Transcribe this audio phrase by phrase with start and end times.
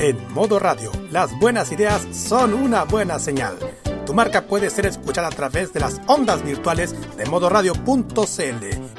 [0.00, 3.56] En modo radio, las buenas ideas son una buena señal.
[4.04, 8.14] Tu marca puede ser escuchada a través de las ondas virtuales de modoradio.cl,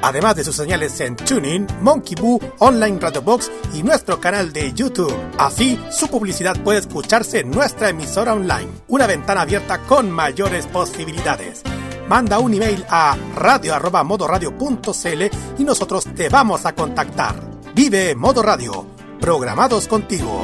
[0.01, 4.73] además de sus señales en Tuning, Monkey Boo, Online Radio Box y nuestro canal de
[4.73, 5.15] YouTube.
[5.37, 11.63] Así, su publicidad puede escucharse en nuestra emisora online, una ventana abierta con mayores posibilidades.
[12.07, 15.23] Manda un email a radio@modoradio.cl
[15.57, 17.35] y nosotros te vamos a contactar.
[17.75, 18.85] Vive Modo Radio,
[19.19, 20.43] programados contigo.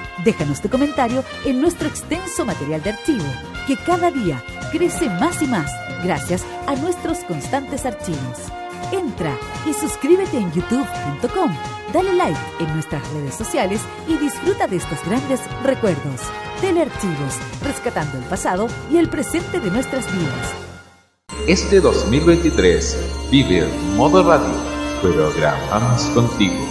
[0.23, 3.25] Déjanos tu comentario en nuestro extenso material de archivo,
[3.67, 5.71] que cada día crece más y más
[6.03, 8.37] gracias a nuestros constantes archivos.
[8.91, 11.51] Entra y suscríbete en youtube.com,
[11.93, 16.21] dale like en nuestras redes sociales y disfruta de estos grandes recuerdos.
[16.59, 20.53] Telearchivos, rescatando el pasado y el presente de nuestras vidas.
[21.47, 24.53] Este 2023 vive en modo radio,
[25.01, 26.70] programamos contigo.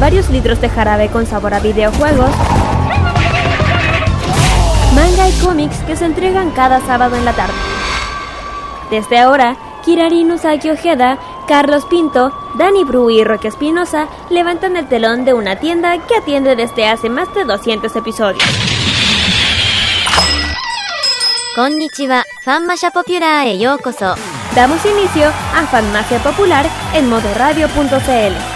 [0.00, 2.30] varios litros de jarabe con sabor a videojuegos.
[4.94, 7.54] Manga y cómics que se entregan cada sábado en la tarde.
[8.90, 15.24] Desde ahora, Kirari Usagi Ojeda, Carlos Pinto, Dani Bru y Roque Espinosa levantan el telón
[15.24, 18.42] de una tienda que atiende desde hace más de 200 episodios.
[21.54, 22.24] Konnichiwa,
[22.92, 23.58] Popular e.
[24.54, 28.49] Damos inicio a Fanmacia Popular en modoradio.cl.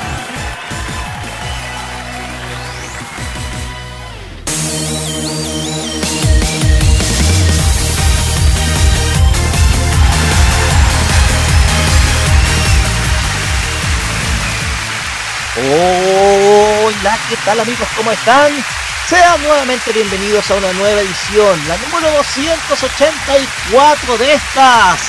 [15.66, 17.88] Hola, ¿qué tal amigos?
[17.96, 18.52] ¿Cómo están?
[19.08, 25.00] Sean nuevamente bienvenidos a una nueva edición, la número 284 de estas.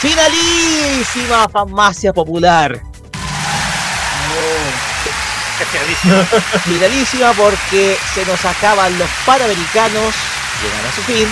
[0.00, 2.82] Finalísima farmacia popular.
[6.64, 10.12] Finalísima porque se nos acaban los panamericanos,
[10.60, 11.28] llegan a su fin.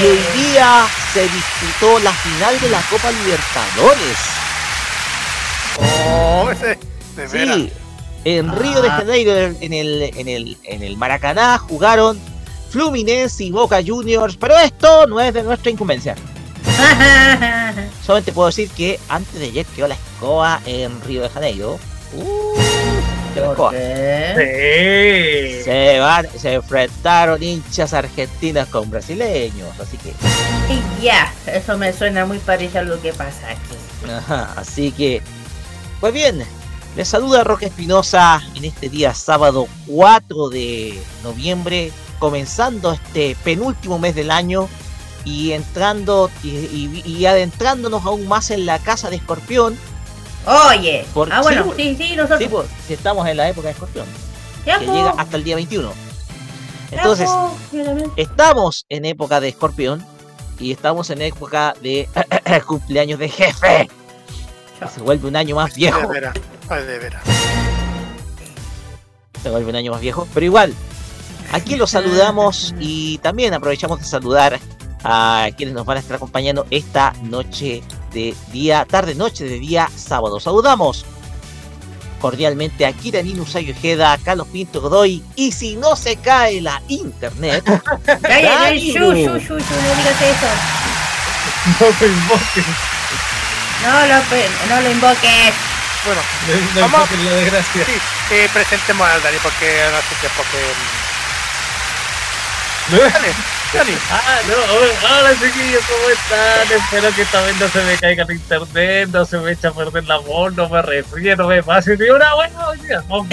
[0.00, 4.47] Y hoy día se disputó la final de la Copa Libertadores.
[5.80, 6.78] Oh, ese,
[7.16, 7.28] de.
[7.28, 7.72] Sí,
[8.24, 12.18] en Río de Janeiro, en el, en, el, en el Maracaná, jugaron
[12.70, 16.14] Fluminense y Boca Juniors, pero esto no es de nuestra incumbencia.
[18.04, 21.78] Solamente puedo decir que antes de ayer quedó la escoba en Río de Janeiro.
[22.14, 22.54] Uh,
[23.34, 23.70] quedó la escoba.
[23.70, 25.62] Sí.
[25.64, 30.10] Se, van, se enfrentaron hinchas argentinas con brasileños, así que...
[30.72, 34.10] Y ya, eso me suena muy parecido a lo que pasa aquí.
[34.10, 35.22] Ajá, así que,
[36.00, 36.44] pues bien,
[36.96, 44.14] les saluda Roque Espinosa en este día sábado 4 de noviembre, comenzando este penúltimo mes
[44.14, 44.68] del año
[45.24, 49.76] y entrando y, y- y adentrándonos aún más en la casa de Escorpión.
[50.70, 52.38] Oye, Por- ah bueno, sí, sí, nosotros.
[52.40, 54.06] Sí, pues, si estamos en la época de Escorpión,
[54.64, 55.92] que llega hasta el día 21.
[56.90, 57.28] ya, Entonces,
[57.70, 58.22] claramente.
[58.22, 60.04] estamos en época de Escorpión
[60.58, 62.08] y estamos en época de
[62.66, 63.90] cumpleaños de jefe.
[64.94, 66.08] Se vuelve un año más De viejo.
[66.08, 66.34] veras.
[66.68, 67.22] Ay, de veras.
[69.42, 70.74] se vuelve un año más viejo, pero igual,
[71.52, 74.58] aquí los saludamos y también aprovechamos de saludar
[75.04, 77.82] a quienes nos van a estar acompañando esta noche
[78.12, 80.40] de día, tarde noche de día sábado.
[80.40, 81.04] Saludamos
[82.20, 86.82] cordialmente a Kiranin Usagi Ojeda, a Carlos Pinto Godoy y si no se cae la
[86.88, 87.62] internet,
[88.04, 89.14] Cállate, shu, no.
[89.14, 90.46] shu, shu, shu, no digas eso.
[91.80, 92.64] No me invoques.
[93.88, 94.14] No No lo,
[94.68, 95.54] no lo invoques.
[96.04, 96.20] Bueno,
[96.74, 97.10] No Vamos.
[97.10, 97.84] invoquen la desgracia.
[97.86, 97.92] sí,
[98.30, 100.58] eh, presentemos al Dani porque no hace tiempo que.
[102.94, 102.98] ¿No?
[103.10, 103.28] Dale,
[103.72, 103.98] Dani.
[104.10, 104.54] Ah, no,
[105.08, 106.72] hola, chiquillos, ¿cómo están?
[106.78, 109.72] Espero que esta vez no se me caiga el internet, no se me eche a
[109.72, 113.02] perder la voz, no me resfríe, no me pase ni una buena día.
[113.08, 113.26] No.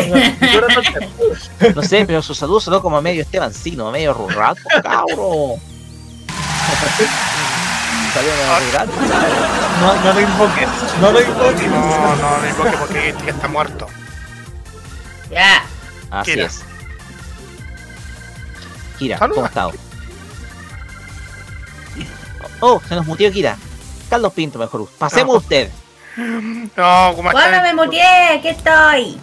[1.75, 4.55] No sé, pero su salud sonó como medio Estebancino, medio rural,
[5.15, 5.59] po,
[8.21, 8.89] rural.
[9.81, 10.67] No, no lo invoques,
[11.01, 11.67] no lo invoques.
[11.69, 13.87] No, no, no invoque porque este ya está muerto.
[15.29, 15.63] Ya.
[16.11, 16.45] Así Kira.
[16.45, 16.61] es.
[18.99, 19.17] Kira.
[19.19, 19.67] ¿cómo está?
[22.61, 23.57] Oh, se nos mutió Kira.
[24.09, 24.87] Carlos Pinto, mejor.
[24.97, 25.39] Pasemos No.
[25.39, 25.69] usted.
[26.17, 27.61] No, como Bueno, está.
[27.61, 29.19] me muteé, aquí estoy.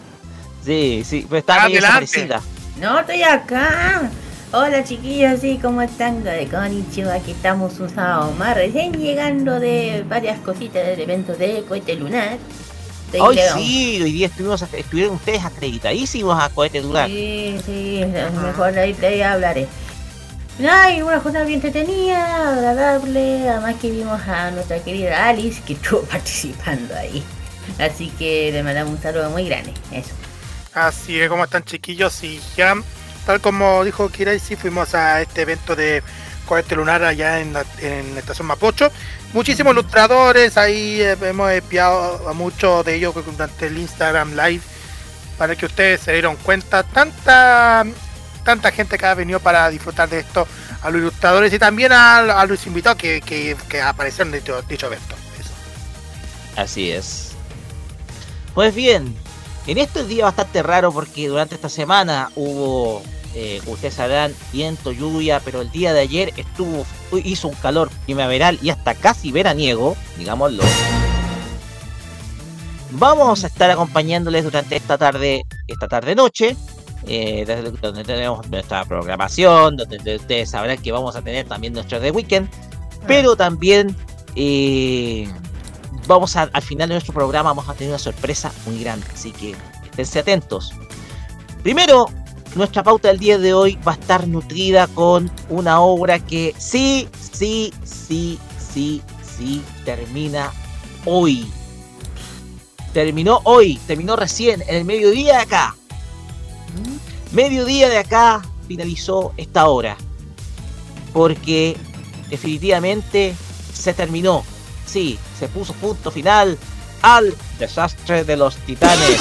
[0.64, 2.40] Sí, sí, pero está medio desaparecida.
[2.76, 4.10] No, estoy acá.
[4.54, 6.24] Hola chiquillos, sí, ¿cómo están?
[6.24, 11.64] De Konnichiwa, aquí estamos un sábado más, recién llegando de varias cositas del evento de
[11.66, 12.36] cohete lunar.
[13.10, 17.08] De Hoy sí, hoy día estuvimos, estuvieron ustedes acreditadísimos a cohete durar.
[17.08, 18.04] Sí, sí,
[18.44, 19.66] mejor de ahí, ahí hablaré.
[20.68, 26.02] Ay, una jornada bien entretenida, agradable, además que vimos a nuestra querida Alice que estuvo
[26.10, 27.22] participando ahí.
[27.78, 30.10] Así que le mandamos un saludo muy grande, eso.
[30.74, 32.74] Así es, como están chiquillos y ya,
[33.26, 36.02] tal como dijo Kirai, sí fuimos a este evento de
[36.46, 38.90] cohete lunar allá en la, en la estación Mapocho.
[39.32, 44.62] Muchísimos ilustradores, ahí eh, hemos enviado a muchos de ellos durante el Instagram Live
[45.38, 46.82] para que ustedes se dieron cuenta.
[46.82, 47.84] Tanta
[48.44, 50.46] tanta gente que ha venido para disfrutar de esto,
[50.82, 54.60] a los ilustradores y también a, a los invitados que, que, que aparecieron en dicho,
[54.62, 55.14] dicho evento.
[55.38, 56.60] Eso.
[56.60, 57.32] Así es.
[58.52, 59.16] Pues bien,
[59.66, 63.02] en este día bastante raro porque durante esta semana hubo,
[63.34, 66.84] eh, como ustedes sabrán, viento, lluvia, pero el día de ayer estuvo,
[67.24, 70.64] hizo un calor primaveral y hasta casi veraniego, digámoslo.
[72.92, 76.56] Vamos a estar acompañándoles durante esta tarde, esta tarde noche,
[77.06, 77.44] eh,
[77.80, 82.48] donde tenemos nuestra programación, donde ustedes sabrán que vamos a tener también nuestro The Weekend,
[83.06, 83.96] pero también
[84.36, 85.26] eh,
[86.06, 89.32] vamos a, al final de nuestro programa vamos a tener una sorpresa muy grande, así
[89.32, 89.54] que
[89.84, 90.72] esténse atentos.
[91.62, 92.06] Primero,
[92.54, 97.08] nuestra pauta del día de hoy va a estar nutrida con una obra que sí,
[97.32, 99.02] sí, sí, sí,
[99.36, 100.52] sí termina
[101.04, 101.50] hoy.
[102.92, 105.76] Terminó hoy, terminó recién, en el mediodía de acá.
[107.32, 109.96] Mediodía de acá finalizó esta obra.
[111.14, 111.76] Porque
[112.28, 113.34] definitivamente
[113.72, 114.44] se terminó.
[114.92, 116.58] Sí, se puso punto final
[117.00, 119.20] al desastre de los titanes.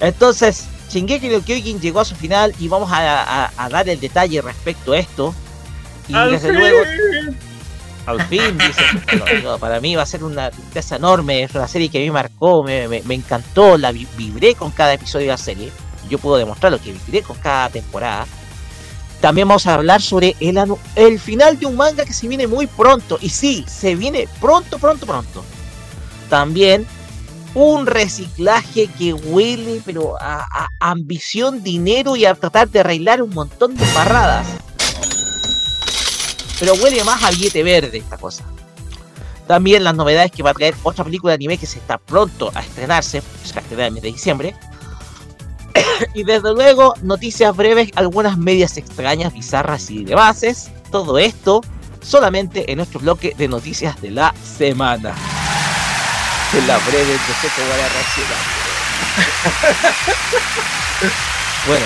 [0.00, 3.98] Entonces, Shingeki no Kyojin llegó a su final y vamos a, a- a dar el
[3.98, 5.34] detalle respecto a esto.
[6.08, 6.58] Y Al desde fin.
[6.58, 6.78] luego,
[8.06, 8.82] al fin, dice,
[9.42, 12.00] no, no, para mí va a ser una tristeza enorme, es una serie que a
[12.00, 15.70] mí marcó, me, me- me encantó, la vi- vibré con cada episodio de la serie,
[16.08, 18.26] yo puedo demostrar lo que vibré con cada temporada.
[19.20, 20.58] También vamos a hablar sobre el,
[20.94, 24.78] el final de un manga que se viene muy pronto, y sí, se viene pronto,
[24.78, 25.44] pronto, pronto.
[26.28, 26.86] También
[27.54, 33.76] un reciclaje que huele, pero a, ambición, dinero y a tratar de arreglar un montón
[33.76, 34.46] de parradas.
[36.60, 38.44] Pero huele más a billete verde esta cosa.
[39.46, 42.52] También las novedades que va a traer otra película de anime que se está pronto
[42.54, 44.54] a estrenarse, se va a estrenar en el mes de diciembre.
[46.14, 50.70] y desde luego, noticias breves, algunas medias extrañas, bizarras y de bases.
[50.90, 51.62] Todo esto
[52.02, 55.14] solamente en nuestro bloque de noticias de la semana.
[56.52, 58.38] En la breve, no sé cómo van a reaccionar.
[61.66, 61.84] bueno,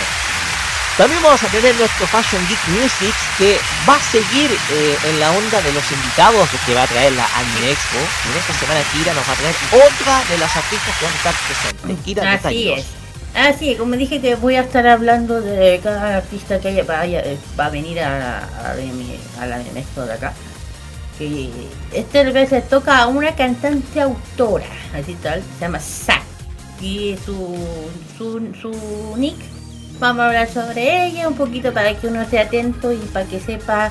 [0.97, 3.59] también vamos a tener nuestro Fashion Geek Music que
[3.89, 7.27] va a seguir eh, en la onda de los invitados que va a traer la
[7.35, 7.99] Anime Expo.
[7.99, 11.15] Y en esta semana Kira nos va a traer otra de las artistas que van
[11.15, 12.05] a estar presentes.
[12.05, 13.02] Kira, Así es.
[13.35, 17.21] Así es, como dije que voy a estar hablando de cada artista que haya, vaya,
[17.21, 18.41] eh, va a venir a,
[18.73, 20.33] a, mi- a la Expo de acá.
[21.19, 21.49] Que
[21.93, 26.23] esta vez le toca a una cantante autora, así tal, se llama Zack.
[26.81, 27.57] Y su,
[28.19, 29.37] su, su nick,
[29.99, 33.41] vamos a hablar sobre ella un poquito para que uno esté atento y para que
[33.41, 33.91] sepa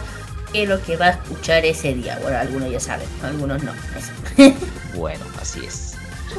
[0.52, 2.20] qué es lo que va a escuchar ese día.
[2.22, 3.72] Bueno, algunos ya saben, algunos no.
[4.96, 5.91] Bueno, así es.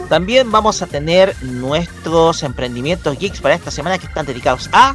[0.08, 4.94] También vamos a tener nuestros emprendimientos geeks para esta semana que están dedicados a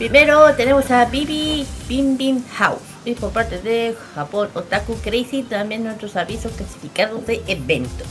[0.00, 2.80] Primero tenemos a Bibi Bim Bim House.
[3.04, 8.06] Y por parte de Japón Otaku Crazy también nuestros avisos clasificados de eventos.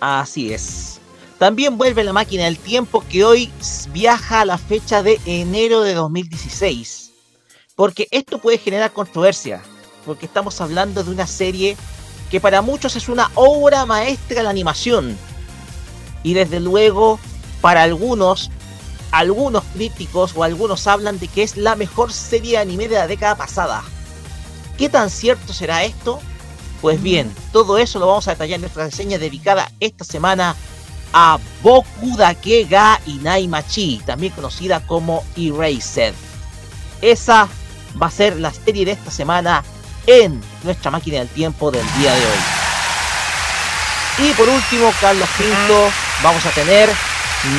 [0.00, 1.00] Así es.
[1.38, 3.50] También vuelve la máquina del tiempo que hoy
[3.90, 7.12] viaja a la fecha de enero de 2016.
[7.74, 9.62] Porque esto puede generar controversia.
[10.04, 11.74] porque estamos hablando de una serie
[12.30, 15.16] que para muchos es una obra maestra de la animación.
[16.22, 17.18] Y desde luego,
[17.60, 18.50] para algunos,
[19.10, 23.06] algunos críticos o algunos hablan de que es la mejor serie de anime de la
[23.06, 23.82] década pasada.
[24.76, 26.20] ¿Qué tan cierto será esto?
[26.80, 30.54] Pues bien, todo eso lo vamos a detallar en nuestra reseña dedicada esta semana
[31.12, 36.14] a Boku Dake ga Inaimachi, también conocida como Erased.
[37.00, 37.48] Esa
[38.00, 39.64] va a ser la serie de esta semana
[40.06, 42.38] en nuestra máquina del tiempo del día de hoy.
[44.18, 45.90] Y por último, Carlos Pinto,
[46.22, 46.90] vamos a tener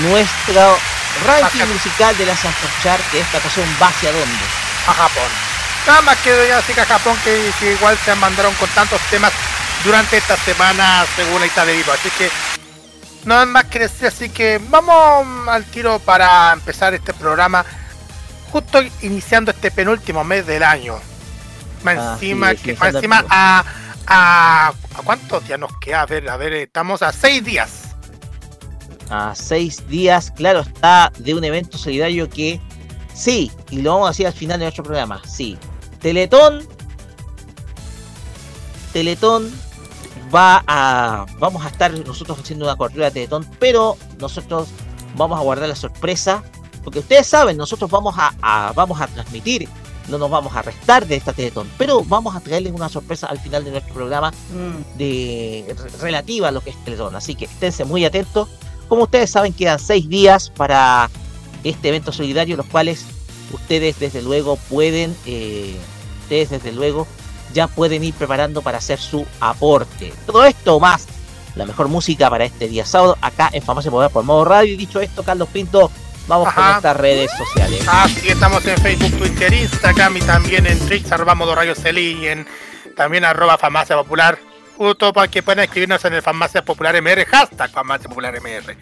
[0.03, 0.77] nuestro
[1.25, 4.45] ranking musical de la Sanford Chart, que esta ocasión va hacia dónde?
[4.87, 5.29] A Japón.
[5.87, 9.01] Nada más que ya así que a Japón que, que, igual se mandaron con tantos
[9.09, 9.31] temas
[9.83, 11.91] durante esta semana según la lista de vivo.
[11.91, 17.65] Así que es más que decir, así que vamos al tiro para empezar este programa
[18.51, 20.95] justo iniciando este penúltimo mes del año.
[21.83, 23.63] Más Ah, encima, sí, que, más encima a,
[24.07, 24.73] ¿a
[25.03, 26.01] cuántos días nos queda?
[26.01, 27.88] A ver, a ver, estamos a seis días.
[29.09, 32.59] A seis días, claro, está de un evento solidario que
[33.13, 35.57] sí, y lo vamos a decir al final de nuestro programa, sí.
[35.99, 36.65] Teletón,
[38.93, 39.51] Teletón
[40.33, 44.67] va a, vamos a estar nosotros haciendo una cobertura de Teletón, pero nosotros
[45.15, 46.43] vamos a guardar la sorpresa,
[46.83, 49.67] porque ustedes saben, nosotros vamos a, a- vamos a transmitir,
[50.07, 53.39] no nos vamos a restar de esta Teletón, pero vamos a traerles una sorpresa al
[53.39, 54.97] final de nuestro programa Mm.
[54.97, 57.15] de re- relativa a lo que es Teletón.
[57.15, 58.49] Así que esténse muy atentos.
[58.89, 61.09] Como ustedes saben, quedan seis días para
[61.63, 63.05] este evento solidario, los cuales
[63.53, 65.75] ustedes desde luego pueden, eh,
[66.23, 67.07] ustedes desde luego
[67.53, 70.11] ya pueden ir preparando para hacer su aporte.
[70.25, 71.07] Todo esto más
[71.55, 74.73] la mejor música para este día sábado acá en Farmacia Popular por modo radio.
[74.73, 75.91] Y dicho esto, Carlos Pinto,
[76.27, 76.71] vamos con Ajá.
[76.71, 77.83] nuestras redes sociales.
[77.87, 82.27] Así estamos en Facebook, Twitter, Instagram y también en Twitch, arroba modo radio Celi y
[82.27, 82.47] en
[82.95, 84.39] también arroba farmacia popular.
[84.79, 88.77] Para que puedan escribirnos en el farmacia popular MR, hashtag farmacia popular MR.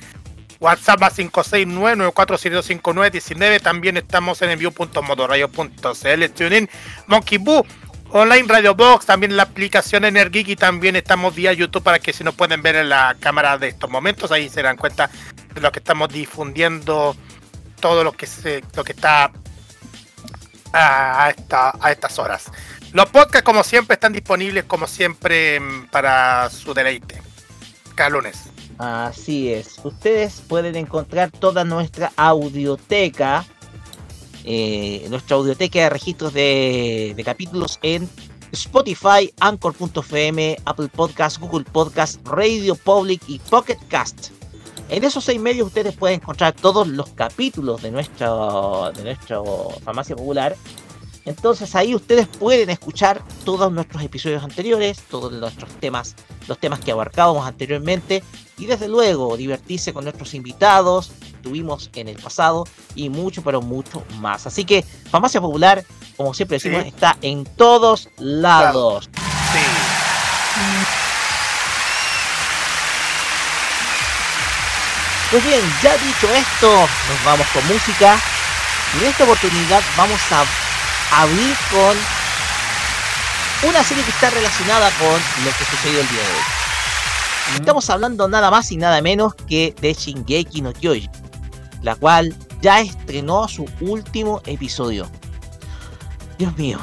[0.60, 3.62] WhatsApp más 569-4725919.
[3.62, 6.70] También estamos en envío.modoradio.cl, TuneIn,
[7.08, 7.66] Monkey Boo,
[8.12, 12.24] Online Radio Box, también la aplicación Energic y también estamos vía YouTube para que si
[12.24, 15.10] nos pueden ver en la cámara de estos momentos, ahí se dan cuenta
[15.56, 17.16] de lo que estamos difundiendo
[17.80, 19.32] todo lo que se, lo que está
[20.74, 22.52] a esta, a estas horas.
[22.94, 27.22] Los podcasts, como siempre, están disponibles, como siempre, mm, para su deleite.
[27.96, 28.50] Cada lunes.
[28.78, 29.80] Así es.
[29.84, 33.46] Ustedes pueden encontrar toda nuestra audioteca,
[34.44, 38.08] eh, nuestra audioteca de registros de, capítulos en
[38.52, 44.30] Spotify, Anchor.fm, Apple Podcast, Google Podcast, Radio Public y Pocket Cast.
[44.90, 50.16] En esos seis medios ustedes pueden encontrar todos los capítulos de nuestro, de nuestro Farmacia
[50.16, 50.56] Popular.
[51.28, 56.16] Entonces ahí ustedes pueden escuchar todos nuestros episodios anteriores, todos nuestros temas,
[56.48, 58.24] los temas que abarcábamos anteriormente
[58.58, 61.12] y desde luego divertirse con nuestros invitados,
[61.44, 62.64] tuvimos en el pasado
[62.96, 64.48] y mucho, pero mucho más.
[64.48, 65.84] Así que Farmacia Popular,
[66.16, 66.88] como siempre decimos, Sí.
[66.88, 69.10] está en todos lados.
[69.52, 69.60] Sí.
[75.32, 78.18] Pues bien, ya dicho esto, nos vamos con música.
[78.98, 80.46] Y en esta oportunidad vamos a
[81.12, 81.96] abrir con
[83.70, 85.14] una serie que está relacionada con
[85.46, 87.56] lo que sucedió el día de hoy.
[87.60, 91.10] Estamos hablando nada más y nada menos que de Shingeki no Kyojin,
[91.82, 95.10] la cual ya estrenó su último episodio.
[96.38, 96.80] Dios mío,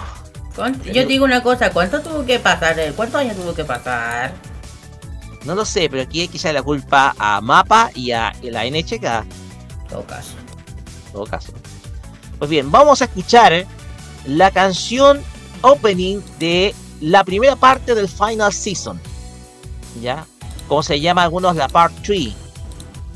[0.57, 2.79] ¿Cuánto- Yo te digo una cosa, ¿cuánto tuvo que pasar?
[2.79, 2.93] eh?
[2.95, 4.33] ¿Cuántos años tuvo que pasar?
[5.45, 8.65] no lo sé, pero aquí hay que echarle la culpa a Mapa y a la
[8.65, 9.27] NHK.
[9.91, 10.31] Todo caso.
[11.13, 11.53] todo caso.
[12.39, 13.67] Pues bien, vamos a escuchar
[14.27, 15.23] la canción
[15.63, 19.01] opening de la primera parte del final season.
[20.03, 20.27] ¿Ya?
[20.69, 22.33] Como se llama algunos la part 3.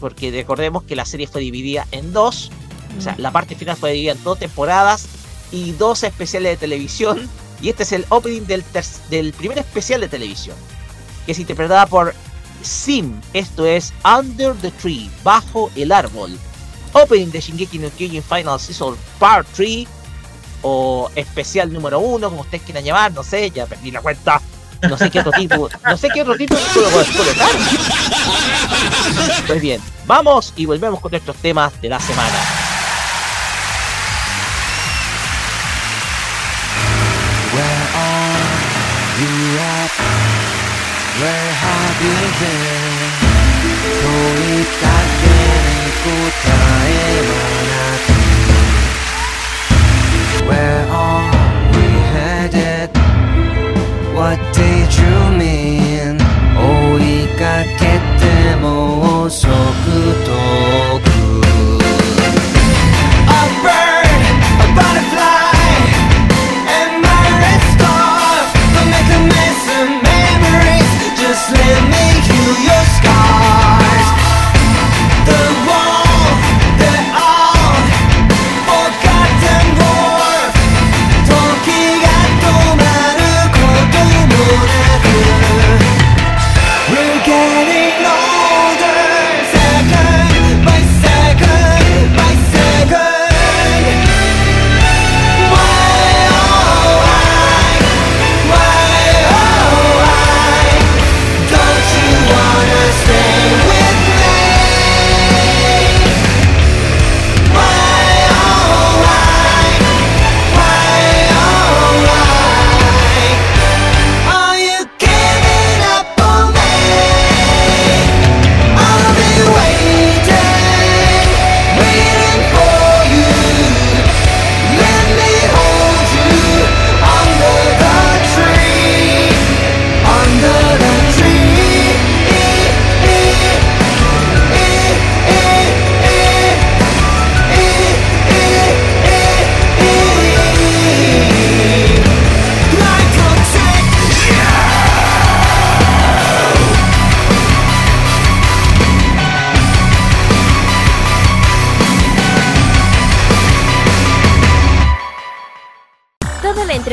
[0.00, 2.50] Porque recordemos que la serie fue dividida en dos.
[2.96, 5.06] O sea, la parte final fue dividida en dos temporadas
[5.50, 7.28] y dos especiales de televisión.
[7.60, 8.64] Y este es el opening del,
[9.10, 10.56] del primer especial de televisión.
[11.26, 12.14] Que es interpretada por
[12.62, 13.20] Sim.
[13.32, 16.38] Esto es Under the Tree, bajo el árbol
[16.92, 19.86] opening de Shingeki no Kyojin Final Season Part 3
[20.62, 24.40] o especial número uno, como ustedes quieran llamar, no sé, ya perdí la cuenta.
[24.82, 27.48] No sé qué otro tipo, no sé qué otro tipo colocar.
[29.46, 32.38] Pues bien, vamos y volvemos con nuestros temas de la semana.
[41.20, 42.98] Where have you been?
[54.18, 56.18] What did you mean
[56.58, 59.52] 追いかけても遅く
[60.26, 60.97] と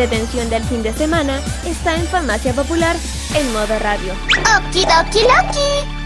[0.06, 2.96] entretención del fin de semana está en Farmacia Popular
[3.34, 4.14] en modo radio.
[4.56, 6.06] Okidoki Loki.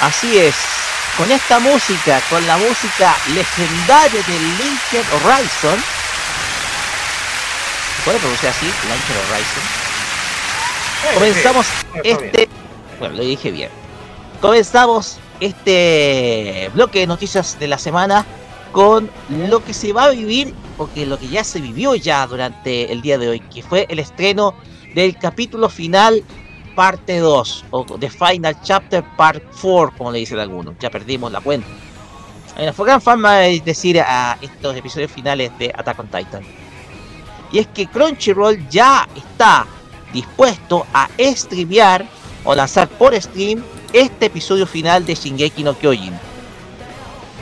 [0.00, 0.56] Así es,
[1.16, 5.78] con esta música, con la música legendaria del Linker Horizon,
[7.98, 8.66] ¿se puede pronunciar así?
[8.66, 9.62] Linker Horizon.
[11.14, 11.66] Comenzamos
[12.04, 12.48] este.
[12.98, 13.70] Bueno, lo dije bien.
[14.40, 18.24] Comenzamos este bloque de noticias de la semana
[18.72, 22.92] con lo que se va a vivir, porque lo que ya se vivió ya durante
[22.92, 24.54] el día de hoy, que fue el estreno
[24.94, 26.22] del capítulo final
[26.74, 30.74] parte 2, o The Final Chapter Part 4, como le dicen algunos.
[30.78, 31.66] Ya perdimos la cuenta.
[32.56, 36.67] Hay una gran forma de decir a estos episodios finales de Attack on Titan.
[37.52, 39.66] Y es que Crunchyroll ya está
[40.12, 42.06] dispuesto a streamear
[42.44, 46.18] o lanzar por stream este episodio final de Shingeki no Kyojin.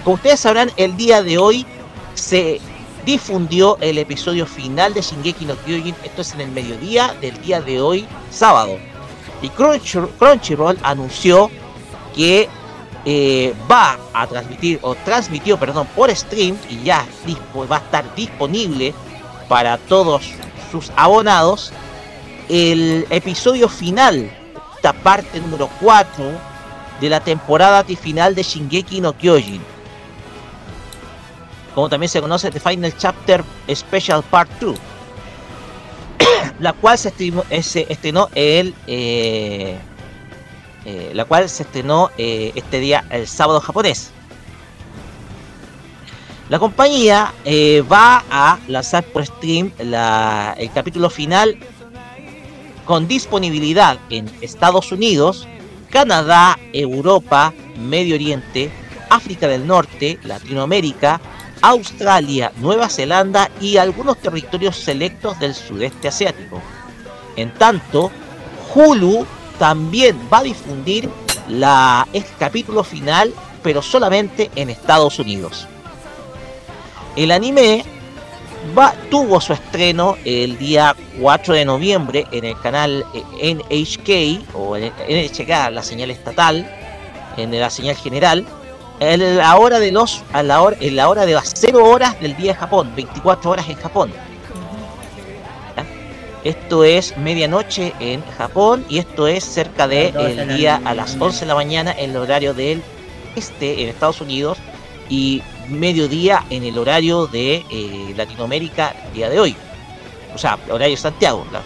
[0.05, 1.67] Como ustedes sabrán, el día de hoy
[2.15, 2.61] se
[3.05, 5.95] difundió el episodio final de Shingeki no Kyojin.
[6.05, 8.79] Esto es en el mediodía del día de hoy, sábado.
[9.43, 11.51] Y Crunchyroll, anunció
[12.15, 12.49] que
[13.05, 17.05] eh, va a transmitir, o transmitió, perdón, por stream, y ya
[17.71, 18.95] va a estar disponible
[19.49, 20.33] para todos
[20.71, 21.73] sus abonados,
[22.49, 24.31] el episodio final,
[24.77, 26.25] esta parte número 4
[27.01, 29.63] de la temporada final de Shingeki no Kyojin.
[31.75, 34.79] Como también se conoce The Final Chapter Special Part 2
[36.61, 39.77] la cual se estrenó, eh, estrenó el eh,
[40.89, 44.13] eh, la cual se estrenó eh, este día el sábado japonés
[46.49, 51.59] la compañía eh, va a lanzar por stream el capítulo final
[52.85, 55.49] con disponibilidad en Estados Unidos,
[55.91, 58.71] Canadá, Europa, Medio Oriente,
[59.11, 61.21] África del Norte, Latinoamérica,
[61.63, 66.63] Australia, Nueva Zelanda y algunos territorios selectos del sudeste asiático.
[67.35, 68.13] En tanto,
[68.73, 69.27] Hulu
[69.59, 71.11] también va a difundir
[71.49, 73.33] el capítulo final,
[73.65, 75.67] pero solamente en Estados Unidos.
[77.17, 77.83] El anime
[78.77, 84.77] va, tuvo su estreno el día 4 de noviembre en el canal eh, NHK o
[84.77, 86.71] en NHK, la señal estatal,
[87.39, 88.45] en la señal general,
[89.01, 92.21] en la hora de los a la hora en la hora de las 0 horas
[92.21, 94.13] del día de Japón, 24 horas en Japón.
[96.45, 100.81] Esto es medianoche en Japón y esto es cerca de Las 12 de el día
[100.85, 102.83] a las 11 de la mañana en el horario del
[103.35, 104.59] este en Estados Unidos
[105.09, 109.57] y mediodía en el horario de eh, Latinoamérica día de hoy.
[110.35, 111.63] O sea, horario Santiago, la-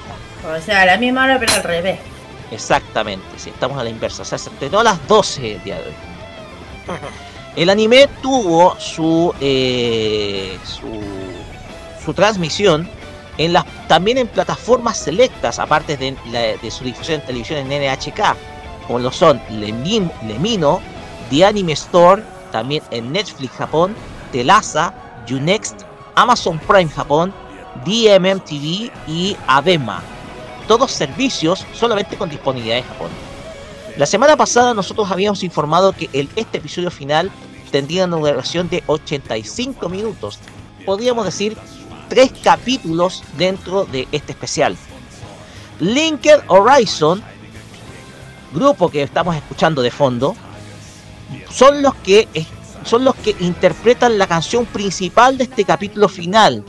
[0.56, 1.98] O sea, a la misma hora, pero al revés.
[2.50, 4.22] Exactamente, si estamos a la inversa.
[4.22, 5.94] O sea, se estrenó a las 12 el día de hoy.
[7.56, 11.00] El anime tuvo su, eh, su,
[12.04, 12.88] su transmisión
[13.38, 17.82] En las, también en plataformas selectas, aparte de, la- de su difusión en televisión en
[17.82, 18.36] NHK,
[18.86, 20.80] como lo son Lemin- Lemino,
[21.30, 23.94] The Anime Store, también en Netflix Japón,
[24.32, 24.94] Telasa,
[25.30, 25.82] Unext,
[26.14, 27.32] Amazon Prime Japón,
[27.84, 30.02] DMM TV y Abema.
[30.66, 33.10] Todos servicios solamente con disponibilidad en Japón.
[33.96, 37.30] La semana pasada nosotros habíamos informado que este episodio final
[37.70, 40.38] tendría una duración de 85 minutos.
[40.84, 41.56] Podríamos decir
[42.08, 44.76] tres capítulos dentro de este especial.
[45.78, 47.22] Linked Horizon,
[48.52, 50.34] grupo que estamos escuchando de fondo,
[51.50, 52.28] son los que
[52.84, 56.64] son los que interpretan la canción principal de este capítulo final,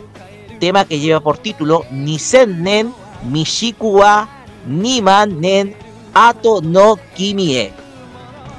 [0.60, 2.94] tema que lleva por título Nisen nen
[3.24, 4.28] Mishiku wa
[4.68, 5.76] Niman nen
[6.14, 7.72] Ato no Kimie.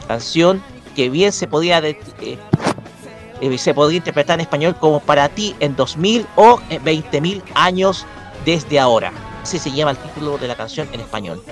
[0.08, 0.62] Canción
[0.96, 5.74] que bien se podía eh, eh, se podría interpretar en español como para ti en
[5.76, 8.06] 2000 o en 20.000 años
[8.44, 9.12] desde ahora.
[9.42, 11.42] Ese se llama el título de la canción en español.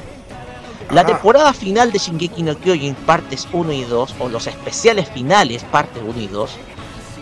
[0.90, 5.62] La temporada final de Shingeki no Kyojin partes 1 y 2 o los especiales finales
[5.64, 6.50] partes 1 y 2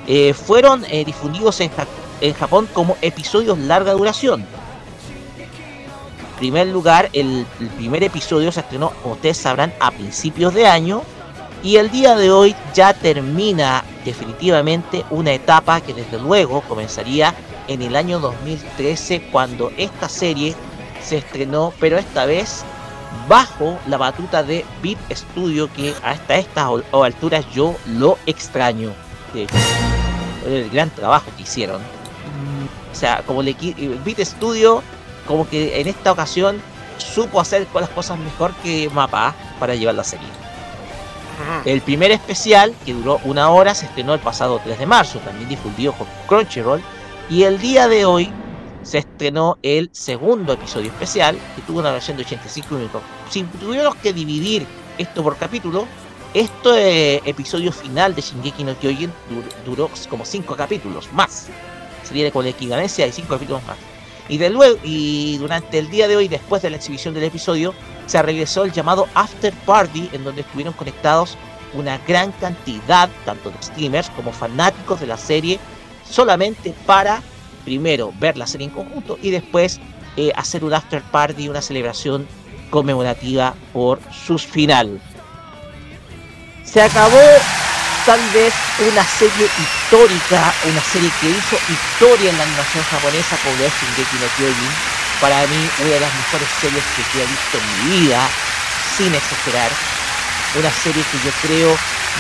[0.07, 1.87] eh, fueron eh, difundidos en, Ja-
[2.23, 4.41] en Japón como episodios larga duración.
[4.41, 10.67] En primer lugar, el, el primer episodio se estrenó, como ustedes sabrán, a principios de
[10.67, 11.03] año
[11.63, 17.35] y el día de hoy ya termina definitivamente una etapa que desde luego comenzaría
[17.67, 20.55] en el año 2013 cuando esta serie
[21.05, 22.65] se estrenó, pero esta vez
[23.29, 28.91] bajo la batuta de Beat Studio que hasta estas alturas yo lo extraño.
[29.35, 29.55] De hecho,
[30.43, 31.81] por el gran trabajo que hicieron.
[32.91, 34.83] O sea, como le qui- eh, Beat Studio,
[35.27, 36.61] como que en esta ocasión
[36.97, 40.27] supo hacer las cosas mejor que Mapa para llevar la serie.
[41.65, 45.49] El primer especial, que duró una hora, se estrenó el pasado 3 de marzo, también
[45.49, 46.83] difundido por Crunchyroll.
[47.31, 48.33] Y el día de hoy
[48.89, 53.03] se estrenó el segundo episodio especial, que tuvo una versión de 85 minutos.
[53.29, 55.87] Si tuviéramos que dividir esto por capítulo,
[56.33, 61.49] este episodio final de Shingeki no Kyojin dur- duró como 5 capítulos más.
[62.03, 63.77] Sería con la equivalencia de 5 capítulos más.
[64.31, 67.75] Y, de luego, y durante el día de hoy, después de la exhibición del episodio,
[68.07, 71.37] se regresó el llamado After Party, en donde estuvieron conectados
[71.75, 75.59] una gran cantidad, tanto de streamers como fanáticos de la serie,
[76.11, 77.23] solamente para,
[77.69, 79.79] primero, ver la serie en conjunto y después
[80.17, 82.27] eh, hacer un After Party, una celebración
[82.71, 84.99] conmemorativa por su final.
[86.65, 87.21] Se acabó
[88.07, 88.55] tal vez
[88.91, 94.17] una serie histórica, una serie que hizo historia en la animación japonesa como es Shingeki
[94.17, 94.75] no Kyojin.
[95.21, 98.21] Para mí, una de las mejores series que he visto en mi vida,
[98.97, 99.71] sin exagerar.
[100.57, 101.77] Una serie que yo creo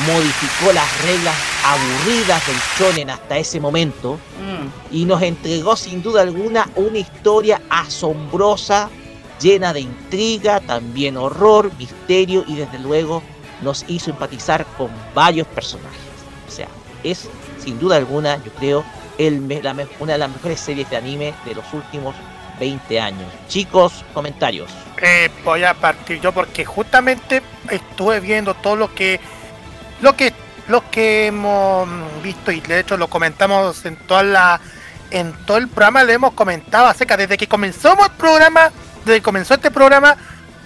[0.07, 4.95] modificó las reglas aburridas del shonen hasta ese momento Mm.
[4.95, 8.89] y nos entregó sin duda alguna una historia asombrosa,
[9.41, 13.23] llena de intriga, también horror, misterio y desde luego
[13.63, 15.99] nos hizo empatizar con varios personajes.
[16.47, 16.69] O sea,
[17.03, 17.29] es
[17.63, 18.85] sin duda alguna, yo creo,
[19.19, 22.15] el la una de las mejores series de anime de los últimos
[22.59, 23.27] 20 años.
[23.49, 24.71] Chicos, comentarios.
[25.01, 29.21] Eh, voy a partir yo porque justamente estuve viendo todo lo que
[30.01, 30.33] lo que
[30.69, 31.89] lo que hemos
[32.23, 34.61] visto y de hecho lo comentamos en toda la
[35.11, 38.71] en todo el programa le hemos comentado acerca desde que comenzó el programa
[39.05, 40.17] desde que comenzó este programa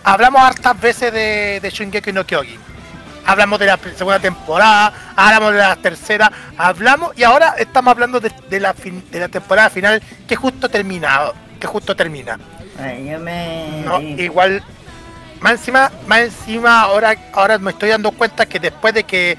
[0.02, 2.58] hablamos hartas veces de, de Shingeki no Kyojin
[3.24, 8.32] hablamos de la segunda temporada hablamos de la tercera hablamos y ahora estamos hablando de,
[8.60, 11.30] la de la temporada final que justo termina
[11.62, 12.38] que justo termina
[12.82, 13.82] Ay, yo me.
[13.84, 14.62] no, igual,
[15.40, 19.38] más encima, más encima ahora, ahora me estoy dando cuenta que después de que,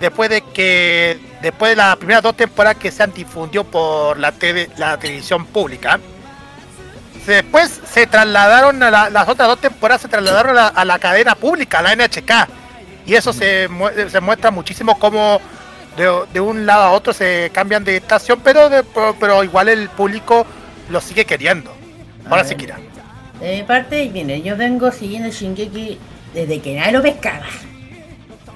[0.00, 4.32] después de que, después de las primeras dos temporadas que se han difundido por la
[4.32, 6.00] tele, la televisión pública,
[7.26, 11.34] después se trasladaron a la- las otras dos temporadas se trasladaron a, a la cadena
[11.36, 12.48] pública, a la NHK,
[13.06, 13.68] y eso se,
[14.10, 15.40] se muestra muchísimo como
[15.96, 19.68] de, de un lado a otro se cambian de estación, pero, de- pero, pero igual
[19.68, 20.46] el público
[20.90, 21.72] lo sigue queriendo.
[22.28, 22.58] Ahora sí, ver.
[22.58, 22.78] Kira.
[23.40, 25.98] De mi parte, mire, yo vengo siguiendo Shingeki
[26.34, 27.46] desde que nadie lo pescaba.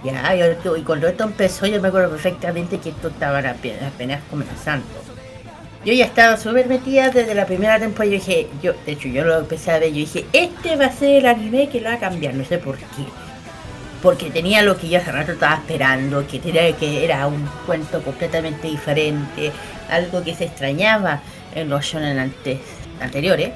[0.04, 4.20] Ya, yo, y cuando esto empezó, yo me acuerdo perfectamente que esto estaba apenas, apenas
[4.28, 4.84] comenzando.
[5.84, 8.10] Yo ya estaba súper metida desde la primera temporada.
[8.12, 9.90] Yo dije, yo, de hecho, yo lo empecé a ver.
[9.90, 12.34] Yo dije, este va a ser el anime que lo va a cambiar.
[12.34, 13.04] No sé por qué.
[14.02, 18.02] Porque tenía lo que yo hace rato estaba esperando, que, tenía, que era un cuento
[18.02, 19.50] completamente diferente,
[19.88, 21.22] algo que se extrañaba
[21.54, 22.58] en los shonen antes,
[23.00, 23.50] anteriores.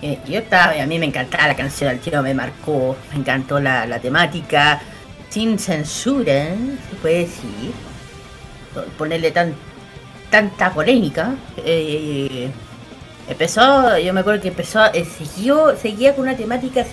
[0.00, 3.60] Eh, yo estaba, a mí me encantaba la canción, al tiro me marcó, me encantó
[3.60, 4.80] la, la temática,
[5.28, 6.54] sin censura,
[6.90, 7.72] se puede decir,
[8.96, 9.54] ponerle tan,
[10.30, 11.34] tanta polémica.
[11.64, 12.50] eh,
[13.28, 16.84] empezó, yo me acuerdo que empezó, eh, siguió, seguía con una temática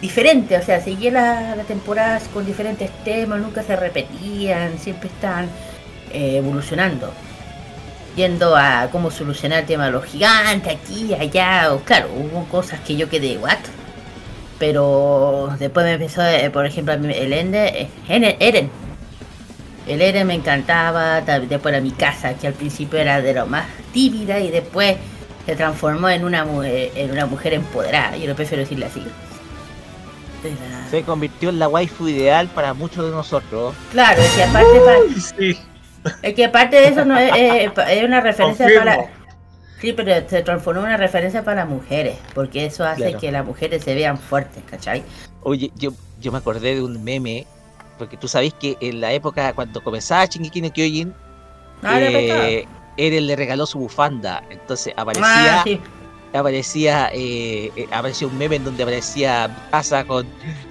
[0.00, 5.10] diferente, o sea, seguía las la temporadas con diferentes temas, nunca se repetían, siempre
[6.12, 7.12] eh, evolucionando.
[8.18, 12.80] Yendo a cómo solucionar el tema de los gigantes, aquí, allá, o, claro, hubo cosas
[12.80, 13.58] que yo quedé, ¿what?
[14.58, 18.70] Pero después me empezó, eh, por ejemplo, el Ende, eh, Eren.
[19.86, 23.66] El Eren me encantaba, después era mi casa, que al principio era de lo más
[23.92, 24.96] tímida y después
[25.46, 29.04] se transformó en una, mu- eh, en una mujer empoderada, yo lo prefiero decirle así.
[30.90, 33.74] Se convirtió en la waifu ideal para muchos de nosotros.
[33.92, 35.58] Claro, es que aparte, pa- Sí,
[36.22, 38.84] es que aparte de eso no es, es- es una referencia Confirmo.
[38.84, 39.10] para...
[39.80, 43.18] Sí, pero se transformó en una referencia para mujeres, porque eso hace Claro.
[43.20, 45.04] que las mujeres se vean fuertes, ¿cachai?
[45.44, 47.46] Oye, yo, yo me acordé de un meme,
[47.96, 51.14] porque tú sabes que en la época cuando comenzaba Shingeki no Kyojin,
[51.84, 55.80] Ah, eh, Eren le regaló su bufanda, entonces aparecía, Ah, sí.
[56.34, 60.26] aparecía, eh, eh, aparecía un meme en donde aparecía casa con,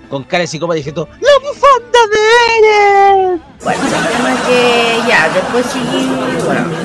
[0.10, 3.42] con cara de psicópata diciendo ¡La bufanda de Eren!
[3.64, 5.80] Bueno, el tema es que ya, después sí,
[6.46, 6.76] bueno, a mí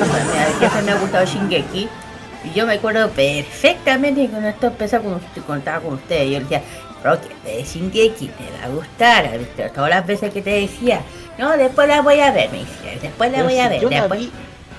[0.59, 1.89] siempre me ha gustado Shingeki.
[2.45, 6.31] Y yo me acuerdo perfectamente que cuando esto empezó con usted, contaba con usted, yo
[6.31, 6.63] le decía,
[7.05, 9.31] Roque, ve Shingeki, te va a gustar.
[9.75, 11.03] Todas las veces que te decía,
[11.39, 13.81] no, después la voy a ver, me decía, después la Pero voy si a ver,
[13.81, 14.33] yo la vi,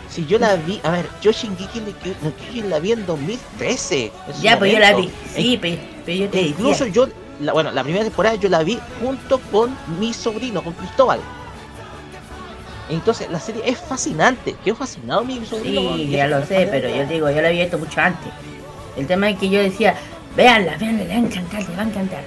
[0.09, 1.87] si yo la vi, a ver, yo Shingeki no
[2.21, 4.11] no Kyojin la vi en 2013.
[4.27, 5.17] en su Ya, pues yo la vi, momento.
[5.33, 6.49] sí, pero, pero yo te E decía...
[6.57, 7.07] incluso yo,
[7.43, 11.19] la, bueno, la primera temporada yo la vi junto con mi sobrino, con Cristóbal.
[12.89, 14.55] Entonces la serie es fascinante.
[14.63, 15.95] Quedó fascinado mi sobrino.
[15.95, 18.31] Sí, ya lo sé, pero yo digo, yo la había visto mucho antes.
[18.97, 19.95] El tema es que yo decía,
[20.35, 22.23] véanla, véanla, le va a encantar, le va a encantar.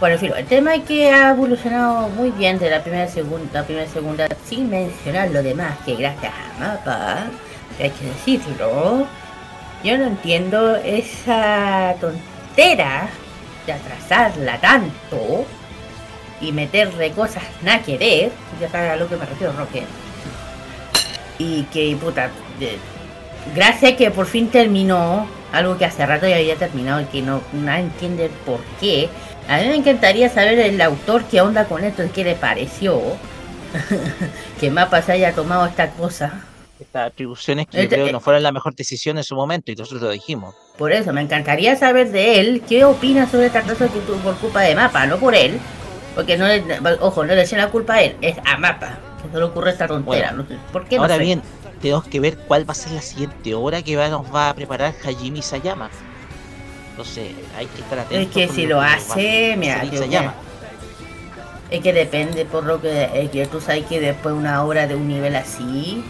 [0.00, 3.60] Bueno, en fin, el tema es que ha evolucionado muy bien de la primera segunda,
[3.60, 7.26] la primera segunda, sin mencionar lo demás, que gracias a Mapa,
[7.80, 9.06] hay que decirlo,
[9.84, 13.08] yo no entiendo esa tontera
[13.66, 15.46] de atrasarla tanto
[16.40, 19.84] y meterle cosas nada que ver, ya sabes lo que me refiero, Roque.
[21.38, 22.30] Y que, puta,
[23.54, 27.40] gracias que por fin terminó, algo que hace rato ya había terminado y que no
[27.52, 29.08] nadie entiende por qué.
[29.48, 33.00] A mí me encantaría saber el autor qué onda con esto, qué le pareció.
[34.60, 36.44] que Mapa se haya tomado esta cosa.
[36.80, 39.76] Estas atribuciones que yo creo que no fueron la mejor decisión en su momento y
[39.76, 40.54] nosotros lo dijimos.
[40.76, 44.36] Por eso, me encantaría saber de él qué opina sobre esta cosa que tuvo por
[44.36, 45.58] culpa de Mapa, no por él.
[46.14, 46.62] Porque no le,
[47.00, 48.98] ojo, no le la culpa a él, es a Mapa.
[49.22, 50.32] Que se le ocurre esta tontera.
[50.32, 51.22] Bueno, no ¿Por qué no Ahora sé?
[51.22, 51.42] bien,
[51.80, 54.54] tenemos que ver cuál va a ser la siguiente obra que va- nos va a
[54.54, 55.90] preparar Hajime Sayama.
[56.90, 58.28] Entonces, hay que estar atentos.
[58.28, 60.34] Es que si lo hace, mira, Isayama.
[61.70, 64.94] Es que depende, por lo que, es que tú sabes que después una obra de
[64.94, 66.04] un nivel así,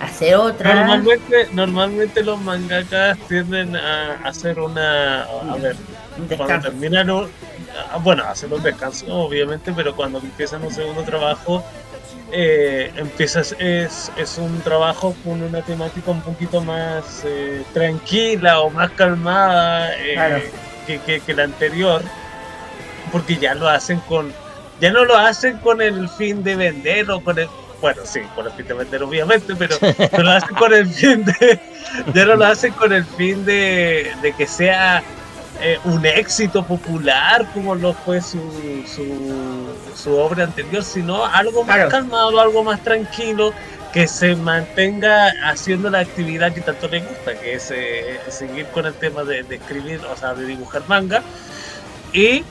[0.00, 0.74] hacer otra.
[0.74, 5.22] Normalmente, normalmente los mangakas tienden a hacer una.
[5.24, 5.76] A ver,
[6.18, 7.30] Un cuando terminan un.
[7.92, 11.64] ah, Bueno, hacer un descanso, obviamente, pero cuando empiezan un segundo trabajo,
[12.32, 13.54] eh, empiezas.
[13.58, 19.94] Es, es un trabajo con una temática un poquito más eh, tranquila o más calmada
[19.98, 20.40] eh, Claro.
[20.86, 22.02] que, que, que la anterior,
[23.12, 24.32] porque ya lo hacen con.
[24.80, 27.48] Ya no lo hacen con el fin de vender o con el.
[27.80, 29.76] Bueno, sí, con el fin de vender, obviamente, pero
[30.16, 31.60] no lo hacen con el fin de.
[32.12, 35.02] Ya no lo hacen con el fin de, de que sea
[35.60, 38.40] eh, un éxito popular como lo fue su,
[38.92, 41.90] su, su obra anterior, sino algo más Claro.
[41.90, 43.52] calmado, algo más tranquilo,
[43.92, 48.86] que se mantenga haciendo la actividad que tanto le gusta, que es eh, seguir con
[48.86, 51.22] el tema de, de escribir, o sea, de dibujar manga.
[52.12, 52.42] Y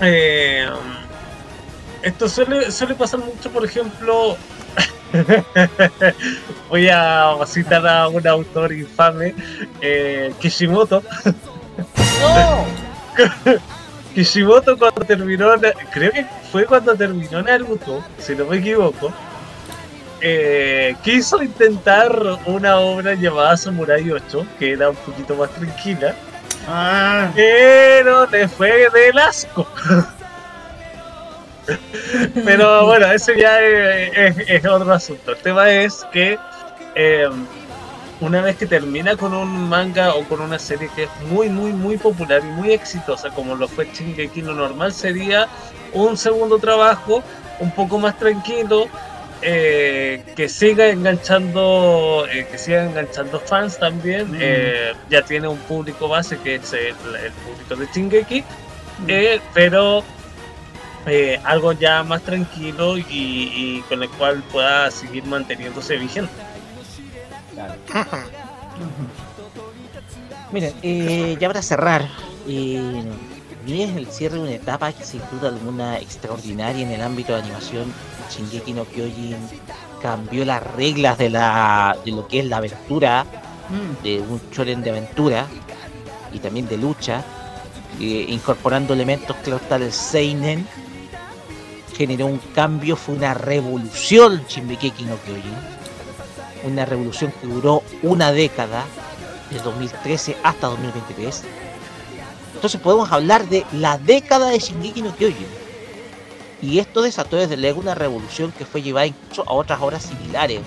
[0.00, 0.68] eh,
[2.02, 4.36] esto suele, suele pasar mucho, por ejemplo,
[6.68, 9.34] voy a citar a un autor infame,
[9.80, 11.02] eh, Kishimoto.
[12.20, 12.64] ¡No!
[14.14, 15.48] Kishimoto cuando terminó,
[15.92, 19.12] creo que fue cuando terminó Naruto, si no me equivoco,
[20.20, 22.14] eh, quiso intentar
[22.46, 26.14] una obra llamada Samurai 8, que era un poquito más tranquila,
[26.68, 29.66] Ah, pero le fue del asco.
[32.44, 35.32] Pero bueno, ese ya es, es- es otro asunto.
[35.32, 36.38] El tema es que
[36.94, 37.28] eh,
[38.20, 41.72] una vez que termina con un manga o con una serie que es muy, muy,
[41.72, 45.48] muy popular y muy exitosa, como lo fue Shingeki, lo normal sería
[45.92, 47.22] un segundo trabajo
[47.60, 48.86] un poco más tranquilo,
[49.44, 54.30] eh, que siga enganchando, eh, que siga enganchando fans también.
[54.32, 54.36] Mm.
[54.40, 58.44] eh, ya tiene un público base que es el, el público de Shingeki,
[59.08, 60.04] eh, pero
[61.06, 66.32] eh, algo ya más tranquilo y, y con el cual pueda seguir manteniéndose vigente.
[70.52, 72.08] Miren, eh, ya para cerrar,
[72.46, 73.02] eh,
[73.66, 77.40] es el cierre de una etapa que sin duda alguna extraordinaria en el ámbito de
[77.40, 77.92] animación.
[78.30, 79.36] Shingeki no Kyojin
[80.00, 83.24] cambió las reglas de la de lo que es la aventura,
[83.72, 84.02] Mm.
[84.02, 85.46] de un shonen de aventura
[86.32, 87.22] y también de lucha,
[88.00, 90.66] eh, incorporando elementos claro está del seinen.
[92.02, 95.54] Generó un cambio, fue una revolución Shingeki no Kyojin.
[96.64, 98.84] Una revolución que duró una década,
[99.50, 101.44] de 2013 hasta 2023.
[102.56, 105.46] Entonces podemos hablar de la década de Shingeki no Kyojin.
[106.60, 110.60] Y esto desató desde luego una revolución que fue llevada incluso a otras obras similares.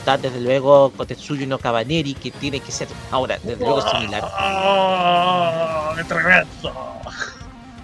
[0.00, 4.28] Está desde luego Kotetsuyo no Cabaneri, que tiene que ser ahora, desde luego similar.
[4.40, 6.72] ¡Oh, qué tremendo!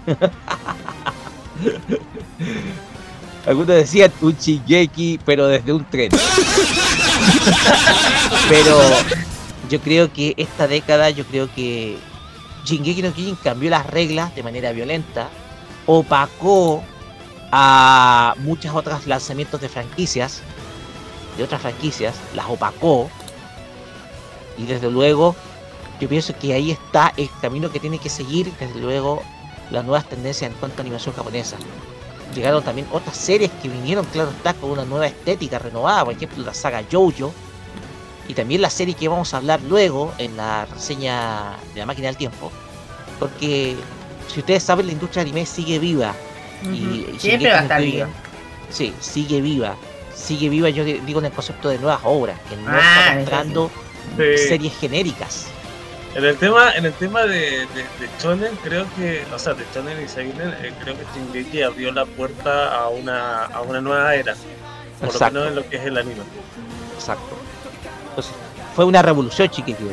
[3.45, 6.11] Algunos decían un Shingeki, pero desde un tren.
[8.49, 8.79] pero
[9.69, 11.97] yo creo que esta década, yo creo que
[12.65, 15.29] Shingeki no Kyojin cambió las reglas de manera violenta,
[15.85, 16.83] opacó
[17.51, 20.41] a muchas otras lanzamientos de franquicias,
[21.37, 23.09] de otras franquicias, las opacó.
[24.57, 25.35] Y desde luego,
[25.99, 29.23] yo pienso que ahí está el camino que tiene que seguir, desde luego,
[29.71, 31.57] las nuevas tendencias en cuanto a animación japonesa.
[32.35, 36.43] Llegaron también otras series que vinieron, claro está, con una nueva estética renovada, por ejemplo
[36.45, 37.33] la saga Jojo.
[38.27, 42.07] Y también la serie que vamos a hablar luego en la reseña de la máquina
[42.07, 42.51] del tiempo.
[43.19, 43.75] Porque
[44.31, 46.13] si ustedes saben, la industria de anime sigue viva.
[46.63, 48.07] Y, y Siempre va a estar viva.
[48.69, 49.75] Sí, sigue viva.
[50.15, 53.15] Sigue viva, yo di- digo en el concepto de nuevas obras, que no Ah, está
[53.19, 53.71] mostrando
[54.17, 54.47] Sí.
[54.47, 55.47] series genéricas.
[56.13, 59.65] En el tema, en el tema de, de, de Shonen, creo que, o sea, de
[59.73, 64.13] Shonen y Seinen, eh, creo que Shingeki abrió la puerta a una, a una nueva
[64.15, 64.35] era.
[64.99, 65.39] Por Exacto.
[65.39, 66.21] lo menos en lo que es el anime.
[66.95, 67.37] Exacto.
[68.09, 68.33] Entonces,
[68.75, 69.89] fue una revolución chiquitito.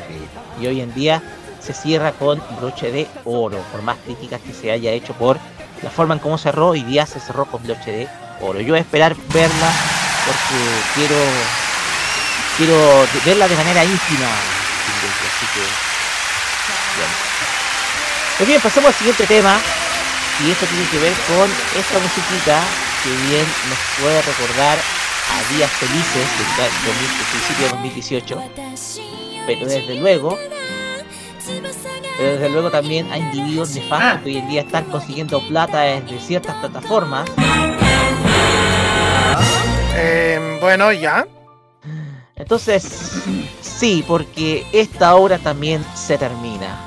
[0.60, 1.22] Y hoy en día
[1.60, 5.38] se cierra con broche de oro, por más críticas que se haya hecho por
[5.82, 8.08] la forma en cómo cerró, hoy día se cerró con broche de
[8.40, 8.60] oro.
[8.60, 9.72] Yo voy a esperar verla
[10.26, 11.16] porque quiero
[12.56, 14.26] quiero verla de manera íntima.
[14.26, 15.87] Así que,
[18.36, 19.58] Pues bien, pasamos al siguiente tema.
[20.44, 22.60] Y esto tiene que ver con esta musiquita
[23.02, 28.42] que bien nos puede recordar a días felices del 2000 del principio de 2018.
[29.46, 30.38] Pero desde luego,
[32.18, 34.20] pero desde luego también a individuos nefastos Ah.
[34.22, 37.28] que hoy en día están consiguiendo plata desde ciertas plataformas.
[39.96, 41.26] Eh, bueno, ya.
[42.36, 42.84] Entonces,
[43.60, 46.78] sí, porque esta obra también se termina.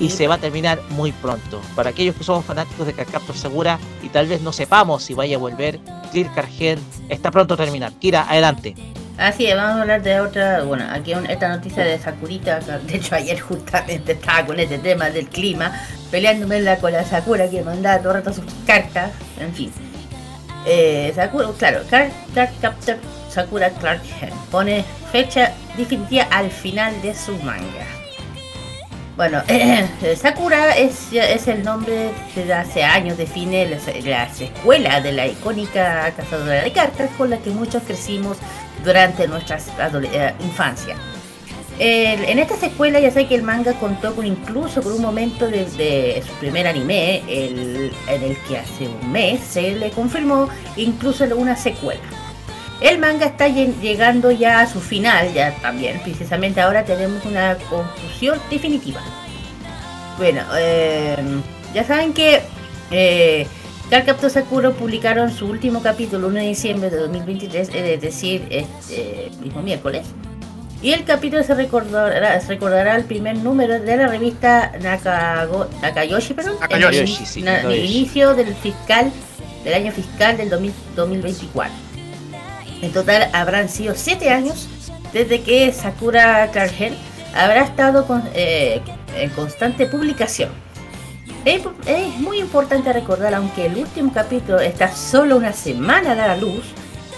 [0.00, 1.60] Y se va a terminar muy pronto.
[1.76, 5.36] Para aquellos que somos fanáticos de Captor Segura y tal vez no sepamos si vaya
[5.36, 5.78] a volver,
[6.10, 6.78] Clear Cargen
[7.10, 7.92] está pronto a terminar.
[8.00, 8.74] Kira, adelante.
[9.18, 12.96] Así es, vamos a hablar de otra, bueno, aquí un- esta noticia de Sakurita, de
[12.96, 15.78] hecho ayer justamente estaba con este tema del clima,
[16.10, 19.70] peleándome la- con la Sakura que mandaba todo el rato sus cartas, en fin.
[20.64, 22.96] Eh, Sakura, claro, Card, Card Captor
[23.28, 27.86] Sakura Clark Kent pone fecha definitiva al final de su manga.
[29.16, 29.42] Bueno,
[30.16, 36.12] Sakura es, es el nombre desde hace años define la, la secuela de la icónica
[36.16, 38.38] cazadora de cartas con la que muchos crecimos
[38.84, 40.96] durante nuestra eh, infancia.
[41.78, 45.46] El- en esta secuela ya sé que el manga contó con incluso con un momento
[45.48, 50.48] de, de su primer anime, el- en el que hace un mes se le confirmó
[50.76, 52.00] incluso una secuela.
[52.80, 57.56] El manga está lleg- llegando ya a su final, ya también, precisamente ahora tenemos una
[57.68, 59.00] conclusión definitiva.
[60.16, 61.16] Bueno, eh,
[61.74, 62.40] ya saben que
[62.90, 63.46] eh,
[63.90, 69.30] Cardcaptor Sakura publicaron su último capítulo el 1 de diciembre de 2023, es decir, este
[69.42, 70.06] mismo miércoles.
[70.82, 76.32] Y el capítulo se recordará, se recordará el primer número de la revista Nakago- Nakayoshi,
[76.32, 77.96] perdón, el Nakayoshi, sí, na- Nakayoshi.
[77.98, 79.12] inicio del fiscal
[79.64, 81.70] del año fiscal del 2000 2024.
[82.82, 84.68] En total habrán sido 7 años
[85.12, 86.72] desde que Sakura Clark
[87.34, 88.80] habrá estado con- eh,
[89.16, 90.50] en constante publicación.
[91.44, 91.62] Es,
[92.18, 96.64] muy importante recordar, aunque el último capítulo está solo una semana a dar a luz,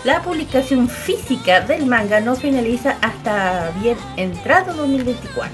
[0.05, 5.51] la publicación física del manga no finaliza hasta bien entrado 2024.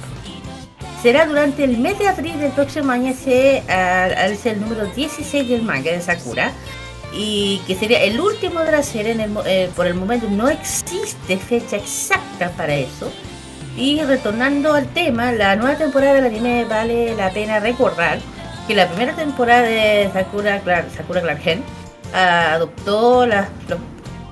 [1.02, 5.62] Será durante el mes de abril del próximo año se alce el número 16 del
[5.62, 6.52] manga de Sakura
[7.12, 9.12] y que sería el último serie.
[9.12, 13.10] en el eh, por el momento no existe fecha exacta para eso.
[13.76, 18.18] Y retornando al tema, la nueva temporada del anime vale la pena recordar
[18.66, 21.40] que la primera temporada de Sakura, Clar- Sakura Clark
[22.12, 23.46] ah, adoptó los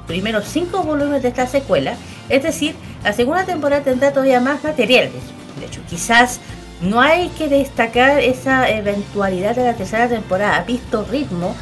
[0.07, 1.95] primeros cinco volúmenes de esta secuela.
[2.29, 2.75] Es decir,
[3.05, 5.13] la segunda temporada tendrá todavía más materiales.
[5.61, 6.41] De hecho, quizás
[6.83, 11.55] no hay que destacar esa eventualidad de la tercera temporada, visto ritmo,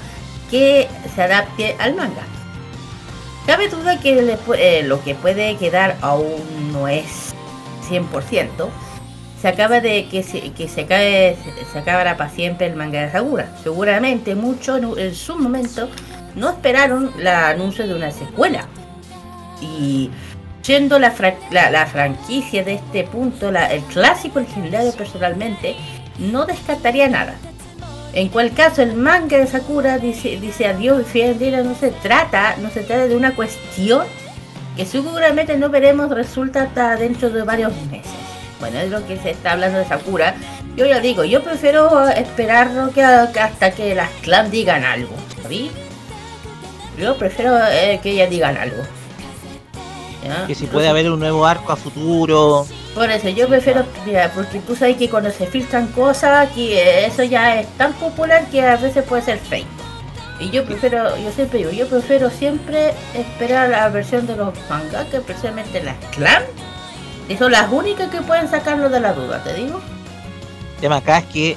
[0.55, 2.23] que se adapte al manga.
[3.45, 7.35] Cabe duda que eh, lo que puede quedar aún no es
[7.91, 8.69] 100%.
[9.43, 11.37] Se acaba de que se, que se, acabe,
[11.73, 13.49] se acabará para siempre el manga de Sakura.
[13.65, 15.89] Seguramente muchos en, su momento
[16.37, 18.69] no esperaron el anuncio de una secuela.
[19.61, 20.09] Y
[20.63, 21.13] siendo la,
[21.51, 25.75] la, franquicia de este punto, el clásico legendario personalmente,
[26.21, 27.35] no descartaría nada.
[28.15, 32.57] En cual caso el manga de Sakura dice, dice adiós y fiel no se trata,
[32.59, 34.07] no se trata de una cuestión
[34.77, 38.13] que seguramente no veremos resulta hasta dentro de varios meses.
[38.61, 40.37] Bueno, es lo que se está hablando de Sakura.
[40.77, 45.15] Yo ya digo, yo prefiero esperarlo que, hasta que las clan digan algo.
[45.49, 45.73] ¿sí?
[46.99, 48.83] Yo prefiero eh, que ellas digan algo.
[50.47, 52.67] Que si puede haber un nuevo arco a futuro.
[52.95, 57.25] Por eso yo prefiero, mira, porque tú sabes que cuando se filtran cosas, que eso
[57.25, 59.67] ya es tan popular que a veces puede ser fake.
[60.39, 65.07] Y yo prefiero, yo siempre digo, yo prefiero siempre esperar la versión de los mangas,
[65.07, 66.45] que especialmente las clan,
[67.27, 69.81] que son las únicas que pueden sacarlo de la duda, te digo.
[70.77, 71.57] El tema acá es que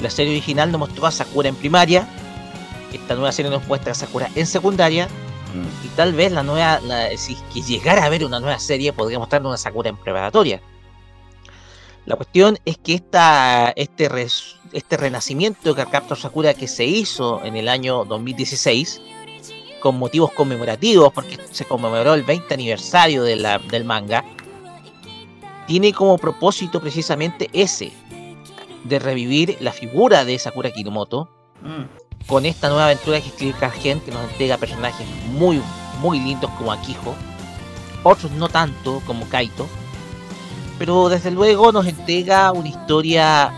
[0.00, 2.06] la serie original nos mostró a Sakura en primaria,
[2.92, 5.08] esta nueva serie nos muestra a Sakura en secundaria,
[5.84, 6.80] y tal vez la nueva,
[7.16, 10.60] si que llegara a haber una nueva serie, podría mostrar una Sakura en preparatoria.
[12.04, 14.10] La cuestión es que esta, este,
[14.72, 19.00] este renacimiento de Captor Sakura que se hizo en el año 2016,
[19.80, 24.24] con motivos conmemorativos, porque se conmemoró el 20 aniversario de la, del manga,
[25.66, 27.92] tiene como propósito precisamente ese,
[28.84, 31.28] de revivir la figura de Sakura Kinomoto,
[31.62, 35.60] mm con esta nueva aventura que escribe Cargen, que nos entrega personajes muy,
[36.00, 37.14] muy lindos como Akijo,
[38.02, 39.68] otros no tanto como Kaito,
[40.78, 43.52] pero desde luego nos entrega una historia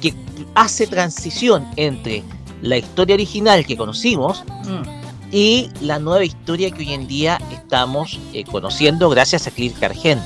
[0.00, 0.14] que
[0.54, 2.22] hace transición entre
[2.62, 5.30] la historia original que conocimos mm.
[5.30, 10.20] y la nueva historia que hoy en día estamos eh, conociendo gracias a Clear Cargen.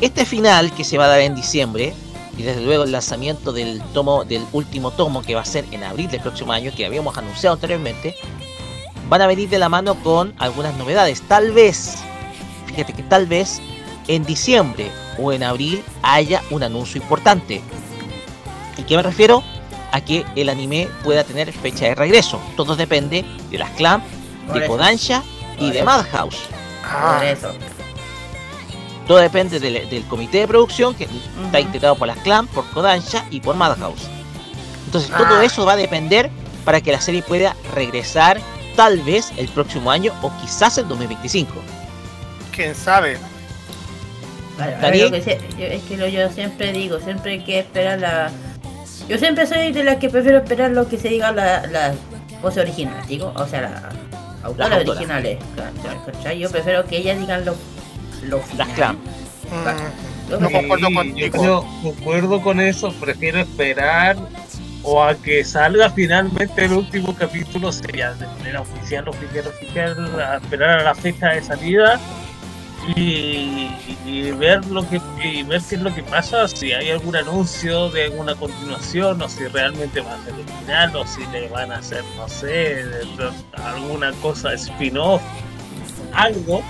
[0.00, 1.94] Este final que se va a dar en diciembre
[2.36, 5.84] y desde luego el lanzamiento del tomo del último tomo que va a ser en
[5.84, 8.14] abril del próximo año que habíamos anunciado anteriormente
[9.08, 11.22] van a venir de la mano con algunas novedades.
[11.22, 11.96] Tal vez
[12.66, 13.60] fíjate que tal vez
[14.08, 17.62] en diciembre o en abril haya un anuncio importante.
[18.76, 19.42] Y qué me refiero
[19.92, 22.40] a que el anime pueda tener fecha de regreso.
[22.56, 24.04] Todo depende de las clamp
[24.52, 25.22] de Kodansha
[25.58, 26.38] y de Madhouse.
[26.82, 27.22] Ah.
[27.24, 27.52] eso
[29.06, 31.08] todo depende del, comité de producción que
[31.44, 34.08] está integrado por las Clan, por Kodansha y por Madhouse.
[34.86, 35.44] Entonces todo ah.
[35.44, 36.30] eso va a depender
[36.64, 38.40] para que la serie pueda regresar
[38.76, 41.52] tal vez el próximo año o quizás el 2025.
[42.52, 43.18] ¿Quién sabe?
[44.58, 48.30] es que lo, yo siempre digo, siempre hay que esperar la...
[49.08, 51.94] Yo siempre soy de las que prefiero esperar lo que se diga la, la
[52.40, 53.90] voz original, digo, o sea, la
[54.44, 55.38] autoras originales.
[56.38, 57.56] Yo prefiero que ellas digan lo
[58.28, 58.96] las clan.
[58.96, 61.44] Mm, no concuerdo contigo.
[61.44, 64.16] Yo concuerdo con eso, prefiero esperar
[64.82, 70.36] o a que salga finalmente el último capítulo, sería de manera oficial, oficial, oficial, a
[70.36, 71.98] esperar a la fecha de salida
[72.94, 73.70] y,
[74.32, 78.04] ver lo que y ver qué es lo que pasa, si hay algún anuncio de
[78.04, 81.76] alguna continuación o si realmente va a ser el final o si le van a
[81.76, 82.84] hacer, no sé,
[83.54, 85.22] alguna cosa spin-off,
[86.12, 86.62] algo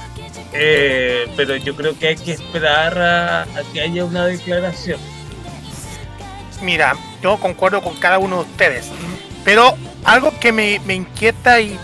[0.57, 5.01] eh, pero yo creo que hay que esperar a, que haya una declaración.
[6.63, 8.91] Mira, yo concuerdo con cada uno de ustedes,
[9.45, 9.75] pero
[10.05, 11.77] algo que me, inquieta y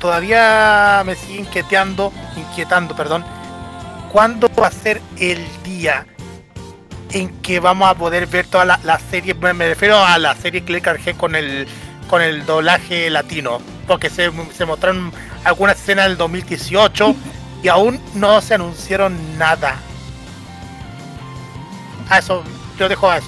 [0.00, 3.24] todavía me sigue inquietando, inquietando, perdón,
[4.12, 6.04] ¿cuándo va a ser el día
[7.12, 9.34] en que vamos a poder ver toda la, serie?
[9.34, 11.68] Me refiero a la serie Click G con el
[12.08, 15.12] con el doblaje latino, porque se, se mostraron
[15.44, 17.16] algunas escenas del 2018
[17.66, 19.80] y aún no se anunciaron nada.
[22.08, 22.44] A eso,
[22.78, 23.26] yo dejo a eso.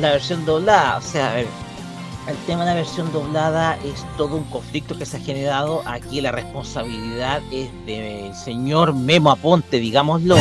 [0.00, 1.48] La versión doblada, o sea, el
[2.46, 5.82] tema de la versión doblada es todo un conflicto que se ha generado.
[5.84, 10.36] Aquí la responsabilidad es del señor Memo Aponte, digámoslo,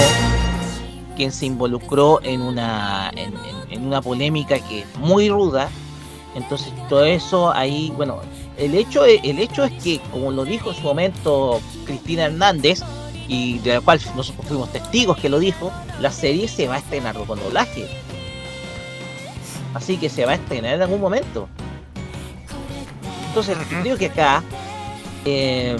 [1.16, 3.34] quien se involucró en una, en,
[3.72, 5.68] en una polémica que es muy ruda.
[6.36, 8.22] Entonces todo eso ahí, bueno,
[8.58, 12.82] el hecho, el hecho es que, como lo dijo en su momento Cristina Hernández,
[13.28, 16.78] y de la cual nosotros fuimos testigos que lo dijo, la serie se va a
[16.80, 17.88] estrenar con doblaje.
[19.74, 21.48] Así que se va a estrenar en algún momento.
[23.30, 24.44] Entonces, yo creo que acá,
[25.26, 25.78] em,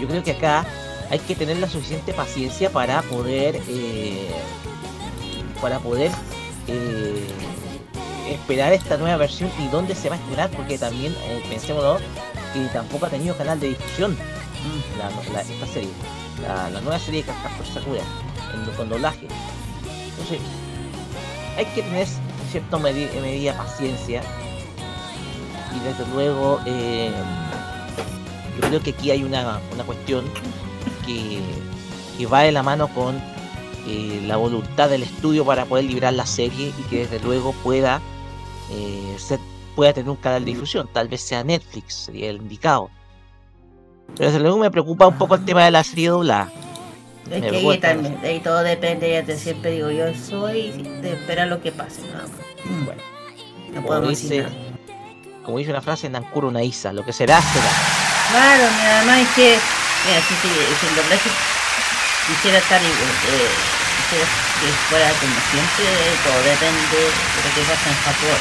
[0.00, 0.64] yo creo que acá
[1.10, 4.30] hay que tener la suficiente paciencia para poder eh,
[5.60, 6.10] para poder
[6.68, 7.26] eh,
[8.28, 11.98] esperar esta nueva versión y dónde se va a esperar porque también eh, pensémoslo
[12.52, 14.16] que tampoco ha tenido canal de difusión
[14.98, 15.90] la- esta serie
[16.42, 18.00] la, nueva serie de Cascastor Sakura
[18.54, 19.26] en, con doblaje.
[20.10, 20.38] Entonces
[21.56, 22.06] hay que tener
[22.50, 24.22] cierta medi- medida paciencia.
[25.76, 27.10] Y desde luego eh,
[28.60, 30.24] yo creo que aquí hay una, una cuestión
[31.06, 31.40] que,
[32.18, 33.16] que va de la mano con
[33.86, 38.00] eh, la voluntad del estudio para poder librar la serie y que desde luego pueda
[38.70, 39.16] eh,
[39.74, 42.90] pueda tener un canal de difusión, tal vez sea Netflix, sería el indicado.
[44.16, 46.50] Pero desde luego me preocupa un poco el tema de la serie doblada.
[47.30, 51.14] Es Me que ahí, también, ahí todo depende, ya te siempre digo, yo soy de
[51.14, 52.02] esperar lo que pase.
[52.02, 52.84] nada más.
[52.84, 53.02] Bueno,
[53.68, 54.54] no Como podemos decir nada.
[55.44, 57.70] como dice una frase, Nankuro Naisa, lo que será, será.
[58.30, 59.58] Claro, mira, además es que,
[60.06, 61.30] mira, si, si, si el doblaje
[62.28, 62.86] quisiera estar eh,
[64.14, 65.86] quisiera que fuera como siempre,
[66.24, 68.40] todo depende de lo que pasa en Japón,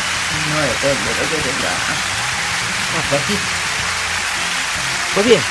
[0.49, 1.71] no depende de lo que tenga.
[2.95, 3.35] Ah, pues sí.
[5.13, 5.41] Pues bien,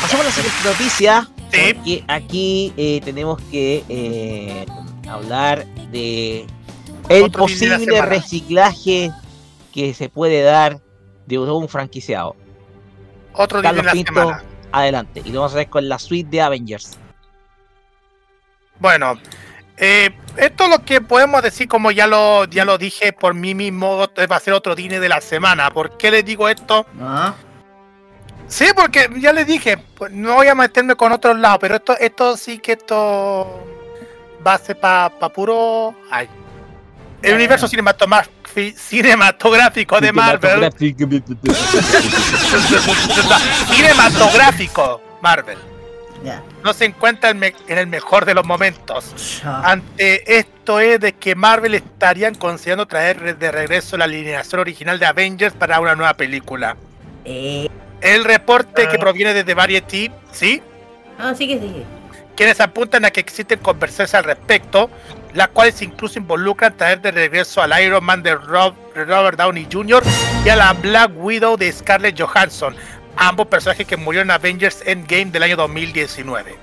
[0.00, 1.28] pasamos a la siguiente noticia.
[1.46, 4.66] Porque aquí eh, tenemos que eh,
[5.08, 6.44] hablar de
[7.08, 9.12] el Otro posible reciclaje
[9.72, 10.80] que se puede dar
[11.26, 12.34] de un franquiciado.
[13.32, 14.44] Otro día de Carlos la Pinto, semana.
[14.72, 15.22] adelante.
[15.24, 16.98] Y lo vamos a ver con la suite de Avengers.
[18.78, 19.18] Bueno,
[19.76, 23.54] eh, esto es lo que podemos decir, como ya lo, ya lo dije por mí
[23.54, 23.96] mismo,
[24.30, 25.70] va a ser otro Disney de la semana.
[25.70, 26.86] ¿Por qué les digo esto?
[28.48, 31.96] Sí, porque ya les dije, pues, no voy a meterme con otros lados, pero esto,
[31.98, 33.66] esto sí que esto
[34.46, 35.94] va a ser para puro...
[36.10, 36.28] Ay.
[37.22, 40.70] El universo cinematoma- fi- cinematográfico de Marvel.
[43.74, 45.58] cinematográfico Marvel.
[46.24, 46.42] Ya.
[46.66, 49.40] No se encuentra en, me- en el mejor de los momentos.
[49.44, 55.06] Ante esto es de que Marvel estarían considerando traer de regreso la alineación original de
[55.06, 56.76] Avengers para una nueva película.
[57.24, 60.60] El reporte que proviene desde Variety, ¿sí?
[61.20, 61.84] Ah, sigue, sigue.
[62.36, 64.90] Quienes apuntan a que existen conversaciones al respecto,
[65.34, 70.02] las cuales incluso involucran traer de regreso al Iron Man de Rob- Robert Downey Jr.
[70.44, 72.74] y a la Black Widow de Scarlett Johansson,
[73.16, 76.56] ambos personajes que murieron en Avengers Endgame del año 2019.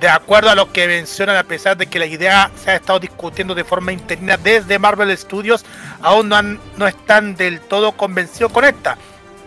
[0.00, 2.98] De acuerdo a lo que mencionan, a pesar de que la idea se ha estado
[2.98, 5.64] discutiendo de forma interna desde Marvel Studios,
[6.00, 8.98] aún no, han- no están del todo convencidos con esta.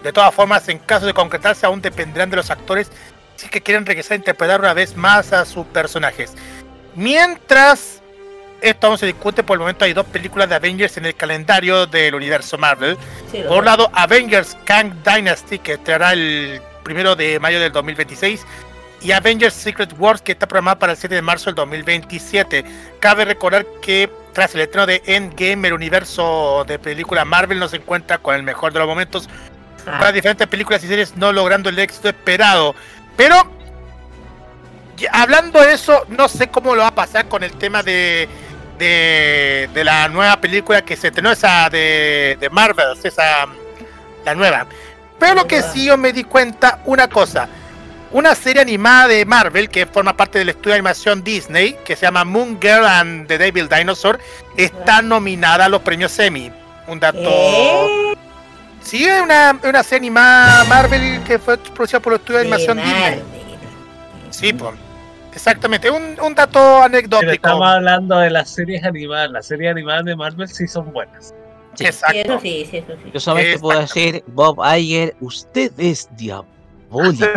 [0.02, 2.90] De todas formas, en caso de concretarse, aún dependerán de los actores
[3.36, 6.34] si es que quieren regresar a interpretar una vez más a sus personajes.
[6.96, 8.02] Mientras
[8.62, 11.86] esto aún se discute, por el momento hay dos películas de Avengers en el calendario
[11.86, 12.98] del universo Marvel.
[13.32, 18.46] Sí, por un lado, Avengers Kang Dynasty, que estará el primero de mayo del 2026,
[19.02, 22.66] y Avengers Secret Wars, que está programada para el 7 de marzo del 2027.
[23.00, 27.78] Cabe recordar que tras el estreno de Endgame, el universo de película Marvel no se
[27.78, 29.30] encuentra con el mejor de los momentos,
[29.86, 32.76] para diferentes películas y series no logrando el éxito esperado.
[33.16, 33.36] Pero,
[35.12, 38.28] hablando de eso, no sé cómo lo va a pasar con el tema de,
[38.78, 43.48] de, de la nueva película que se estrenó, esa de, de Marvel, esa,
[44.24, 44.66] la nueva.
[45.20, 47.48] Pero lo que sí yo me di cuenta, una cosa.
[48.12, 52.04] Una serie animada de Marvel que forma parte del estudio de animación Disney, que se
[52.04, 54.20] llama Moon Girl and the Devil Dinosaur,
[54.56, 56.52] está nominada a los premios Emmy.
[56.88, 57.20] Un dato.
[58.82, 62.78] Sí, es una, una serie animada Marvel que fue producida por el estudio de animación
[62.78, 63.24] Disney.
[64.30, 64.85] Sí, pues.
[65.36, 67.32] Exactamente, un, un dato Pero anecdótico.
[67.34, 69.30] estamos hablando de las series animadas.
[69.32, 71.34] Las series animadas de Marvel sí son buenas.
[71.78, 72.16] Exacto.
[72.18, 73.12] Eso sí, sí, eso sí.
[73.14, 76.48] Yo solamente puedo decir, Bob Iger, usted es diabólico.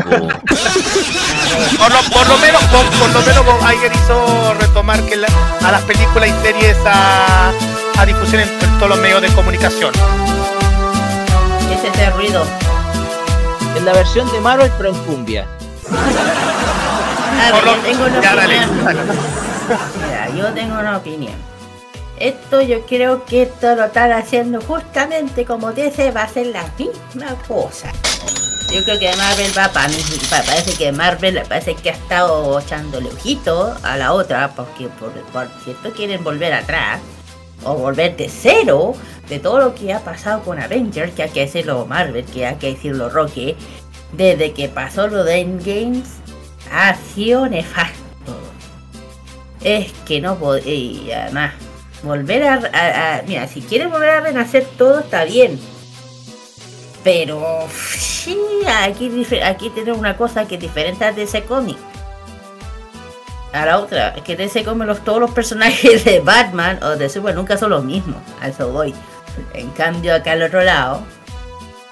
[1.78, 5.26] Por lo, por lo menos, por, por lo menos Bob Iger hizo retomar que la-
[5.66, 7.50] a las películas y series a,
[7.98, 9.92] a difusión en, en todos los medios de comunicación.
[11.72, 12.44] Ese es el ruido.
[13.76, 15.46] en la versión de Marvel, pero en cumbia.
[17.38, 19.08] A Por ver, lo- yo tengo una opinión.
[20.06, 21.34] Mira, yo tengo una opinión.
[22.18, 26.64] Esto yo creo que esto lo están haciendo justamente como DC va a ser la
[26.76, 27.92] misma cosa.
[28.72, 29.88] Yo creo que Marvel va para
[30.28, 35.48] parece que Marvel parece que ha estado echándole ojito a la otra porque por, por
[35.64, 37.00] cierto quieren volver atrás
[37.64, 38.94] o volver de cero
[39.28, 42.56] de todo lo que ha pasado con Avengers, que hay que decirlo Marvel, que hay
[42.56, 43.56] que decirlo Rocky,
[44.12, 46.17] desde que pasó lo de Endgames
[46.72, 47.98] ha sido nefasto.
[49.62, 51.54] Es que no podía más.
[52.02, 55.58] Volver a, Mira, si quieren volver a renacer todo está bien.
[57.02, 61.78] Pero sí, aquí, aquí tenemos una cosa que es diferente a ese cómic.
[63.52, 67.08] a la otra, es que DC como los, todos los personajes de Batman o de
[67.08, 68.94] Superman nunca son los mismos, a eso voy.
[69.54, 71.02] En cambio acá al otro lado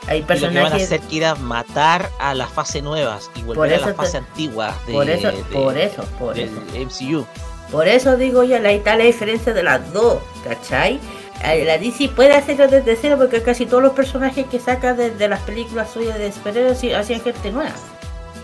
[0.09, 2.83] hay Y lo que van a personajes hacer que ir a matar a las fases
[2.83, 6.35] nuevas y volver a las te- fases antiguas de, por eso, de- por eso, por
[6.35, 6.61] del eso.
[6.75, 7.27] MCU.
[7.71, 11.01] Por eso digo yo, ahí está la diferencia de las dos, ¿cachai?
[11.45, 15.11] Eh, La DC puede hacerlo desde cero porque casi todos los personajes que saca de,
[15.11, 17.75] de las películas suyas de superhéroes hacían gente nueva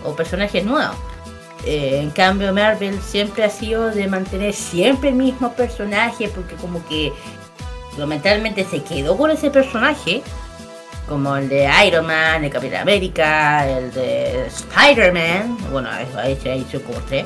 [0.03, 0.95] o personajes nuevos.
[1.65, 6.85] Eh, en cambio Marvel siempre ha sido de mantener siempre el mismo personaje porque como
[6.87, 7.13] que
[7.97, 10.21] lamentablemente se quedó con ese personaje
[11.07, 16.53] como el de Iron Man, el Capitán América, el de Spider-Man, bueno, ahí se ha
[16.55, 17.25] hecho como tres.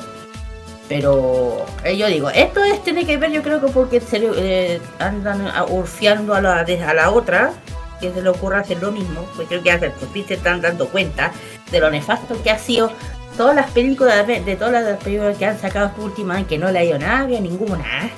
[0.88, 5.52] Pero eh, yo digo, esto es tiene que ver yo creo que porque eh, andan
[5.68, 7.52] urfiando a la, a la otra,
[8.00, 10.88] que se le ocurra hacer lo mismo, pues creo que hace, pues se están dando
[10.88, 11.32] cuenta
[11.70, 12.90] de lo nefasto que ha sido
[13.36, 16.78] todas las películas de, todas las películas que han sacado esta última que no le
[16.78, 18.10] ha ido nada bien ninguna,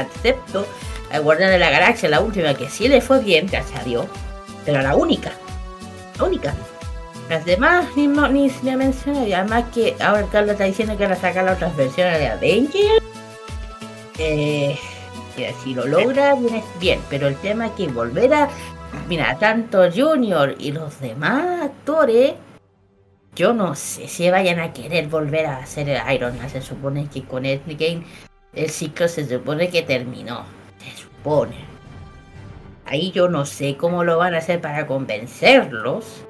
[0.00, 0.66] excepto
[1.10, 4.06] a Guardián de la Galaxia, la última que sí le fue bien, gracias a Dios,
[4.64, 5.32] pero la única,
[6.18, 6.54] la única.
[7.28, 10.96] Las demás ni, mo- ni se me menciona, y además que ahora Carlos está diciendo
[10.96, 13.02] que van a sacar las otras versiones de Avengers.
[14.18, 14.76] Eh,
[15.62, 16.36] si lo logra,
[16.78, 18.48] bien, pero el tema es que volver a.
[19.08, 22.34] Mira, tanto Junior y los demás actores,
[23.34, 26.50] yo no sé si vayan a querer volver a hacer el Iron Man.
[26.50, 28.04] Se supone que con Endgame
[28.52, 30.44] el ciclo se supone que terminó.
[30.84, 31.71] Se supone.
[32.84, 36.24] Ahí yo no sé cómo lo van a hacer para convencerlos.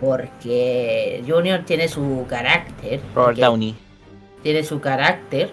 [0.00, 3.00] Porque Junior tiene su carácter.
[3.14, 3.74] Robert Downey.
[4.42, 5.50] Tiene su carácter.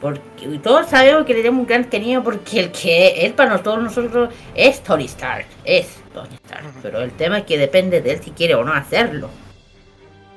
[0.00, 3.58] Porque y todos sabemos que le tenemos un gran cariño porque el que él para
[3.62, 5.46] todos nosotros es Tony Stark.
[5.64, 6.64] Es Tony Stark.
[6.82, 9.28] Pero el tema es que depende de él si quiere o no hacerlo.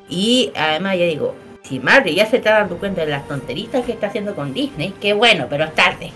[0.10, 3.94] Y además ya digo, si Marvel ya se está dando cuenta de las tonteritas que
[3.94, 6.12] está haciendo con Disney, qué bueno, pero es tarde.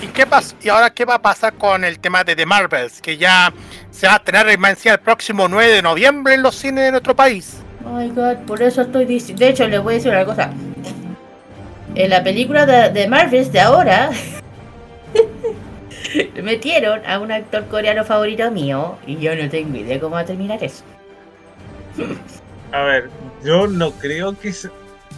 [0.00, 0.54] ¿Y qué pasa?
[0.62, 3.00] ¿Y ahora qué va a pasar con el tema de The Marvels?
[3.00, 3.52] Que ya
[3.90, 7.14] se va a tener encima el próximo 9 de noviembre en los cines de nuestro
[7.14, 7.58] país.
[7.84, 9.44] Oh my god, por eso estoy diciendo.
[9.44, 10.50] De hecho, les voy a decir una cosa.
[11.94, 14.10] En la película de, de Marvels de ahora,
[16.42, 20.24] metieron a un actor coreano favorito mío y yo no tengo idea cómo va a
[20.24, 20.84] terminar eso.
[22.72, 23.10] A ver,
[23.44, 24.70] yo no creo que se,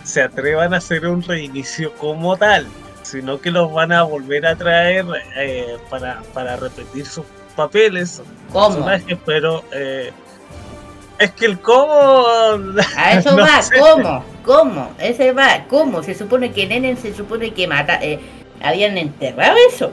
[0.02, 2.66] se atrevan a hacer un reinicio como tal,
[3.04, 7.24] sino que los van a volver a traer eh, para, para repetir sus
[7.54, 8.68] papeles, ¿Cómo?
[8.68, 10.10] personajes, pero eh,
[11.18, 12.24] es que el cómo...
[12.96, 13.78] A eso no va, sé.
[13.78, 14.24] ¿cómo?
[14.44, 14.90] ¿Cómo?
[14.98, 16.02] Ese va, ¿cómo?
[16.02, 18.18] Se supone que Nenen se supone que mata, eh,
[18.62, 19.92] habían enterrado eso.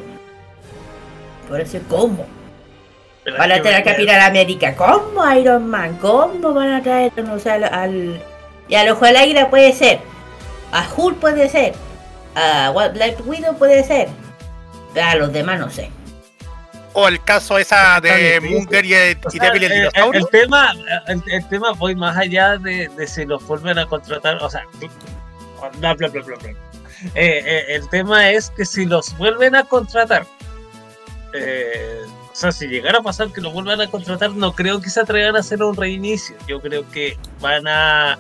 [1.48, 2.26] Por eso, ¿cómo?
[3.24, 4.76] Pero Van a traer a Capitán América.
[4.76, 5.98] ¿Cómo Iron Man?
[6.02, 8.22] ¿Cómo van a traer no sé, al, al.
[8.68, 10.00] Y al ojo del águila puede ser.
[10.72, 11.74] A Hulk puede ser.
[12.36, 14.10] A What Black Widow puede ser.
[15.02, 15.90] A los demás no sé.
[16.94, 20.74] O el caso esa de Munger y, O y sea, Devil el eh, el, tema,
[21.08, 24.66] el, el tema voy más allá de, de si los vuelven a contratar, o sea,
[25.80, 26.50] bla bla bla bla bla.
[26.50, 30.26] Eh, eh, el tema es que si los vuelven a contratar,
[31.34, 32.02] eh,
[32.32, 35.00] o sea, si llegara a pasar que los vuelvan a contratar, no creo que se
[35.00, 36.36] atrevan a hacer un reinicio.
[36.48, 38.20] Yo creo que van a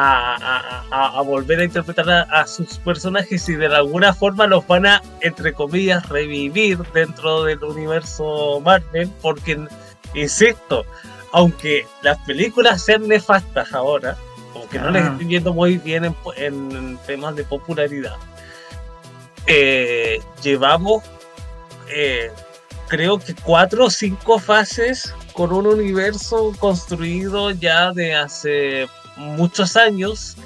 [0.00, 4.66] a, a- a- volver a interpretar a, a sus personajes y de alguna forma los
[4.66, 9.66] van a, entre comillas, revivir dentro del universo Marvel, porque,
[10.14, 10.84] insisto,
[11.32, 14.16] aunque las películas sean nefastas ahora,
[14.52, 15.08] como que no les Ah.
[15.12, 18.16] estoy yendo muy bien en, en temas de popularidad,
[19.46, 21.02] eh, llevamos,
[21.90, 22.30] eh,
[22.88, 28.88] creo que cuatro o cinco fases con un universo construido ya de hace
[29.18, 30.36] muchos años.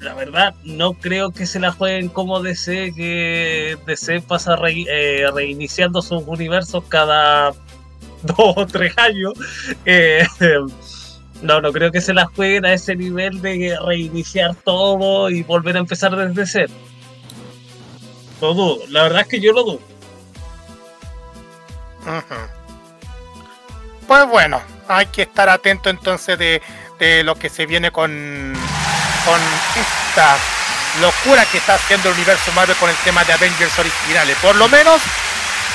[0.00, 6.02] La verdad, no creo que se la jueguen como DC, que DC pasa eh, reiniciando
[6.02, 7.50] sus universos cada
[8.22, 9.34] dos o tres años.
[9.84, 10.26] Eh,
[11.42, 15.76] no, no creo que se la jueguen a ese nivel de reiniciar todo y volver
[15.76, 16.72] a empezar desde cero.
[18.40, 19.80] Lo dudo, la verdad es que yo lo dudo.
[24.06, 26.62] Pues bueno, hay que estar atento entonces de,
[26.98, 28.10] de lo que se viene con,
[29.24, 29.40] con
[29.76, 30.36] esta
[31.00, 34.36] locura que está haciendo el universo Marvel con el tema de Avengers originales.
[34.40, 35.00] Por lo menos,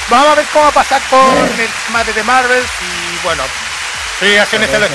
[0.10, 3.44] vamos a ver cómo va a pasar con el tema de The Marvels y bueno,
[4.22, 4.90] nominaciones a los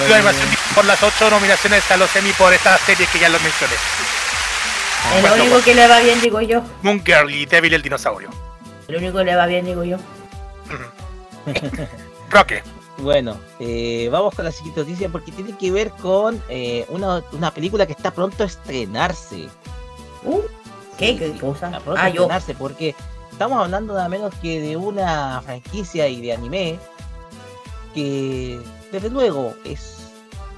[0.74, 3.74] por las ocho nominaciones a los Emmy por esta serie que ya lo mencioné.
[5.14, 6.62] Lo Bueno, único que le va bien, digo yo.
[6.82, 8.28] Moon Girl y Devil el dinosaurio.
[8.88, 9.98] Lo único que le va bien, digo yo.
[12.30, 12.62] Roque.
[12.98, 17.50] Bueno, eh, vamos con la siguiente noticia porque tiene que ver con eh, una, una
[17.52, 19.48] película que está pronto a estrenarse.
[20.24, 20.40] Uh,
[20.98, 21.68] ¿Qué, qué cosa?
[21.68, 22.22] a pronto Ah, yo.
[22.22, 22.94] estrenarse, porque
[23.30, 26.78] estamos hablando nada menos que de una franquicia y de anime
[27.94, 28.58] que
[28.92, 29.98] desde luego es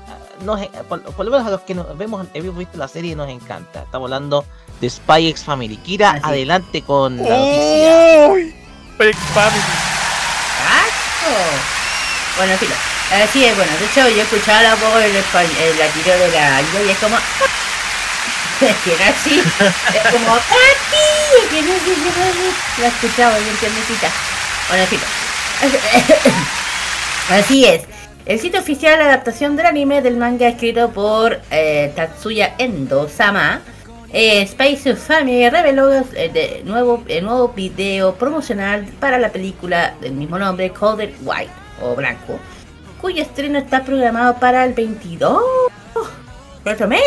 [0.06, 3.16] ah, nos, por, por lo menos a los que nos vemos hemos visto la serie
[3.16, 4.44] nos encanta estamos hablando
[4.80, 6.20] de Spy X Family Kira Así.
[6.24, 8.54] adelante con la noticia ¡Uy!
[8.98, 9.62] Big Family.
[10.58, 11.87] ¡Cacho!
[12.38, 12.68] Bueno, en fin.
[13.12, 16.62] Así es, bueno, de hecho yo escuchaba la voz en español, la tiro de la
[16.62, 17.16] y es como...
[18.60, 20.34] Que era así, es como...
[20.34, 21.48] ¡Papi!
[21.50, 22.80] Que no sé.
[22.80, 24.08] La escuchaba bien tiernecita.
[24.68, 25.00] Bueno, en fin.
[27.30, 27.82] Así es.
[28.26, 33.62] El sitio oficial de adaptación del anime del manga escrito por eh, Tatsuya Endo Sama,
[34.12, 40.12] eh, Space Family reveló eh, de nuevo, el nuevo video promocional para la película del
[40.12, 42.38] mismo nombre, Coded White o Blanco,
[43.00, 45.42] cuyo estreno está programado para el 22,
[46.64, 47.00] otro mes,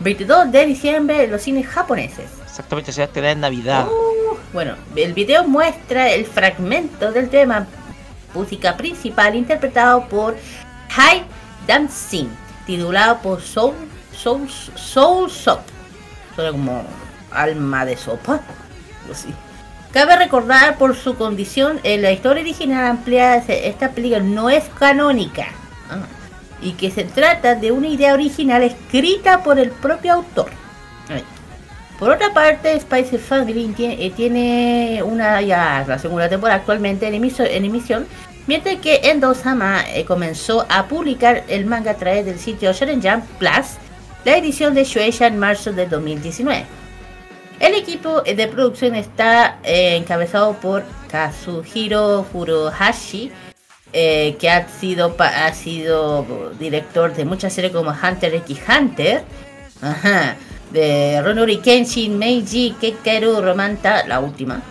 [0.00, 2.26] 22 de diciembre en los cines japoneses.
[2.44, 7.28] exactamente se va a estrenar en Navidad Uh, bueno, el video muestra el fragmento del
[7.28, 7.66] tema
[8.34, 10.36] música principal interpretado por
[10.94, 11.24] Hai
[11.66, 12.28] Dancing,
[12.66, 13.74] titulado por Soul
[14.12, 15.60] Soul Soul Sop.
[16.34, 16.84] Suena como
[17.30, 18.40] alma de sopa.
[19.10, 19.34] así.
[19.92, 25.48] Cabe recordar por su condición, en la historia original ampliada, esta película no es canónica.
[25.90, 26.06] Ah,
[26.62, 30.50] y que se trata de una idea original escrita por el propio autor.
[31.98, 37.46] Por otra parte, Spice Family eh, tiene una ya la segunda temporada actualmente en, emiso-
[37.48, 38.06] en emisión,
[38.46, 43.02] mientras que Endo Sama eh, comenzó a publicar el manga a través del sitio Shonen
[43.02, 43.76] Jump Plus,
[44.24, 46.64] la edición de Shueisha en marzo de 2019.
[47.60, 53.30] El equipo de producción está eh, encabezado por Kazuhiro Furuhashi,
[53.92, 59.22] eh, que ha sido, ha sido director de muchas series como Hunter x Hunter,
[60.72, 64.62] de Ronori Kenshin, Meiji, Kekeru, Romanta, la última,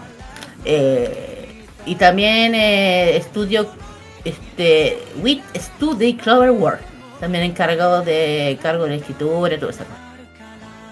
[0.66, 3.68] eh, y también eh, estudio
[4.24, 6.82] este, Wit Study Cloverwork,
[7.20, 9.84] también encargado de cargo de escritura y todo eso.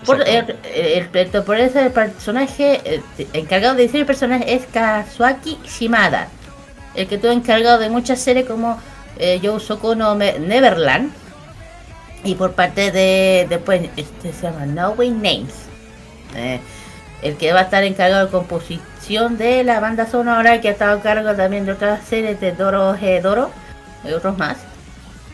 [0.05, 3.01] Por, el, el, el- por ese personaje, eh,
[3.33, 6.29] encargado de diseño de personaje es Kazuaki Shimada,
[6.95, 8.79] el que estuvo encargado de muchas series como
[9.17, 11.11] eh, Yo Soko no Me- Neverland,
[12.23, 15.53] y por parte de, después, este se llama No Way Names,
[16.35, 16.59] eh,
[17.21, 20.97] el que va a estar encargado de composición de la banda sonora, que ha estado
[20.99, 23.21] a cargo también de otras series de Doro G.
[23.21, 23.51] Doro,
[24.05, 24.57] y otros más.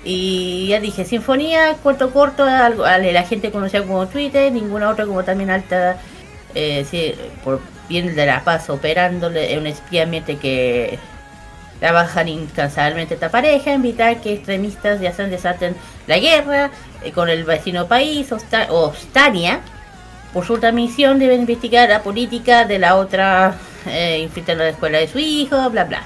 [0.08, 5.24] Y ya dije, Sinfonía, corto corto, algo, la gente conocía como Twitter, ninguna otra como
[5.24, 5.98] también alta,
[6.54, 11.00] eh, por bien de la paz, operándole en un espía mientras que
[11.80, 15.76] trabajan incansablemente esta pareja, evitar que extremistas ya se desaten
[16.06, 16.70] la guerra
[17.04, 19.62] eh, con el vecino país, Osta- Ostania.
[20.34, 23.56] Por su otra misión deben investigar la política de la otra,
[23.88, 26.04] eh, infiltrar la escuela de su hijo, bla bla.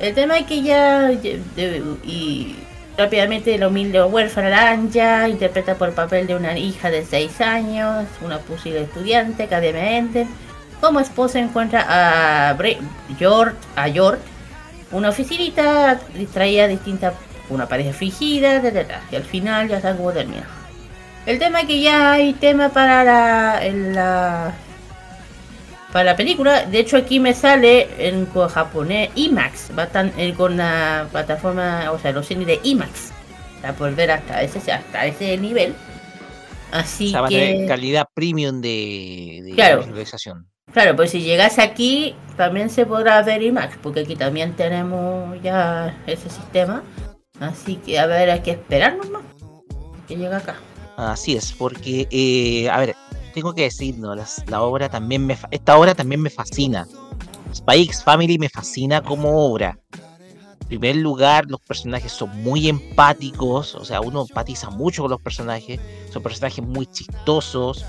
[0.00, 2.56] El tema es que ya y
[2.96, 8.06] rápidamente la humilde huérfana Anja interpreta por el papel de una hija de 6 años,
[8.22, 10.26] una posible estudiante académicamente.
[10.80, 11.86] Como esposa encuentra
[12.50, 12.78] a Bre-
[13.18, 14.20] Yort, a Yort,
[14.92, 17.14] una oficinita distraída distinta,
[17.48, 17.90] una pareja
[18.72, 20.44] ta, ta, y al final ya saben cómo termina.
[21.26, 24.52] El tema que ya hay tema para la
[25.94, 26.66] para la película.
[26.66, 32.00] De hecho aquí me sale en japonés IMAX, va tan, eh, con la plataforma, o
[32.00, 33.12] sea, los cines de IMAX,
[33.60, 35.72] para poder ver hasta ese hasta ese nivel.
[36.72, 39.82] Así O sea, va a tener que calidad premium de, de Claro.
[39.82, 40.48] visualización.
[40.72, 45.96] Claro, pues si llegas aquí también se podrá ver IMAX, porque aquí también tenemos ya
[46.08, 46.82] ese sistema.
[47.38, 49.22] Así que a ver, hay que esperar nomás
[50.08, 50.56] que llegue acá.
[50.96, 52.96] Así es, porque, eh, a ver,
[53.34, 54.14] tengo que decir, ¿no?
[54.14, 56.86] Las- la obra también me, esta obra también me fascina.
[57.52, 59.78] Spy X Family me fascina como obra.
[60.62, 65.20] En primer lugar, los personajes son muy empáticos, o sea, uno empatiza mucho con los
[65.20, 65.78] personajes,
[66.10, 67.84] son personajes muy chistosos,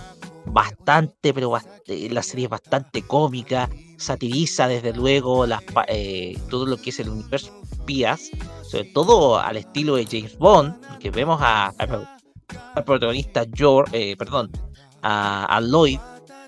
[0.45, 5.45] bastante, pero bast- eh, la serie es bastante cómica, satiriza desde luego
[5.87, 8.29] eh, todo lo que es el universo espías,
[8.69, 14.51] sobre todo al estilo de James Bond, que vemos a- al protagonista George, eh, perdón,
[15.05, 15.99] a, Lloyd,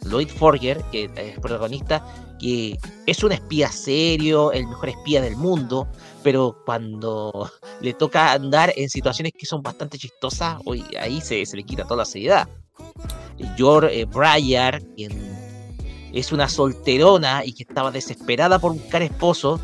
[0.03, 2.03] Lloyd Forger, que es protagonista,
[2.39, 5.87] que es un espía serio, el mejor espía del mundo,
[6.23, 7.51] pero cuando
[7.81, 11.83] le toca andar en situaciones que son bastante chistosas, hoy ahí se, se le quita
[11.83, 12.47] toda la seriedad.
[13.55, 15.11] George eh, Breyer, quien
[16.11, 19.59] es una solterona y que estaba desesperada por buscar esposo,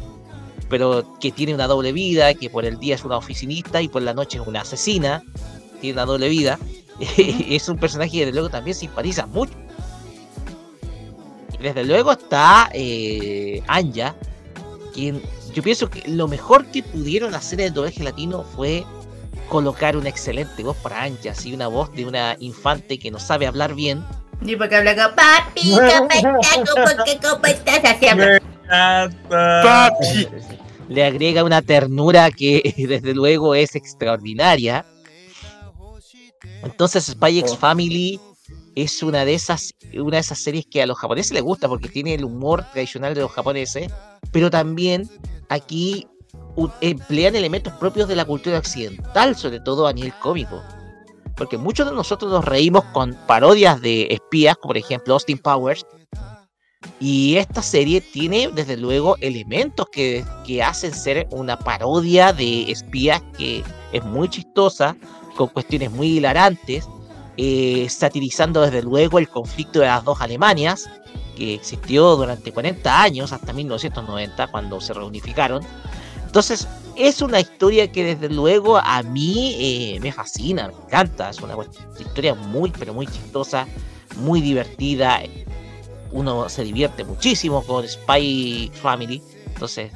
[0.70, 4.02] pero que tiene una doble vida, que por el día es una oficinista y por
[4.04, 5.24] la noche es una asesina,
[5.82, 6.60] tiene una doble vida.
[7.18, 9.54] es un personaje que desde luego también simpatiza mucho
[11.64, 14.16] desde luego está eh, Anja,
[14.94, 15.22] quien
[15.54, 18.84] yo pienso que lo mejor que pudieron hacer en el doblaje latino fue
[19.48, 23.48] colocar una excelente voz para Anja, así una voz de una infante que no sabe
[23.48, 24.04] hablar bien.
[24.42, 26.70] Y porque habla con papi, ¿cómo estás?
[26.70, 27.80] ¿Cómo, qué- cómo estás?
[27.86, 28.42] Así habla.
[29.30, 30.28] Papi.
[30.90, 34.86] Le agrega una ternura que desde luego es extraordinaria.
[36.64, 38.20] Entonces Spy X Family
[38.76, 41.90] es una de esas una de esas series que a los japoneses les gusta porque
[41.90, 43.92] tiene el humor tradicional de los japoneses,
[44.32, 45.10] pero también
[45.50, 46.08] aquí
[46.82, 50.62] emplean elementos propios de la cultura occidental, sobre todo a nivel cómico.
[51.36, 55.86] Porque muchos de nosotros nos reímos con parodias de espías, como por ejemplo Austin Powers,
[57.00, 63.22] y esta serie tiene desde luego elementos que, que hacen ser una parodia de espías
[63.38, 64.96] que es muy chistosa,
[65.36, 66.88] con cuestiones muy hilarantes,
[67.38, 70.90] eh, satirizando desde luego el conflicto de las dos Alemanias,
[71.36, 75.64] que existió durante 40 años, hasta 1990, cuando se reunificaron.
[76.26, 81.42] Entonces, es una historia que desde luego a mí eh, me fascina, me encanta, es
[81.42, 81.56] una
[82.00, 83.68] historia muy, pero muy chistosa,
[84.18, 85.22] muy divertida,
[86.12, 89.92] uno se divierte muchísimo con Spy Family, entonces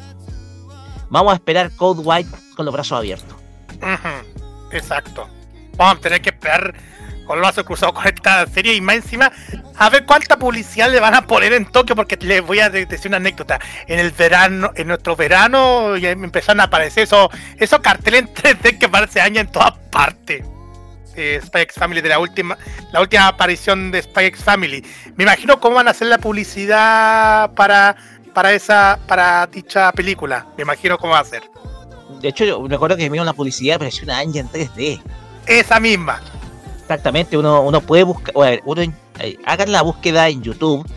[1.10, 3.38] vamos a esperar Code White con los brazos abiertos.
[3.76, 5.30] Ujú, Exacto.
[5.76, 6.74] Vamos a tener que esperar
[7.26, 9.32] con los cruzados con esta serie y más encima
[9.76, 12.86] a ver cuánta publicidad le van a poner en Tokio porque les voy a de-
[12.86, 13.60] decir una anécdota.
[13.86, 18.88] En el verano, en nuestro verano empezaron a aparecer esos, esos carteles en 3D que
[18.90, 20.44] parece año en todas partes.
[21.16, 22.56] Eh, Spy X Family de la última
[22.92, 24.86] la última aparición de Spy X Family.
[25.16, 27.96] Me imagino cómo van a hacer la publicidad para
[28.34, 30.46] para esa para dicha película.
[30.58, 31.42] Me imagino cómo va a ser.
[32.22, 35.02] De hecho, yo me acuerdo que me una publicidad, apareció una Anja en 3D.
[35.46, 36.22] Esa misma.
[36.82, 40.88] Exactamente, uno, uno puede buscar, o a ver, uno, eh, hagan la búsqueda en YouTube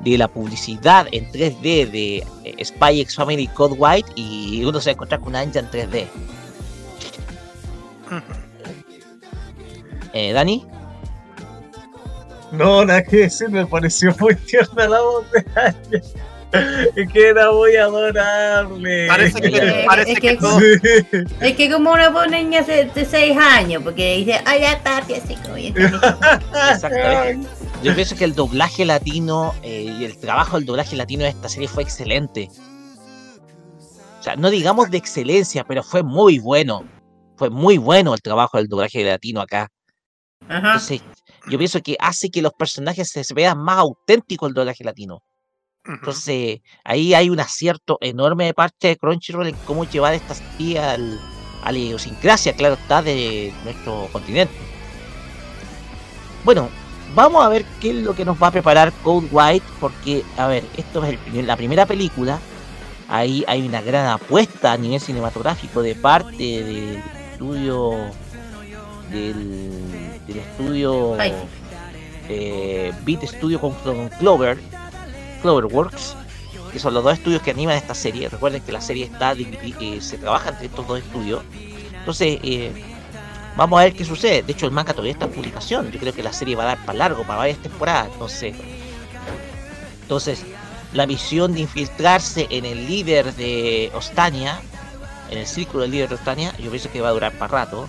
[0.00, 4.90] de la publicidad en 3D de eh, Spy X Family Code White y uno se
[4.90, 6.06] va a encontrar con una Anja en 3D.
[10.12, 10.66] Eh, Dani,
[12.50, 16.02] No, nada que decir, me pareció muy tierna la voz de Anya.
[16.96, 19.06] Es que era muy adorable.
[19.08, 21.24] Parece que, Eh, parece es que, que- todo- Sí.
[21.40, 25.34] Es que como una buena niña de, de 6 años, porque dice, hola papi, así
[25.36, 27.48] como Exactamente.
[27.82, 31.48] Yo pienso que el doblaje latino eh, y el trabajo del doblaje latino de esta
[31.48, 32.48] serie fue excelente.
[34.18, 36.84] O sea, no digamos de excelencia, pero fue muy bueno.
[37.36, 39.68] Fue muy bueno el trabajo del doblaje latino acá.
[40.48, 40.56] Ajá.
[40.72, 41.02] Entonces,
[41.48, 45.22] yo pienso que hace que los personajes se vean más auténticos el doblaje latino.
[45.88, 50.78] Entonces, ahí hay un acierto enorme de parte de Crunchyroll en cómo llevar esta serie
[50.80, 51.20] al,
[51.62, 54.54] a la idiosincrasia, claro está, de nuestro continente.
[56.44, 56.68] Bueno,
[57.14, 60.48] vamos a ver qué es lo que nos va a preparar Code White, porque, a
[60.48, 62.38] ver, esto es el la primera película.
[63.08, 68.10] Ahí hay una gran apuesta a nivel cinematográfico de parte del estudio.
[69.10, 71.16] del, del estudio.
[72.28, 74.58] Eh, Beat Studio con, con Clover,
[75.36, 76.14] Cloverworks,
[76.72, 78.28] que son los dos estudios que animan esta serie.
[78.28, 81.42] Recuerden que la serie está eh, se trabaja entre estos dos estudios.
[81.98, 82.72] Entonces, eh,
[83.56, 84.42] vamos a ver qué sucede.
[84.42, 85.90] De hecho, el manga todavía está en publicación.
[85.90, 88.08] Yo creo que la serie va a dar para largo, para varias temporadas.
[88.12, 88.54] Entonces,
[90.02, 90.44] entonces
[90.92, 94.60] la misión de infiltrarse en el líder de Ostania,
[95.30, 97.88] en el círculo del líder de Ostania, yo pienso que va a durar para rato.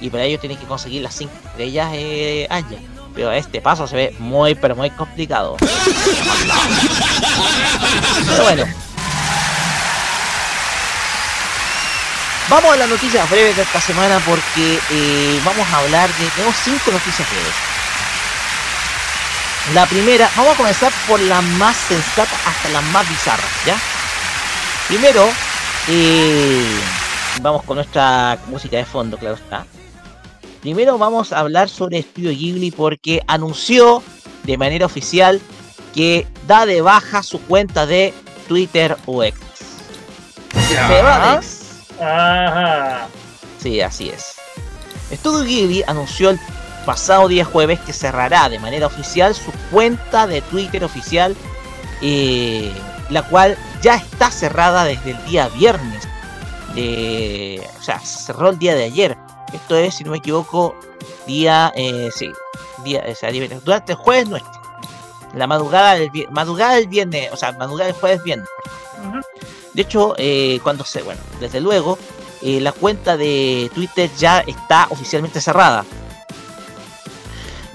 [0.00, 2.78] Y para ello tienen que conseguir las cinco estrellas eh, Anya.
[3.18, 5.56] Pero este paso se ve muy, pero muy complicado.
[8.28, 8.64] Pero bueno.
[12.48, 16.26] Vamos a las noticias breves de esta semana porque eh, vamos a hablar de...
[16.28, 17.54] Tenemos cinco noticias breves.
[19.74, 23.76] La primera, vamos a comenzar por la más sensata hasta la más bizarra, ¿ya?
[24.86, 25.28] Primero,
[25.88, 26.80] eh,
[27.42, 29.66] vamos con nuestra música de fondo, claro está.
[30.68, 34.02] Primero vamos a hablar sobre Estudio Ghibli porque anunció
[34.42, 35.40] de manera oficial
[35.94, 38.12] que da de baja su cuenta de
[38.48, 39.40] Twitter o X.
[40.68, 41.62] Se va de X.
[41.98, 43.08] Ajá.
[43.58, 44.34] Sí, así es.
[45.10, 46.40] Estudio Ghibli anunció el
[46.84, 51.34] pasado día jueves que cerrará de manera oficial su cuenta de Twitter oficial,
[52.02, 52.70] eh,
[53.08, 56.06] la cual ya está cerrada desde el día viernes.
[56.74, 59.16] De, o sea, cerró el día de ayer.
[59.52, 60.74] Esto es, si no me equivoco,
[61.26, 62.30] día, eh, sí,
[62.84, 64.52] día, o sea, día- durante el jueves nuestro.
[65.34, 68.48] La madrugada del, madrugada del viernes, o sea, madrugada del jueves viernes.
[69.74, 71.98] De hecho, eh, cuando se, bueno, desde luego,
[72.42, 75.84] eh, la cuenta de Twitter ya está oficialmente cerrada.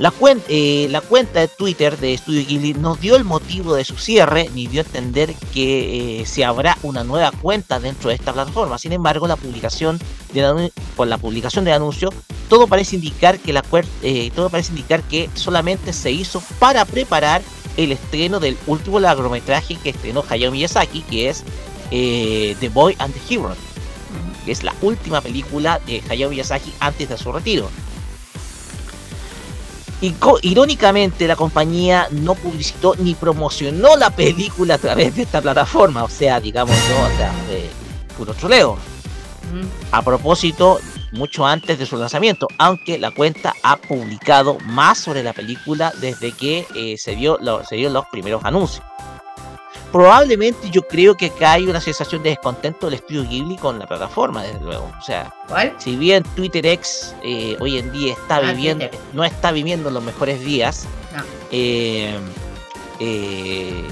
[0.03, 3.85] La, cuen- eh, la cuenta de Twitter de Studio Ghibli no dio el motivo de
[3.85, 8.15] su cierre ni dio a entender que eh, se habrá una nueva cuenta dentro de
[8.15, 8.77] esta plataforma.
[8.77, 10.01] Sin embargo, la publicación
[10.97, 12.09] por la publicación del anuncio,
[12.49, 13.63] todo parece indicar que la
[14.01, 17.41] eh, todo parece indicar que solamente se hizo para preparar
[17.77, 21.45] el estreno del último largometraje que estrenó Hayao Miyazaki, que es
[21.89, 23.55] The Boy and the Hero,
[24.43, 27.69] que es la última película de Hayao Miyazaki antes de su retiro.
[30.03, 36.03] Y irónicamente la compañía no publicitó ni promocionó la película a través de esta plataforma,
[36.03, 37.69] o sea, digamos, no, o sea, de
[38.17, 38.77] puro troleo.
[39.91, 40.79] A propósito,
[41.13, 46.33] mucho antes de su lanzamiento, aunque la cuenta ha publicado más sobre la película desde
[46.33, 48.83] que eh, se, dio lo- se dio los primeros anuncios.
[49.93, 53.85] Probablemente yo creo que acá hay una sensación de descontento del estudio Ghibli con la
[53.85, 54.91] plataforma, desde luego.
[54.99, 55.75] O sea, ¿Cuál?
[55.77, 58.99] si bien Twitter X eh, hoy en día está Ah, viviendo, Twitter.
[59.13, 60.85] no está viviendo los mejores días,
[61.15, 61.23] No.
[61.51, 62.17] eh,
[62.99, 63.83] eh,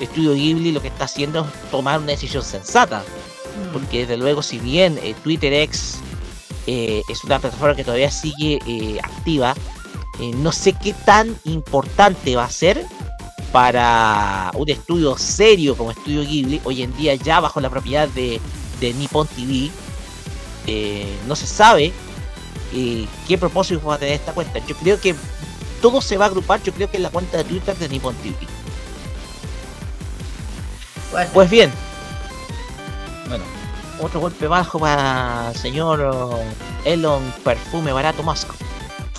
[0.00, 3.00] Estudio Ghibli lo que está haciendo es tomar una decisión sensata.
[3.00, 3.72] Mm.
[3.74, 5.98] Porque desde luego, si bien eh, Twitter X
[6.66, 8.58] es una plataforma que todavía sigue
[9.02, 9.54] activa,
[10.36, 12.84] no sé qué tan importante va a ser
[13.52, 18.40] para un estudio serio como Estudio Ghibli, hoy en día ya bajo la propiedad de,
[18.80, 19.70] de Nippon TV,
[20.66, 21.92] eh, no se sabe
[22.74, 24.58] eh, qué propósito va a tener esta cuenta.
[24.66, 25.14] Yo creo que
[25.80, 28.14] todo se va a agrupar, yo creo que en la cuenta de Twitter de Nippon
[28.16, 28.36] TV.
[31.10, 31.72] Pues, Pues bien,
[33.28, 33.44] bueno,
[34.00, 36.38] otro golpe bajo para el señor
[36.84, 38.48] Elon Perfume Barato Musk.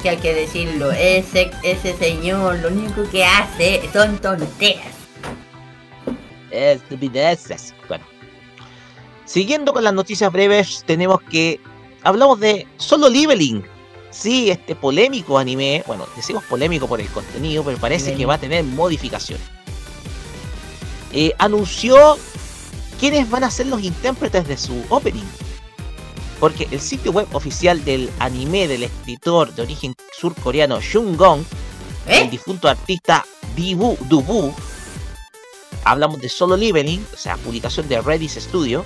[0.02, 4.94] Que hay que decirlo, ese, ese señor lo único que hace son tonteras.
[6.52, 7.74] Estupideces.
[7.88, 8.06] Bueno,
[9.26, 11.60] siguiendo con las noticias breves, tenemos que
[12.04, 13.64] hablamos de Solo Leveling.
[14.12, 18.40] Sí, este polémico anime, bueno, decimos polémico por el contenido, pero parece que va a
[18.40, 19.40] tener modificación.
[21.12, 22.18] Eh, anunció
[23.00, 25.26] quiénes van a ser los intérpretes de su opening.
[26.40, 31.44] Porque el sitio web oficial del anime del escritor de origen surcoreano Jung Gong,
[32.08, 33.26] el difunto artista
[33.56, 34.54] Dibu Dubu,
[35.84, 38.86] hablamos de Solo Leveling, o sea, publicación de Redis Studio,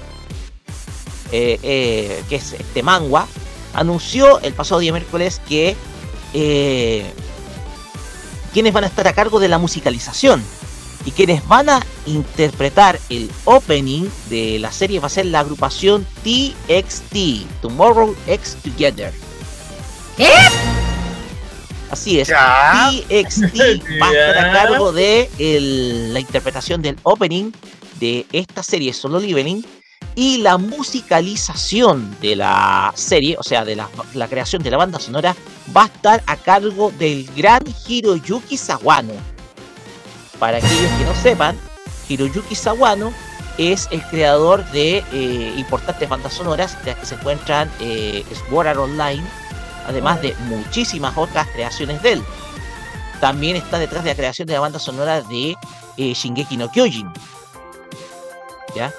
[1.31, 3.27] eh, eh, que es este manga,
[3.73, 5.75] anunció el pasado día miércoles que
[6.33, 7.11] eh,
[8.53, 10.43] quienes van a estar a cargo de la musicalización
[11.05, 16.05] y quienes van a interpretar el opening de la serie va a ser la agrupación
[16.23, 19.13] TXT, Tomorrow X Together.
[21.91, 22.33] Así es, TXT
[24.01, 24.51] va a estar a Ya.
[24.53, 27.51] cargo de el- la interpretación del opening
[27.99, 29.63] de esta serie Solo Leveling
[30.15, 34.99] y la musicalización de la serie, o sea, de la, la creación de la banda
[34.99, 35.35] sonora,
[35.75, 39.13] va a estar a cargo del gran Hiroyuki Sawano.
[40.43, 41.57] Para aquellos que no sepan,
[42.09, 43.13] Hiroyuki Sawano
[43.57, 48.67] es el creador de eh, importantes bandas sonoras, de las que se encuentran eh, Sword
[48.67, 49.23] Art Online,
[49.87, 52.23] además de muchísimas otras creaciones de él.
[53.21, 55.55] También está detrás de la creación de la banda sonora de
[55.95, 57.09] eh, Shingeki no Kyojin.
[58.75, 58.93] ¿Ya?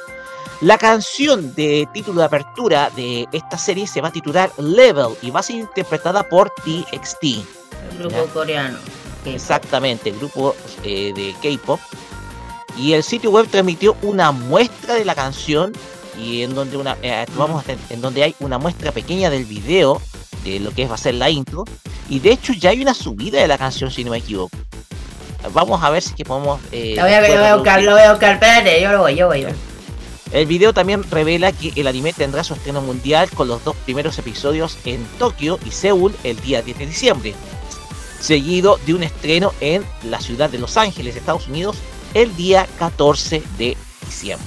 [0.63, 5.31] La canción de título de apertura de esta serie se va a titular Level y
[5.31, 7.23] va a ser interpretada por TXT.
[7.23, 8.79] El grupo coreano.
[9.25, 11.81] Exactamente, el grupo eh, de K-pop.
[12.77, 15.73] Y el sitio web transmitió una muestra de la canción
[16.19, 20.01] y en donde una eh, vamos en donde hay una muestra pequeña del video
[20.45, 21.65] de lo que va a ser la intro
[22.09, 24.57] y de hecho ya hay una subida de la canción si no me equivoco.
[25.53, 27.83] Vamos a ver si que podemos eh, Lo voy a, lo después voy a buscar,
[27.83, 29.43] lo voy a buscar, espérate, yo lo voy, yo voy.
[29.43, 29.49] yo.
[30.33, 34.19] El video también revela que el anime tendrá su estreno mundial con los dos primeros
[34.19, 37.35] episodios en Tokio y Seúl el día 10 de diciembre,
[38.25, 41.77] seguido de un estreno en la ciudad de Los Ángeles, Estados Unidos,
[42.15, 44.47] el día 14 de diciembre.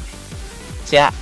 [0.84, 1.14] O sea,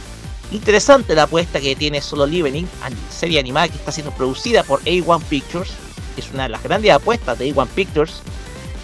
[0.51, 2.67] interesante la apuesta que tiene Solo Leveling,
[3.09, 5.71] serie animada que está siendo producida por A1 Pictures,
[6.15, 8.21] que es una de las grandes apuestas de A1 Pictures,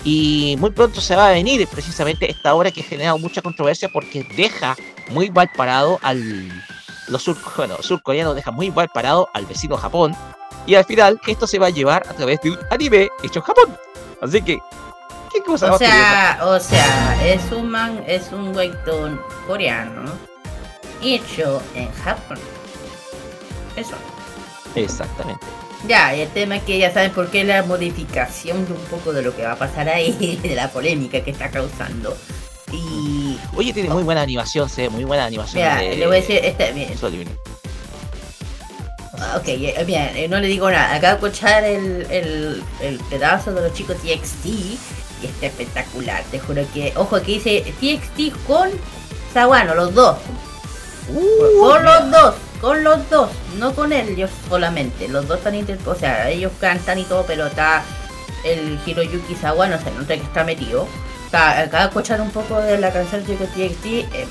[0.04, 3.88] y muy pronto se va a venir precisamente esta obra que ha generado mucha controversia
[3.94, 4.76] porque deja
[5.12, 6.52] muy mal parado al.
[7.08, 10.16] Los bueno, surcoreanos dejan muy mal parado al vecino Japón.
[10.66, 13.46] Y al final esto se va a llevar a través de un anime hecho en
[13.46, 13.78] Japón.
[14.22, 14.60] Así que,
[15.34, 15.98] ¿qué cosa O más curiosa?
[15.98, 20.04] sea, o sea, es un man, es un webtoon coreano
[21.02, 22.38] hecho en Japón.
[23.76, 23.96] Eso.
[24.76, 25.46] Exactamente.
[25.88, 29.24] Ya, el tema es que ya saben por qué la modificación de un poco de
[29.24, 32.16] lo que va a pasar ahí, de la polémica que está causando.
[32.72, 35.64] Y Oye, tiene muy buena animación, se ve muy buena animación.
[35.64, 37.38] mira, de- le voy a decir, Solo Leveling.
[39.38, 40.96] Ok, eh, bien, eh, no le digo nada.
[40.96, 46.24] Acabo de escuchar el, el, el pedazo de los chicos TXT y está espectacular.
[46.32, 48.70] Te juro que, ojo, aquí dice TXT con
[49.34, 50.18] Sawano, los dos.
[51.60, 55.08] con los dos, con los dos, no con ellos solamente.
[55.08, 57.84] Los dos están inter o sea, ellos cantan y todo, pero está
[58.44, 60.84] el Hiroyuki Sawano, se nota que está metido.
[60.84, 64.28] O sea, acabo de escuchar un poco de la canción de TXT, eh,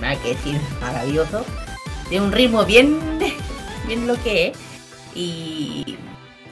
[0.00, 1.44] nada que decir, maravilloso.
[2.08, 2.98] Tiene un ritmo bien,
[3.88, 4.58] bien lo que es.
[5.14, 5.96] Y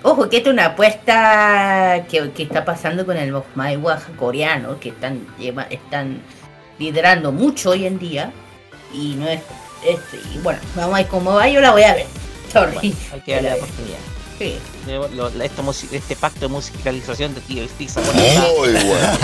[0.02, 4.88] ojo, que esta es una apuesta que, que está pasando con el Maiwa coreano, que
[4.88, 6.20] están, lleva, están
[6.78, 8.32] liderando mucho hoy en día.
[8.92, 9.40] Y no es,
[9.86, 9.98] es
[10.34, 12.06] y bueno, vamos a ver cómo va, yo la voy a ver.
[12.52, 12.72] Sorry.
[12.74, 13.98] Bueno, hay que darle la oportunidad.
[14.38, 14.58] Sí.
[14.86, 15.62] Lo- lo- la- este,
[15.96, 19.18] este pacto de musicalización de TXT Muy bueno.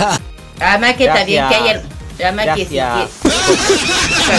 [0.59, 1.83] Además que Gracias.
[2.17, 3.09] Que sí, Gracias.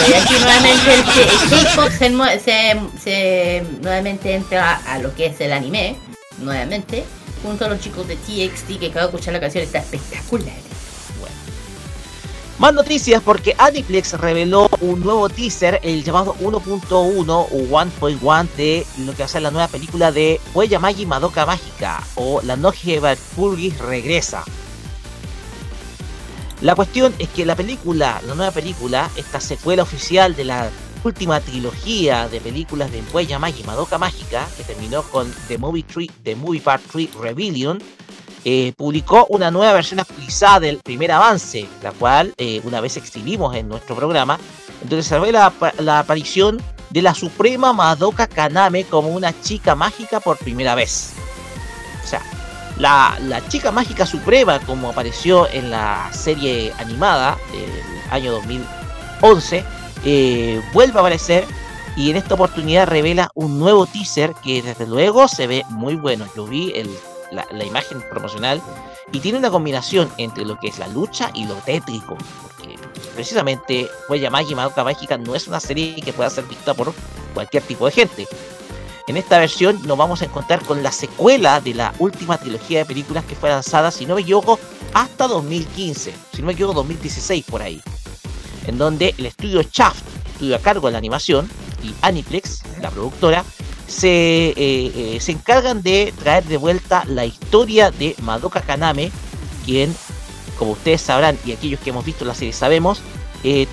[0.07, 5.95] que- aquí nuevamente el, K-pop se, se, nuevamente entra a lo que es el anime,
[6.39, 7.05] nuevamente,
[7.43, 10.53] junto a los chicos de TXT que acabo de escuchar la canción, está espectacular.
[12.57, 19.11] Más noticias porque Aniplex reveló un nuevo teaser, el llamado 1.1 o 1.1 de lo
[19.11, 20.39] que va a ser la nueva película de
[20.79, 24.45] Magi Madoka Mágica o La Noche Valpurgis regresa.
[26.61, 30.69] La cuestión es que la película, la nueva película, esta secuela oficial de la
[31.03, 33.03] última trilogía de películas de
[33.37, 37.79] Magi Madoka Mágica, que terminó con The Movie, Tree, The Movie Part 3 Rebellion,
[38.45, 43.55] eh, publicó una nueva versión actualizada del primer avance, la cual eh, una vez exhibimos
[43.55, 44.39] en nuestro programa,
[44.81, 50.19] donde se ve la, la aparición de la suprema Madoka Kaname como una chica mágica
[50.19, 51.13] por primera vez.
[52.03, 52.21] O sea,
[52.77, 59.63] la, la chica mágica suprema como apareció en la serie animada del año 2011,
[60.05, 61.45] eh, vuelve a aparecer
[61.95, 66.25] y en esta oportunidad revela un nuevo teaser que desde luego se ve muy bueno.
[66.35, 66.89] Yo vi el
[67.31, 68.61] la, la imagen promocional
[69.11, 72.75] y tiene una combinación entre lo que es la lucha y lo tétrico, porque
[73.13, 73.89] precisamente
[74.31, 76.93] Magi Madoka Mágica no es una serie que pueda ser vista por
[77.33, 78.27] cualquier tipo de gente.
[79.07, 82.85] En esta versión nos vamos a encontrar con la secuela de la última trilogía de
[82.85, 84.59] películas que fue lanzada, si no me equivoco,
[84.93, 87.81] hasta 2015, si no me equivoco 2016 por ahí,
[88.65, 91.47] en donde el estudio Shaft, estudio a cargo de la animación,
[91.83, 93.45] y Aniplex, la productora,
[93.85, 99.11] se, eh, eh, se encargan de traer de vuelta la historia de Madoka Kaname,
[99.65, 99.95] quien,
[100.57, 103.01] como ustedes sabrán y aquellos que hemos visto la serie sabemos,
[103.43, 103.67] eh,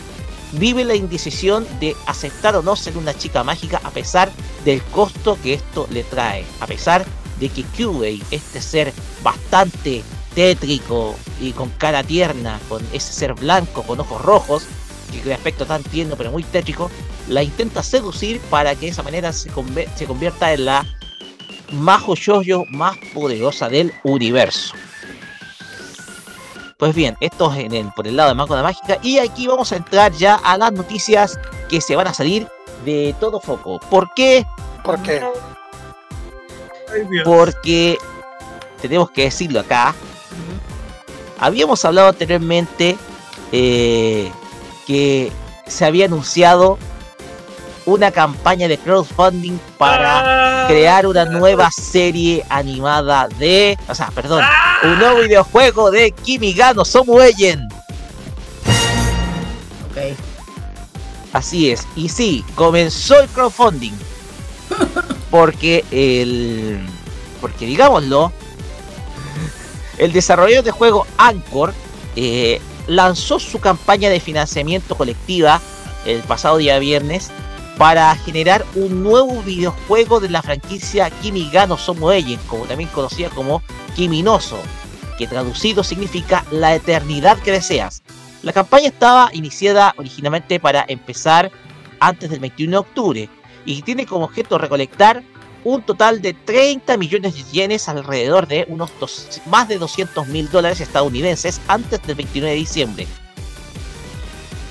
[0.53, 4.31] vive la indecisión de aceptar o no ser una chica mágica a pesar
[4.65, 7.05] del costo que esto le trae, a pesar
[7.41, 8.93] de que Kyubei, este ser
[9.23, 10.03] bastante
[10.35, 14.67] tétrico y con cara tierna, con ese ser blanco con ojos rojos,
[15.11, 16.91] que de aspecto tan tierno pero muy tétrico,
[17.29, 19.51] la intenta seducir para que de esa manera se,
[19.97, 20.87] se convierta en la
[21.73, 24.75] Majo Shoujo más poderosa del universo.
[26.83, 29.47] Pues bien, esto es en el, por el lado de Mago de Mágica y aquí
[29.47, 32.49] vamos a entrar ya a las noticias que se van a salir
[32.85, 33.79] de todo foco.
[33.89, 34.45] ¿Por qué?
[34.83, 35.23] ¿Por qué?
[37.25, 37.99] Porque
[38.81, 39.95] tenemos que decirlo acá.
[41.39, 42.99] Habíamos hablado anteriormente
[43.53, 44.33] eh,
[44.85, 45.31] que
[45.69, 46.81] se había anunciado
[47.87, 54.45] una campaña de crowdfunding para Ah, crear una nueva serie animada de, o sea, perdón,
[54.85, 57.69] un nuevo videojuego de Kimigano Somueyen.
[59.91, 60.17] Ok.
[61.33, 61.87] Así es.
[61.97, 63.93] Y sí, comenzó el crowdfunding.
[65.31, 66.87] Porque el.
[67.41, 68.33] Porque digámoslo.
[69.99, 71.75] El desarrollador de juego Anchor
[72.17, 75.61] eh, lanzó su campaña de financiamiento colectiva
[76.07, 77.31] el pasado día viernes
[77.83, 83.61] para generar un nuevo videojuego de la franquicia Kimigano Somoeyen, como también conocida como
[83.97, 84.61] Kiminoso,
[85.19, 88.05] que traducido significa la eternidad que deseas.
[88.45, 91.51] La campaña estaba iniciada originalmente para empezar
[91.99, 93.29] antes del 21 de octubre
[93.65, 95.25] y tiene como objeto recolectar
[95.65, 98.93] un total de 30 millones de yenes, alrededor de unos
[99.47, 103.07] más de 200 mil dólares estadounidenses antes del 29 de diciembre.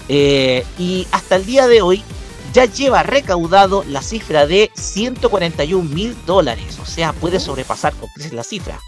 [0.07, 2.05] Eh, y hasta el día de hoy
[2.53, 8.43] ya lleva recaudado la cifra de 141 mil dólares, o sea, puede sobrepasar con la
[8.43, 8.79] cifra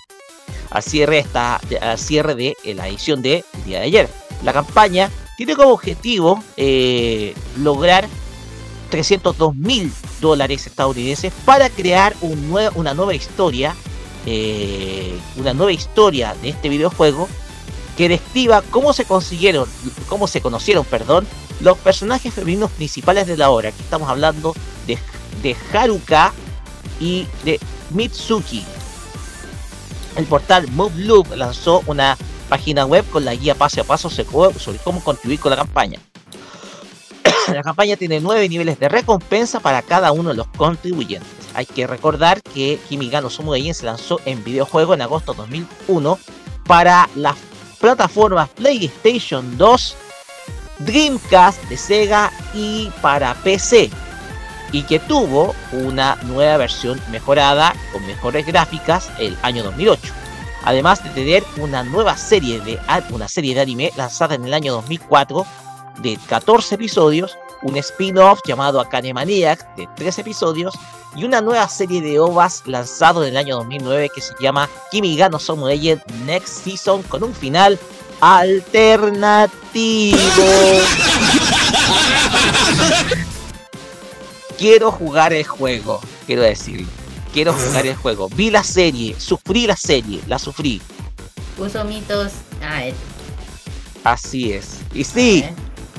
[0.69, 4.09] al cierre, esta, al cierre de eh, la edición del día de ayer.
[4.43, 8.07] La campaña tiene como objetivo eh, lograr
[8.89, 13.75] 302 mil dólares estadounidenses para crear un nue- una nueva historia,
[14.25, 17.27] eh, una nueva historia de este videojuego
[17.97, 19.67] que describa cómo se consiguieron,
[20.09, 21.27] cómo se conocieron, perdón,
[21.63, 23.69] los personajes femeninos principales de la obra.
[23.69, 24.53] Aquí estamos hablando
[24.85, 26.33] de, Haruka
[26.99, 27.59] y de
[27.91, 28.63] Mitsuki.
[30.17, 32.17] El portal MoveLoop lanzó una
[32.49, 35.99] página web con la guía paso a paso sobre cómo contribuir con la campaña.
[37.47, 41.31] la campaña tiene nueve niveles de recompensa para cada uno de los contribuyentes.
[41.55, 46.19] Hay que recordar que Kimigano Somugayen se lanzó en videojuego en agosto de 2001
[46.67, 47.35] para las
[47.79, 49.95] plataformas PlayStation 2,
[50.79, 53.89] Dreamcast de Sega y para PC.
[54.71, 60.01] Y que tuvo una nueva versión mejorada con mejores gráficas el año 2008.
[60.63, 62.79] Además de tener una nueva serie de,
[63.11, 65.45] una serie de anime lanzada en el año 2004
[65.99, 70.73] de 14 episodios, un spin-off llamado Akane Maniac de 3 episodios
[71.15, 75.37] y una nueva serie de OVAs lanzado en el año 2009 que se llama Kimigano
[75.37, 77.79] Somu Legend Next Season con un final
[78.23, 80.17] alternativo.
[84.57, 86.87] quiero jugar el juego, quiero decirlo.
[87.33, 88.29] Quiero jugar el juego.
[88.29, 90.81] Vi la serie, sufrí la serie, la sufrí.
[91.57, 92.31] Puso mitos.
[92.61, 92.95] Ah, es.
[94.03, 94.77] Así es.
[94.93, 95.43] Y sí,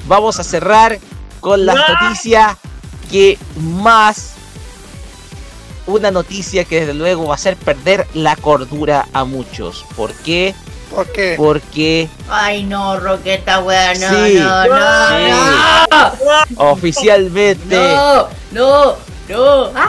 [0.07, 0.99] vamos a cerrar
[1.41, 2.57] con la noticia
[3.11, 4.35] que más
[5.87, 9.85] una noticia que desde luego va a hacer perder la cordura a muchos.
[9.97, 10.55] ¿Por qué?
[10.91, 11.35] ¿Por qué?
[11.37, 12.09] Porque.
[12.29, 16.55] Ay, no, Roqueta, weón, no, Sí, no, no, sí.
[16.57, 16.71] no.
[16.71, 17.77] Oficialmente.
[17.77, 18.97] No, no,
[19.29, 19.71] no.
[19.75, 19.89] Ah,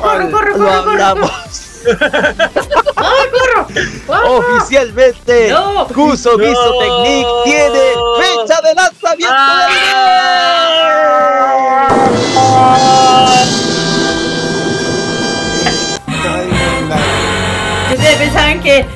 [0.00, 0.70] corro, lo corro, corro.
[0.72, 1.30] hablamos.
[2.96, 3.66] Ay, corro.
[4.06, 4.38] corro.
[4.38, 5.86] Oficialmente, No.
[5.88, 6.78] Kuso Miso No.
[6.78, 7.84] Technique tiene
[8.18, 9.34] fecha de lanzamiento
[17.92, 18.95] Ustedes pensaban que eh, eh, eh,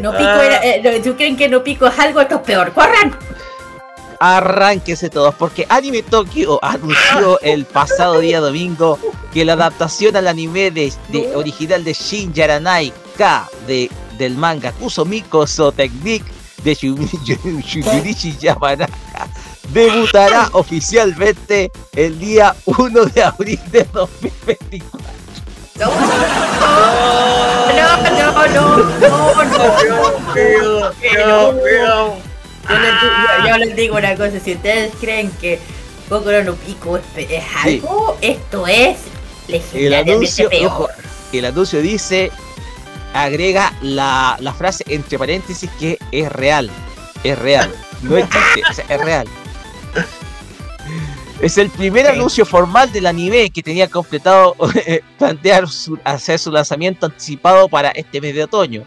[0.00, 0.64] no pico era.
[0.64, 2.20] Eh, no, ¿tú creen que no pico es algo?
[2.20, 2.72] Esto es peor.
[2.72, 3.16] ¡Corran!
[4.22, 8.98] Arránquese todos, porque Anime Tokyo anunció el pasado día domingo
[9.32, 14.72] que la adaptación al anime de, de- original de Shin Yaranai K de, del manga
[14.72, 16.26] Kusomiko So Technique
[16.62, 17.08] de Shun-
[17.64, 19.26] Shunichi Yamanaka
[19.70, 25.00] debutará oficialmente el día 1 de abril de 2024.
[25.80, 25.86] No,
[27.72, 29.00] no, no, no, no.
[31.00, 32.16] Dios mío.
[33.48, 35.58] Yo les, digo, una cosa, si ustedes creen que
[36.10, 38.98] Boku no Pico es, algo, esto es
[39.48, 40.90] legendariamente peor.
[41.32, 42.30] el anuncio dice,
[43.14, 46.70] agrega la, la frase entre paréntesis que es real.
[47.24, 47.74] Es real.
[48.02, 49.26] No es chiste, o sea, es real.
[51.40, 54.54] Es el primer anuncio formal del anime que tenía completado
[54.86, 58.84] eh, plantear su, hacer su lanzamiento anticipado para este mes de otoño.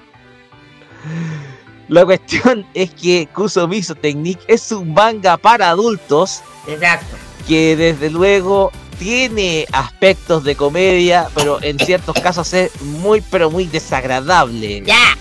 [1.88, 7.18] La cuestión es que Kusomiso Technique es un manga para adultos Exacto.
[7.48, 13.66] que desde luego tiene aspectos de comedia, pero en ciertos casos es muy pero muy
[13.66, 15.18] desagradable, ¡Ya!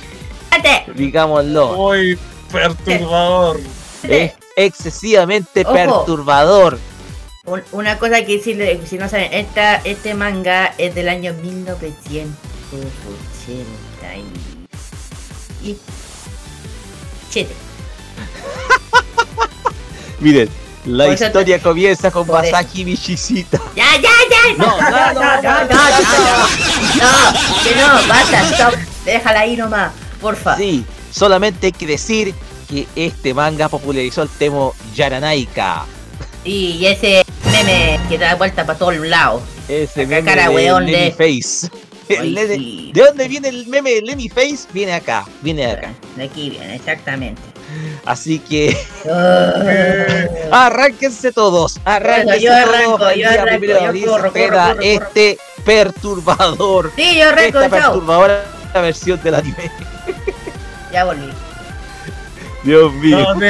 [0.50, 0.92] ¡Cállate!
[0.94, 1.72] digámoslo.
[1.76, 2.18] Muy
[2.52, 3.58] perturbador.
[4.02, 5.72] Es excesivamente Ojo.
[5.72, 6.78] perturbador.
[7.44, 11.34] Un- una cosa que si, le- si no saben, esta, este manga es del año
[11.34, 12.36] 1980
[15.64, 15.68] y...
[15.70, 15.76] y...
[17.30, 17.52] Siete.
[20.20, 20.48] Miren,
[20.84, 22.36] la Por eso te- historia comienza con por.
[22.44, 23.60] Masaki Michishita.
[23.76, 24.54] ¡Ya, ya, ya!
[24.56, 27.28] No, no, no, no, no, no, no,
[27.64, 28.74] que no, basta, stop,
[29.04, 29.90] déjala ahí nomás,
[30.20, 30.56] porfa.
[30.56, 32.34] Sí, solamente hay que decir
[32.70, 35.86] que este manga popularizó el tema Yaranaika.
[36.44, 39.42] Y ese meme que da vuelta para todos lados.
[39.68, 41.68] Ese Acá meme cara, de weón, Lenny de- Face.
[42.08, 42.90] Sí.
[42.92, 44.66] ¿De dónde viene el meme de Lenny Face?
[44.74, 45.92] Viene acá, viene de acá.
[46.16, 47.40] De aquí viene, exactamente.
[48.04, 48.76] Así que
[49.10, 49.62] Ah,
[50.66, 53.14] arránquense todos, arránquense Yo arranco, todos.
[53.16, 54.80] Yo arranco, primero yo corro, corro, corro, corro.
[54.82, 57.92] este perturbador, sí, yo arranco, esta chao.
[57.92, 58.44] perturbadora
[58.74, 59.70] versión del anime.
[60.92, 61.32] Ya volví.
[62.64, 63.18] Dios mío.
[63.34, 63.40] No,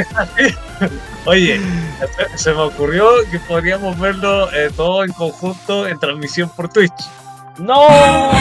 [1.24, 1.60] Oye,
[2.34, 6.92] se me ocurrió que podríamos verlo eh, todo en conjunto en transmisión por Twitch.
[7.58, 7.86] ¡No!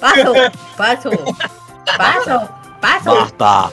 [0.00, 0.34] Paso,
[0.76, 1.10] paso,
[1.96, 2.48] paso,
[2.80, 3.14] paso.
[3.14, 3.70] ¡Basta!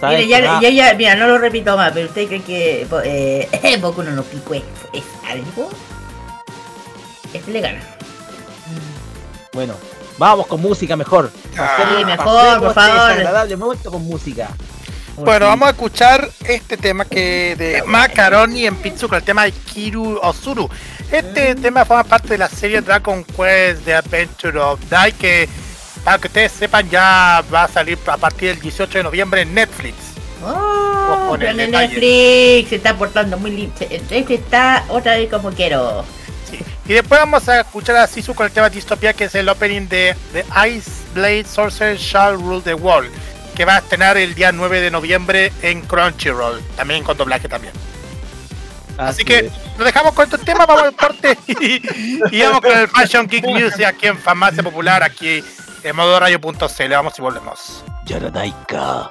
[0.00, 3.78] ¿Sabes Mire, ya, ya, ya, mira, no lo repito más, pero usted cree que eh,
[3.80, 4.62] Boku no no Pico es,
[4.92, 5.70] es algo.
[7.32, 7.80] Este le gana.
[9.52, 9.74] Bueno,
[10.18, 11.30] vamos con música mejor.
[11.56, 13.08] Ah, Sí, mejor, por este favor.
[13.10, 14.48] desagradable momento con música.
[15.16, 20.18] Bueno, vamos a escuchar este tema que de Macaroni en Pizzuko, el tema de Kiru
[20.22, 20.68] Osuru.
[21.10, 21.54] Este ah.
[21.54, 25.48] tema forma parte de la serie Dragon Quest The Adventure of Die, que
[26.02, 29.54] para que ustedes sepan ya va a salir a partir del 18 de noviembre en
[29.54, 29.96] Netflix.
[30.44, 33.74] Oh, en Netflix se está portando muy lindo.
[33.80, 36.04] Netflix este está otra vez como quiero.
[36.86, 39.88] Y después vamos a escuchar a Sisu con el tema Distopia, que es el opening
[39.88, 43.12] de The Ice Blade Sorcerer Shall Rule the World
[43.54, 47.72] que va a estrenar el día 9 de noviembre en Crunchyroll, también con doblaje también.
[48.98, 53.26] Así, que nos dejamos con estos temas, vamos al corte y, vamos con el Fashion
[53.26, 55.42] Geek Music aquí en Farmacia Popular, aquí
[55.82, 56.90] en modo radio.cl.
[56.90, 57.84] Vamos y volvemos.
[58.04, 59.10] Yaradaika.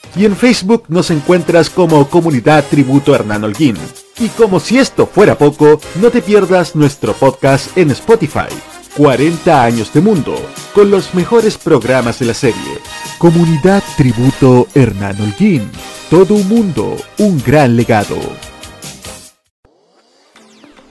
[0.15, 3.77] y en Facebook nos encuentras como Comunidad Tributo Hernán Holguín.
[4.19, 8.49] Y como si esto fuera poco, no te pierdas nuestro podcast en Spotify.
[8.97, 10.35] 40 años de mundo,
[10.75, 12.79] con los mejores programas de la serie.
[13.17, 15.69] Comunidad Tributo Hernán Holguín.
[16.09, 18.17] Todo un mundo, un gran legado.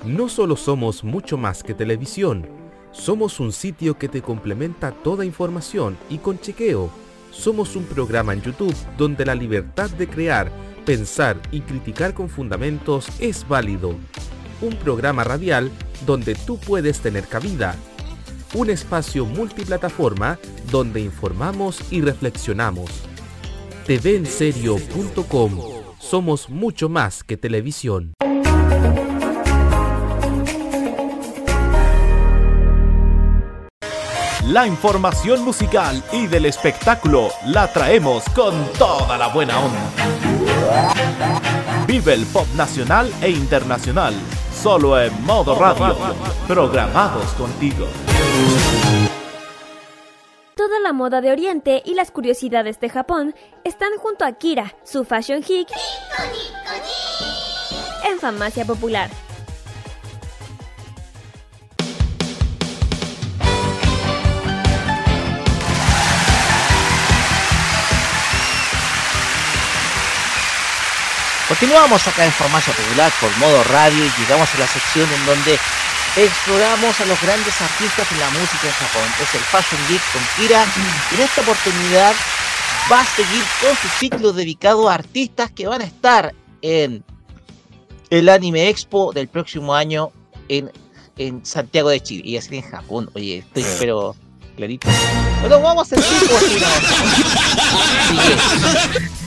[0.05, 2.49] No solo somos mucho más que televisión,
[2.91, 6.91] somos un sitio que te complementa toda información y con chequeo.
[7.31, 10.51] Somos un programa en YouTube donde la libertad de crear,
[10.85, 13.95] pensar y criticar con fundamentos es válido.
[14.61, 15.71] Un programa radial
[16.07, 17.75] donde tú puedes tener cabida.
[18.55, 20.39] Un espacio multiplataforma
[20.71, 22.91] donde informamos y reflexionamos.
[23.87, 25.59] TVenserio.com
[25.99, 28.15] Somos mucho más que televisión.
[34.47, 39.91] La información musical y del espectáculo la traemos con toda la buena onda.
[41.87, 44.15] Vive el pop nacional e internacional,
[44.53, 45.95] solo en modo radio,
[46.49, 47.87] programados contigo.
[50.57, 53.35] Toda la moda de Oriente y las curiosidades de Japón
[53.65, 55.69] están junto a Kira, su fashion geek,
[58.11, 59.11] en Farmacia Popular.
[71.61, 75.59] Continuamos acá en Farmacia Popular por modo radio y llegamos a la sección en donde
[76.17, 79.03] exploramos a los grandes artistas de la música en Japón.
[79.21, 82.15] Es el Fashion Geek con Kira y en esta oportunidad
[82.91, 87.05] va a seguir con su ciclo dedicado a artistas que van a estar en
[88.09, 90.13] el Anime Expo del próximo año
[90.49, 90.73] en,
[91.19, 93.11] en Santiago de Chile y así en Japón.
[93.13, 94.17] Oye, estoy pero
[94.57, 94.89] clarito.
[95.43, 96.03] Bueno, vamos a hacer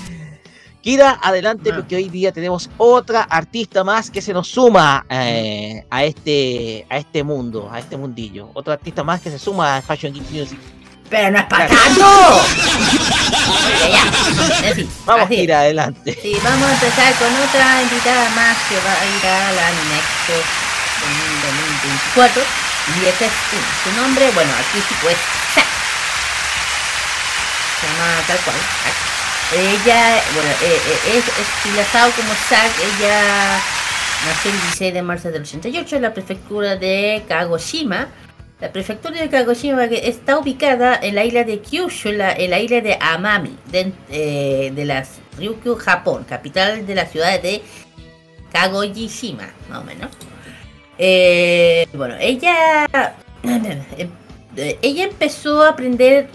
[0.84, 6.04] Kira, adelante porque hoy día tenemos otra artista más que se nos suma eh, a
[6.04, 8.50] este a este mundo, a este mundillo.
[8.54, 10.60] Otro artista más que se suma a Fashion Geek Music.
[11.10, 11.84] Pero no es para Claro.
[11.86, 12.42] tanto.
[15.06, 15.36] Vamos, así.
[15.38, 16.20] Kira, adelante.
[16.22, 19.96] Sí, vamos a empezar con otra invitada más que va a ir a la Anime
[19.96, 20.34] Expo
[22.18, 22.44] 2024.
[23.02, 23.32] Y este es.
[23.86, 25.18] Su nombre, bueno, artístico es
[25.56, 25.66] Zack.
[27.80, 28.56] Se llama tal cual.
[29.56, 32.72] Ella, bueno, eh, eh, es estilizado como Zack.
[32.80, 33.60] Ella
[34.26, 38.08] nació el 16 de marzo del 88 en la prefectura de Kagoshima.
[38.60, 42.82] La prefectura de Kagoshima está ubicada en la isla de Kyushu, la, en la isla
[42.82, 47.62] de Amami, de, eh, las Ryukyu, Japón, capital de la ciudad de
[48.52, 50.10] Kagoshima, más o menos.
[50.98, 52.88] Eh, bueno, ella,
[54.56, 56.30] ella empezó a aprender,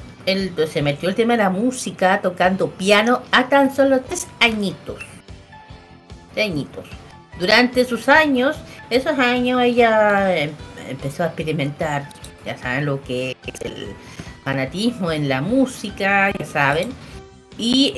[0.71, 4.99] se metió el tema de la música tocando piano a tan solo tres añitos.
[6.35, 6.85] Tres añitos.
[7.39, 8.57] Durante sus años,
[8.91, 10.53] esos años ella em-
[10.89, 12.09] empezó a experimentar,
[12.45, 13.95] ya saben lo que es el
[14.45, 16.91] fanatismo en la música, ya saben.
[17.57, 17.93] Y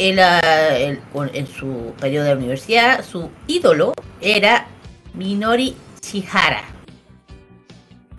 [1.12, 4.66] con- en su periodo de universidad, su ídolo era
[5.14, 6.62] Minori Shihara,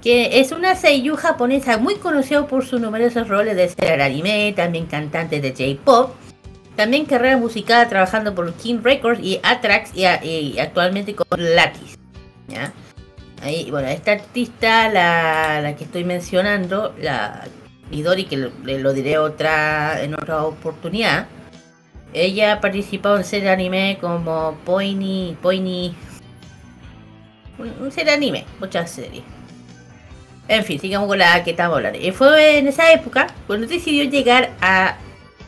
[0.02, 4.88] que es una seiyuu japonesa muy conocida por sus numerosos roles de ser anime, también
[4.88, 6.16] cantante de J-pop,
[6.76, 11.40] también carrera musical trabajando por King Records y Atrax y, actualmente con.
[12.48, 12.74] ¿ya?
[13.44, 17.48] Ahí, bueno, esta artista, la, la que estoy mencionando, la
[17.92, 21.28] Midori, que lo, diré otra en otra oportunidad,
[22.14, 25.96] ella ha participado en series anime como Poini, Poini,
[27.58, 29.24] un, un anime, muchas series.
[30.48, 32.00] En fin, sigamos con la que estamos hablando.
[32.00, 34.98] Y fue en esa época cuando decidió llegar a,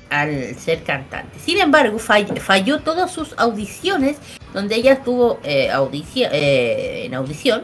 [0.10, 1.40] al ser cantante.
[1.40, 4.18] Sin embargo, fall- falló todas sus audiciones,
[4.54, 5.70] donde ella estuvo eh,
[6.32, 7.64] eh, en audición.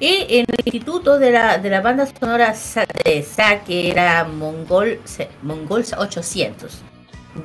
[0.00, 4.24] Y en el instituto de la, de la banda sonora Sa- de Sa, que era
[4.24, 5.00] Mongol,
[5.42, 6.82] Mongols 800.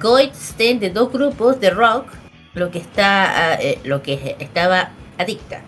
[0.02, 2.08] Goldstein de dos grupos de rock,
[2.56, 5.62] lo que, está, eh, lo que estaba adicta.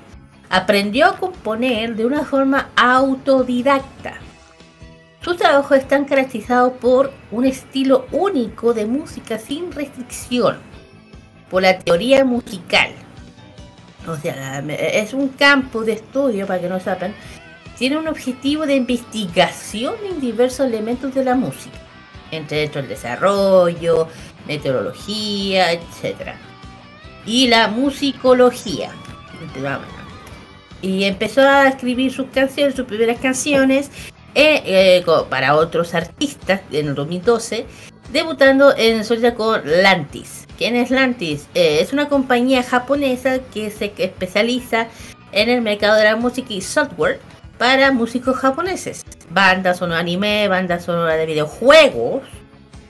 [0.52, 4.16] Aprendió a componer de una forma autodidacta.
[5.22, 10.58] Sus trabajos están caracterizados por un estilo único de música sin restricción,
[11.50, 12.90] por la teoría musical.
[14.06, 17.14] O sea, es un campo de estudio, para que no sepan,
[17.78, 21.78] tiene un objetivo de investigación en diversos elementos de la música,
[22.30, 24.10] entre estos el desarrollo,
[24.48, 26.34] meteorología, etc.
[27.26, 28.92] Y la musicología.
[30.82, 33.92] Y empezó a escribir sus canciones, sus primeras canciones,
[34.34, 37.66] eh, eh, para otros artistas en el 2012,
[38.12, 40.48] debutando en solitario con Lantis.
[40.58, 41.48] ¿Quién es Lantis?
[41.54, 44.88] Eh, es una compañía japonesa que se especializa
[45.32, 47.20] en el mercado de la música y software
[47.58, 49.04] para músicos japoneses.
[49.30, 52.24] Bandas sonora anime, bandas sonora de videojuegos.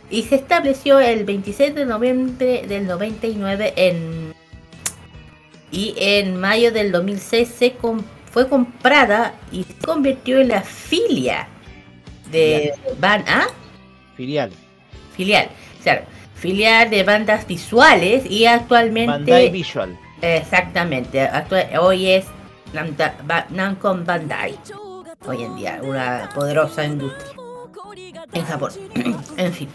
[0.09, 4.30] Y se estableció el 26 de noviembre del 99 en...
[5.71, 11.47] Y en mayo del 2006 se com- fue comprada y se convirtió en la filia
[12.31, 13.47] de Ban ¿ah?
[14.15, 14.51] Filial.
[15.15, 15.49] filial,
[15.83, 16.03] claro,
[16.35, 19.97] filial de bandas visuales y actualmente Bandai Visual.
[20.21, 21.29] exactamente,
[21.79, 22.25] hoy es
[23.49, 24.57] Namco Bandai,
[25.27, 27.31] hoy en día una poderosa industria
[28.33, 28.71] en Japón,
[29.37, 29.69] en fin.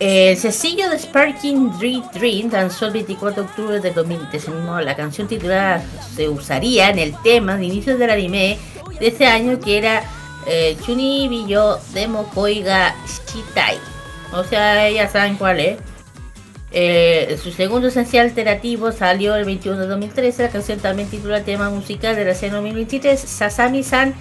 [0.00, 4.50] El sencillo de Sparking Dream Dream lanzó el 24 de octubre del 2013.
[4.82, 5.84] La canción titulada
[6.16, 8.58] se usaría en el tema de inicio del anime
[8.98, 10.02] de ese año que era
[10.46, 12.94] eh, Chuni Biyo Demo Koiga
[13.26, 13.76] Shitai.
[14.32, 15.78] O sea, ya saben cuál es.
[16.72, 20.44] Eh, su segundo esencial alternativo salió el 21 de 2013.
[20.44, 24.14] La canción también titula tema musical de la escena 2023, Sasami-san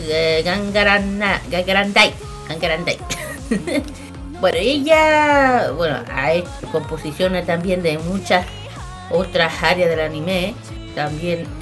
[0.00, 1.38] eh, Gangarandai.
[1.48, 2.98] Gangarandai.
[4.40, 8.46] bueno, ella bueno, ha hecho composiciones también de muchas
[9.10, 10.54] otras áreas del anime.
[10.94, 11.46] También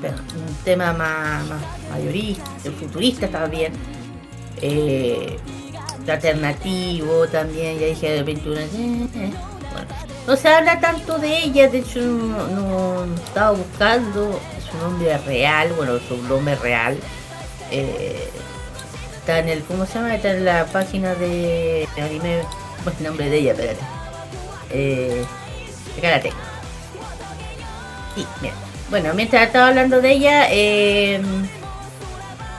[0.00, 1.44] un tema más,
[1.90, 2.44] mayorista,
[2.78, 3.72] futurista también.
[4.62, 5.38] Eh,
[6.08, 8.60] alternativo también, ya dije del 21.
[8.60, 8.66] eh,
[9.14, 9.32] eh,
[9.72, 9.88] bueno.
[10.26, 14.40] No se habla tanto de ella, de hecho no, no estaba buscando
[14.70, 16.96] su nombre real, bueno, su nombre real.
[17.70, 18.30] eh,
[19.38, 20.14] en el, ¿cómo se llama?
[20.14, 22.42] Está en la página de anime,
[22.84, 23.52] ¿cómo el nombre de ella?
[23.52, 23.80] Espérate.
[24.70, 25.24] Eh,
[26.22, 26.36] tengo.
[28.14, 28.54] Sí, mira.
[28.90, 31.20] Bueno, mientras estaba hablando de ella, eh,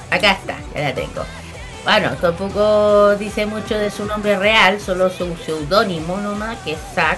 [0.09, 1.25] acá está, ya la tengo.
[1.83, 7.17] Bueno, tampoco dice mucho de su nombre real, solo su seudónimo nomás, que es Zack.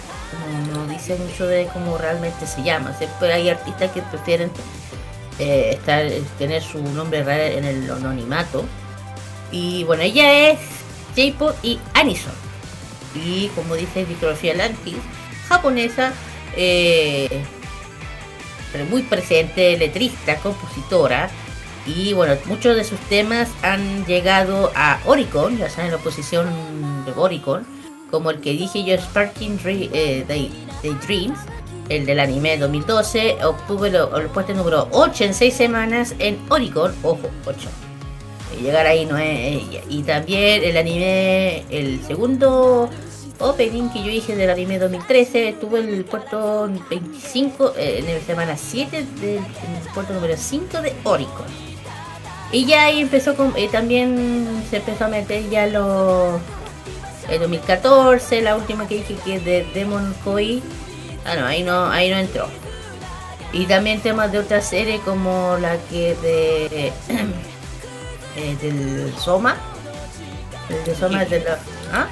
[0.74, 2.94] No, no dice mucho de cómo realmente se llama.
[2.98, 4.50] Siempre hay artistas que prefieren
[5.38, 6.06] eh, estar,
[6.40, 8.66] tener su nombre real en el anonimato.
[9.54, 10.60] Y bueno, ella es
[11.16, 12.34] J-Pop y Anison.
[13.16, 14.96] Y como dice Victoria Lantis,
[15.48, 16.12] japonesa,
[16.58, 17.44] eh,
[18.72, 21.30] pero muy presente, letrista, compositora.
[21.86, 26.48] Y bueno, muchos de sus temas han llegado a Oricon, ya saben, la posición
[27.06, 27.66] de Oricon,
[28.10, 30.52] como el que dije yo, Sparking Dre- eh, Day-
[30.82, 31.38] Daydreams,
[31.90, 36.96] el del anime 2012, obtuvo el, el puesto número 8 en 6 semanas en Oricon,
[37.04, 37.70] ojo, 8.
[38.62, 39.62] Llegar ahí no es.
[39.90, 42.90] Y también el anime, el segundo
[43.40, 48.58] opening que yo dije del anime 2013, tuvo el puesto 25 eh, en la semana
[48.58, 51.48] 7 del en el puesto número 5 de Oricon.
[52.52, 56.40] Y ya ahí empezó con, eh, también se empezó a meter ya los
[57.30, 60.62] el 2014, la última que dije que es de Demon Koi.
[61.26, 62.48] Ah no, ahí no, ahí no entró.
[63.54, 66.94] Y también temas de otras series como la que de
[68.36, 69.58] eh, del Soma.
[70.70, 71.60] El de Soma es de la.
[71.92, 72.08] ¿Ah?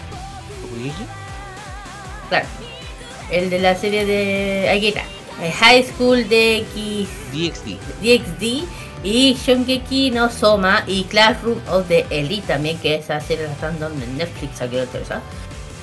[2.30, 2.46] Claro.
[3.30, 4.70] El de la serie de.
[4.70, 5.02] Aquí está.
[5.42, 7.10] eh, High School de X.
[7.32, 7.78] DXD.
[8.02, 8.68] DXD.
[9.04, 13.80] Y Shongeki no Soma y Classroom of the Elite también, que esa serie la están
[13.80, 15.22] dando en Netflix, aquí lo interesa.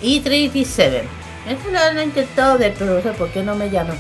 [0.01, 1.03] Y 37.
[1.49, 3.99] Esa la han intentado ver, pero no sé por qué no me llaman.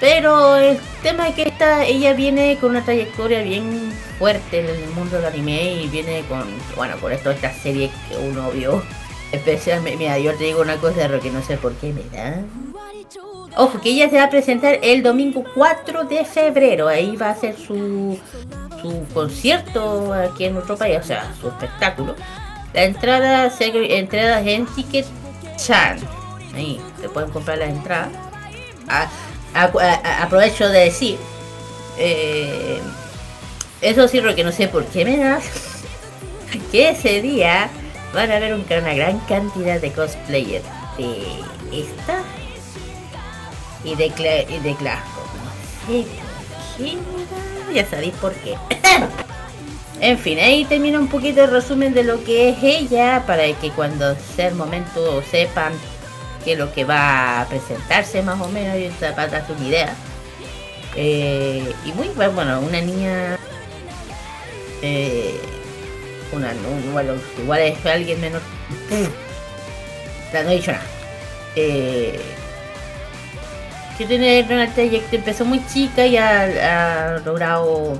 [0.00, 4.88] Pero el tema es que esta, ella viene con una trayectoria bien fuerte en el
[4.90, 6.44] mundo del anime y viene con,
[6.76, 8.82] bueno, con esto, esta serie que uno vio.
[9.32, 12.42] Especialmente, mira, yo te digo una cosa, que no sé por qué me da.
[13.56, 16.88] Ojo, que ella se va a presentar el domingo 4 de febrero.
[16.88, 18.18] Ahí va a hacer su,
[18.82, 22.14] su concierto aquí en nuestro país, o sea, su espectáculo.
[22.74, 25.06] La entrada, se- entradas en Ticket
[25.56, 25.98] Chan.
[26.54, 28.10] Ahí, te pueden comprar la entrada.
[28.88, 29.08] A-
[29.62, 31.18] aprovecho de decir,
[31.98, 32.80] eh,
[33.80, 35.40] eso sí, que no sé por qué me da,
[36.72, 37.68] que ese día
[38.14, 40.64] van a haber un- una gran cantidad de cosplayers
[40.98, 41.26] de
[41.72, 42.22] esta
[43.84, 45.24] y de, Cla- y de Glasgow.
[45.34, 45.52] No
[45.94, 46.06] sé
[47.66, 48.56] por ya sabéis por qué.
[49.98, 53.70] En fin, ahí termina un poquito el resumen de lo que es ella para que
[53.70, 55.72] cuando sea el momento sepan
[56.46, 59.92] qué es lo que va a presentarse más o menos y para darse una idea.
[60.94, 63.36] Eh, y muy bu- bueno, una niña.
[64.80, 65.40] eh,
[66.30, 68.40] una, un- bueno, igual es alguien menor.
[70.32, 70.84] Ya no he dicho nada.
[71.56, 72.20] Eh,
[73.98, 77.98] que tiene una trayectoria, empezó muy chica y ha, ha logrado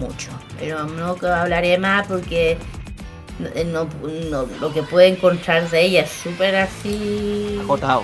[0.00, 0.30] mucho.
[0.58, 2.58] Pero no hablaré más porque
[3.38, 3.88] no, no-
[4.30, 7.58] no- lo que puede encontrar de ella es súper así.
[7.60, 8.02] Agotado.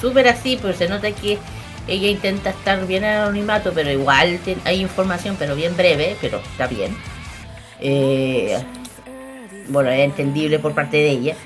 [0.00, 1.38] Súper así, pues se nota que
[1.88, 6.38] ella intenta estar bien en el anonimato, pero igual hay información, pero bien breve, pero
[6.38, 6.96] está bien.
[7.80, 8.62] Eh,
[9.68, 11.36] bueno, es entendible por parte de ella,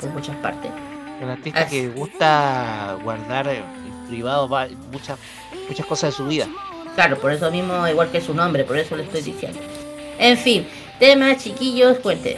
[0.00, 0.70] por muchas partes.
[1.22, 5.18] Un artista que gusta guardar eh, en privado va- muchas
[5.68, 6.46] muchas cosas de su vida.
[6.94, 9.58] Claro, por eso mismo, igual que su nombre, por eso le estoy diciendo.
[10.18, 10.66] En fin,
[10.98, 12.36] temas chiquillos, cuenten.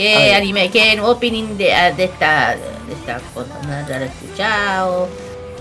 [0.00, 3.50] ¿Qué anime, qué opening de, ah, de esta de esta cosa?
[3.66, 5.08] ¿No han escuchado?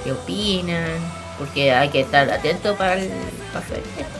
[0.02, 0.98] ¿Qué opinan?
[1.38, 3.10] Porque hay que estar atento para el
[3.52, 3.66] para,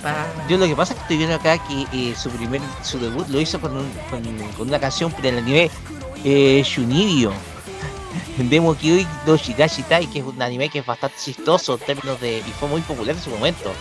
[0.02, 3.00] para- Yo lo que pasa es que estoy viendo acá que eh, su primer su
[3.00, 4.22] debut lo hizo con, un- con,
[4.58, 5.72] con una canción del anime
[6.26, 7.32] eh, Shunibyo.
[8.38, 12.20] Demo Kyui no Shigashi Tai, que es un anime que es bastante chistoso en términos
[12.20, 12.40] de.
[12.40, 13.72] y fue muy popular en su momento.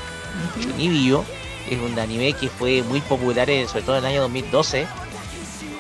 [0.60, 1.24] Shunibyo
[1.68, 4.86] es un anime que fue muy popular, sobre todo en el año 2012.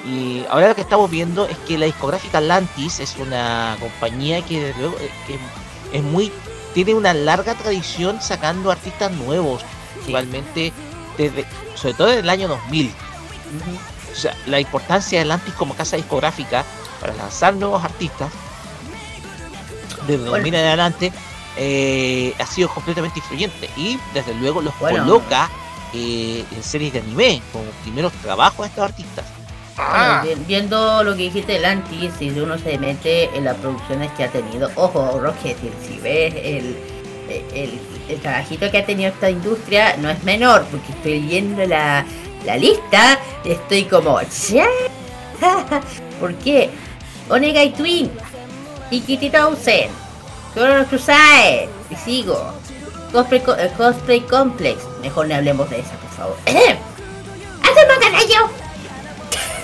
[0.06, 4.60] Y ahora lo que estamos viendo es que la discográfica Atlantis es una compañía que
[4.60, 6.32] desde luego eh, es, es muy
[6.74, 9.62] tiene una larga tradición sacando artistas nuevos,
[10.06, 10.72] igualmente
[11.16, 11.44] desde
[11.74, 12.92] sobre todo desde el año 2000.
[14.12, 16.64] O sea, la importancia de Atlantis como casa discográfica
[17.00, 18.30] para lanzar nuevos artistas
[20.06, 21.12] desde 2000 en adelante
[21.56, 25.04] eh, ha sido completamente influyente y desde luego los Bueno.
[25.04, 25.50] coloca
[25.92, 29.24] eh, en series de anime como primeros trabajos de estos artistas.
[29.78, 34.10] Bueno, vi- viendo lo que dijiste del Anti, si uno se mete en las producciones
[34.12, 36.76] que ha tenido, ojo, Rocketeer, si ves el,
[37.54, 37.78] el,
[38.08, 42.04] el trabajito que ha tenido esta industria, no es menor, porque estoy viendo la,
[42.44, 44.66] la lista, estoy como, ¿ya?
[46.20, 46.70] ¿Por qué?
[47.30, 48.10] Onegai Twin,
[48.90, 49.90] Ikiti Townsend,
[50.54, 52.52] Chrono Crusade, y sigo.
[53.12, 56.36] Cosplay, Co- eh, Cosplay Complex, mejor no hablemos de esa, por favor.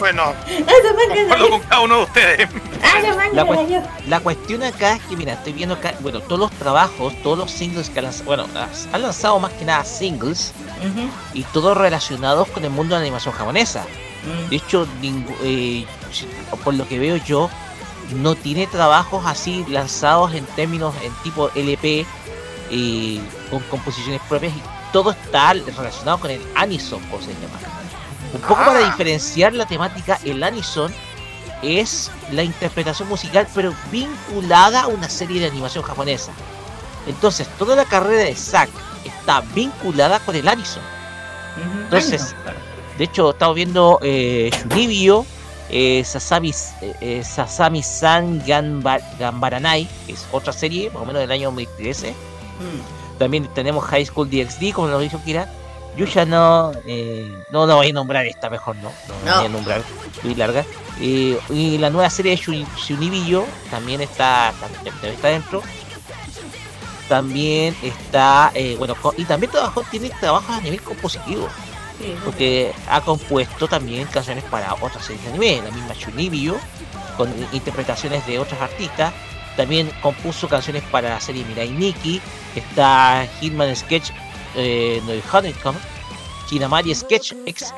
[0.04, 2.48] Bueno, ¡Hace más concuerdo con cada uno de ustedes.
[3.32, 3.56] La, cues-
[4.06, 7.50] la cuestión acá es que, mira, estoy viendo acá, bueno, todos los trabajos, todos los
[7.50, 8.46] singles que han lanzado, bueno,
[8.92, 10.52] han lanzado más que nada singles
[11.32, 13.86] y todos relacionados con el mundo de la animación japonesa.
[14.50, 14.86] De hecho,
[15.42, 15.86] eh,
[16.62, 17.48] por lo que veo yo,
[18.14, 22.04] no tiene trabajos así lanzados en términos en tipo LP
[22.70, 23.20] y
[23.50, 24.62] con composiciones propias y
[24.92, 27.58] todo está relacionado con el Anison, por se llama.
[28.34, 30.92] Un poco para diferenciar la temática, el Anison
[31.62, 36.32] es la interpretación musical, pero vinculada a una serie de animación japonesa.
[37.06, 38.68] Entonces, toda la carrera de Zack
[39.04, 40.82] está vinculada con el Anison.
[41.84, 42.34] Entonces,
[42.98, 45.24] de hecho, estamos viendo eh, Shunibyo,
[45.70, 51.30] eh, Sasami, eh, eh, Sasami-san Ganba- Gambaranai, que es otra serie, más o menos del
[51.30, 52.14] año 2013.
[53.18, 55.48] También tenemos High School DxD, como lo dijo Kira.
[55.96, 58.90] Yusha no, eh, no, no voy a nombrar esta, mejor no,
[59.24, 59.36] no, No.
[59.36, 59.82] voy a nombrar,
[60.22, 60.64] muy larga.
[61.00, 65.62] Eh, y la nueva serie de Shun- Shunibiyo también está, también, está dentro.
[67.08, 71.48] También está, eh, bueno, y también trabajó, tiene trabajos a nivel compositivo.
[72.24, 76.56] Porque ha compuesto también canciones para otras series de anime, la misma Shunibyo,
[77.16, 79.12] con interpretaciones de otros artistas.
[79.56, 82.20] También compuso canciones para la serie Mirai Nikki,
[82.56, 84.10] está Hitman Sketch
[84.56, 85.76] eh, no, Honeycomb,
[86.48, 87.72] Kinamari Sketch X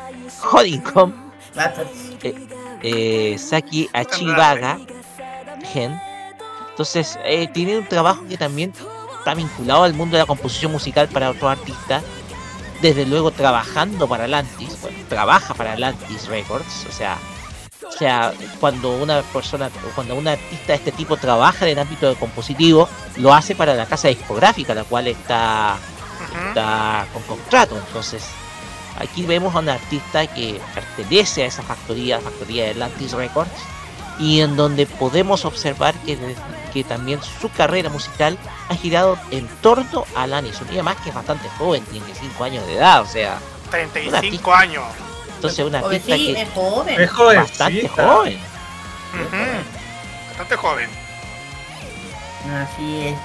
[0.50, 1.12] Honeycomb,
[2.22, 2.34] eh,
[2.82, 4.78] eh, Saki Achibaga
[5.72, 5.98] Gen.
[6.70, 8.72] Entonces, eh, tiene un trabajo que también
[9.18, 12.04] está vinculado al mundo de la composición musical para otros artistas.
[12.82, 17.16] Desde luego trabajando para Atlantis, bueno, trabaja para Atlantis Records, o sea,
[17.88, 22.08] o sea, cuando una persona, cuando un artista de este tipo trabaja en el ámbito
[22.08, 22.86] de compositivo,
[23.16, 25.78] lo hace para la casa discográfica, la cual está,
[26.48, 27.76] está con contrato.
[27.76, 28.24] Entonces,
[28.98, 33.50] aquí vemos a un artista que pertenece a esa factoría, factoría de Atlantis Records,
[34.18, 36.16] y en donde podemos observar que,
[36.72, 38.38] que también su carrera musical
[38.68, 42.66] ha girado en torno al Anison, y además que es bastante joven, tiene 5 años
[42.66, 44.84] de edad, o sea, un 35 artista- años.
[45.34, 47.00] entonces un Oye, artista sí, que es joven.
[47.00, 48.40] Es joven, bastante sí, joven.
[50.30, 50.90] Bastante joven.
[52.54, 53.16] Así es.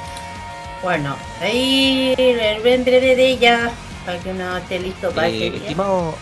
[0.84, 3.72] Bueno, ahí el buen breve de ella,
[4.06, 5.56] para que uno esté listo para Eh, día.
[5.56, 6.16] estimado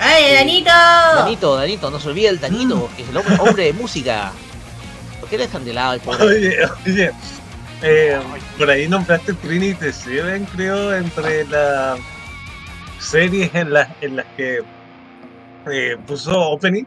[0.00, 0.70] ¡Ay, Danito!
[0.70, 2.96] Danito, Danito, no se olvide el Danito, Mm.
[2.96, 4.32] que es el hombre, hombre de música.
[5.20, 6.24] ¿Por qué le dejan de lado el pobre?
[6.24, 7.12] Oye, oye,
[7.82, 8.18] eh,
[8.58, 12.00] por ahí nombraste Trinity Seven, creo, entre las
[12.98, 14.62] series en las, en las que
[15.70, 16.84] eh, puso opening.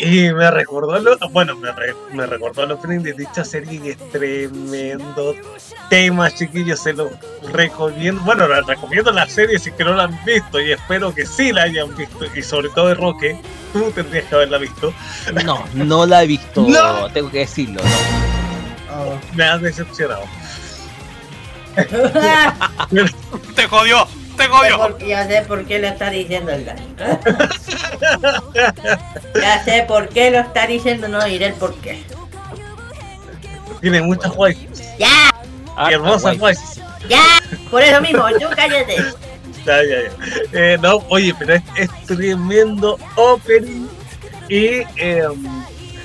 [0.00, 3.88] Y me recordó, lo, bueno, me, re- me recordó el opening de dicha serie y
[3.90, 5.34] es tremendo
[5.90, 7.10] tema, chiquillos, se lo
[7.52, 11.26] recomiendo, bueno, les recomiendo la serie si que no la han visto y espero que
[11.26, 13.36] sí la hayan visto y sobre todo de Roque,
[13.74, 14.94] tú tendrías que haberla visto.
[15.44, 17.10] No, no la he visto, No.
[17.12, 19.20] tengo que decirlo, no.
[19.34, 20.22] Me has decepcionado.
[23.54, 24.06] ¡Te jodió!
[25.06, 26.94] Ya sé por qué lo está diciendo el Dani.
[29.40, 32.02] ya sé por qué lo está diciendo, no diré el por qué.
[33.80, 34.82] Tiene muchas waifus.
[34.98, 35.30] ¡Ya!
[35.90, 36.80] Hermosas waifus.
[37.08, 37.24] ¡Ya!
[37.70, 38.96] Por eso mismo, tú cállate.
[39.64, 40.10] Ya, ya, ya.
[40.52, 43.88] Eh, no, oye, pero es, es tremendo opening
[44.48, 45.28] y eh,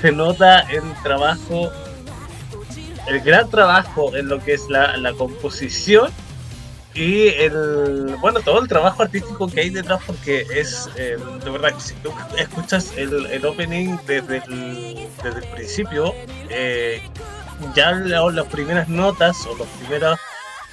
[0.00, 1.72] se nota el trabajo,
[3.08, 6.12] el gran trabajo en lo que es la, la composición
[6.96, 11.74] y el, bueno, todo el trabajo artístico que hay detrás porque es, eh, de verdad,
[11.74, 16.14] que si tú escuchas el, el opening desde el, desde el principio,
[16.48, 17.02] eh,
[17.74, 20.18] ya la- las primeras notas o los primeros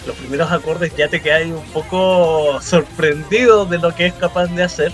[0.06, 4.64] los primeros acordes ya te quedas un poco sorprendido de lo que es capaz de
[4.64, 4.92] hacer.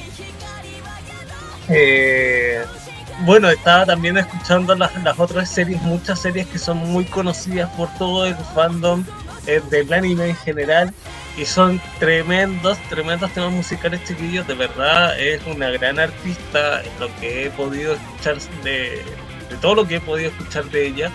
[1.67, 2.63] Eh,
[3.21, 7.89] bueno, estaba también escuchando las, las otras series, muchas series que son muy conocidas por
[7.97, 9.03] todo el fandom
[9.47, 10.93] eh, del anime en general
[11.39, 17.45] y son tremendos, tremendos temas musicales chiquillos, de verdad es una gran artista, lo que
[17.45, 19.01] he podido escuchar de,
[19.49, 21.11] de todo lo que he podido escuchar de ella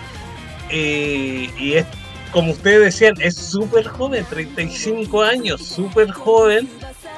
[0.71, 1.85] y, y es
[2.31, 6.67] como ustedes decían, es súper joven, 35 años, súper joven,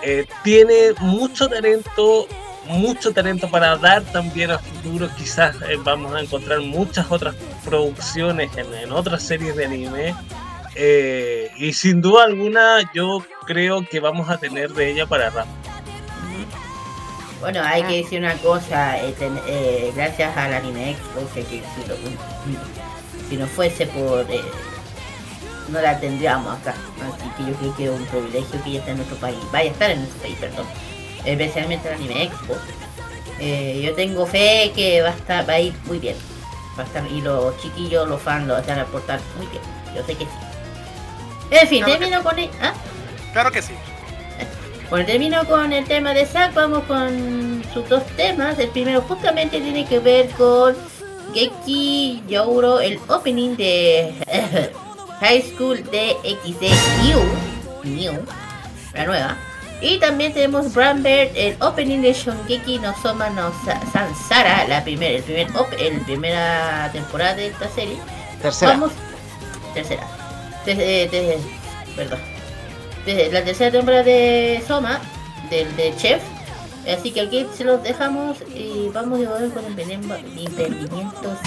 [0.04, 2.28] eh, tiene mucho talento,
[2.68, 7.34] mucho talento para dar también a futuro, quizás eh, vamos a encontrar muchas otras
[7.66, 10.14] producciones en, en otras series de anime.
[10.78, 15.50] Eh, y sin duda alguna yo creo que vamos a tener de ella para rato.
[17.40, 21.62] Bueno, hay que decir una cosa, eh, ten- eh, gracias al Anime Expo, que que
[23.30, 24.26] si no fuese por...
[24.32, 24.42] eh,
[25.70, 28.92] no la tendríamos acá, así que yo creo que es un privilegio que ya está
[28.92, 30.66] en nuestro país, vaya a estar en nuestro país, perdón,
[31.26, 32.56] especialmente el Anime Expo.
[33.40, 36.16] Eh, yo tengo fe que va a estar, va a ir muy bien,
[36.80, 39.62] va a estar, y los chiquillos, los fans lo van a aportar muy bien,
[39.94, 40.32] yo sé que sí.
[41.52, 42.50] En fin, termino con el...
[42.62, 42.74] ¿ah?
[43.34, 43.74] Claro que sí.
[44.90, 48.58] Bueno, termino con el tema de Zack, vamos con sus dos temas.
[48.58, 50.76] El primero justamente tiene que ver con
[51.34, 54.14] Geki Youro, el opening de
[55.20, 56.70] High School DxD
[57.04, 57.20] New,
[57.84, 58.26] New,
[58.94, 59.36] la nueva.
[59.82, 65.18] Y también tenemos Brambert, el opening de Shongeki no Soma no Sa- Sansara, la primera,
[65.18, 67.98] el primer op, el primera temporada de esta serie.
[68.42, 68.72] Tercera.
[68.72, 68.92] Vamos,
[69.74, 70.08] tercera.
[70.76, 71.40] Desde,
[73.32, 75.00] la tercera temporada de Soma,
[75.50, 76.22] del de Chef.
[76.86, 80.20] Así que aquí se los dejamos y vamos de nuevo con emprendimientos.
[80.38, 81.38] emprendimientos.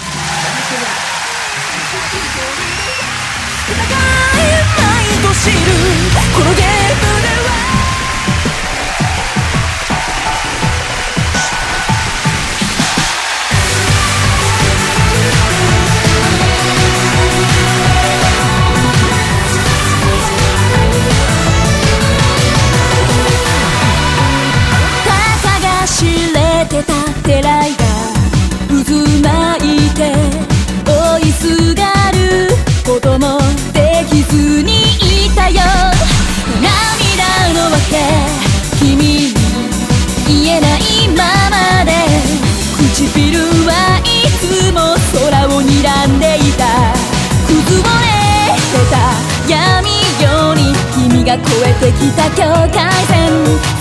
[51.81, 53.17] が越えてきた境界線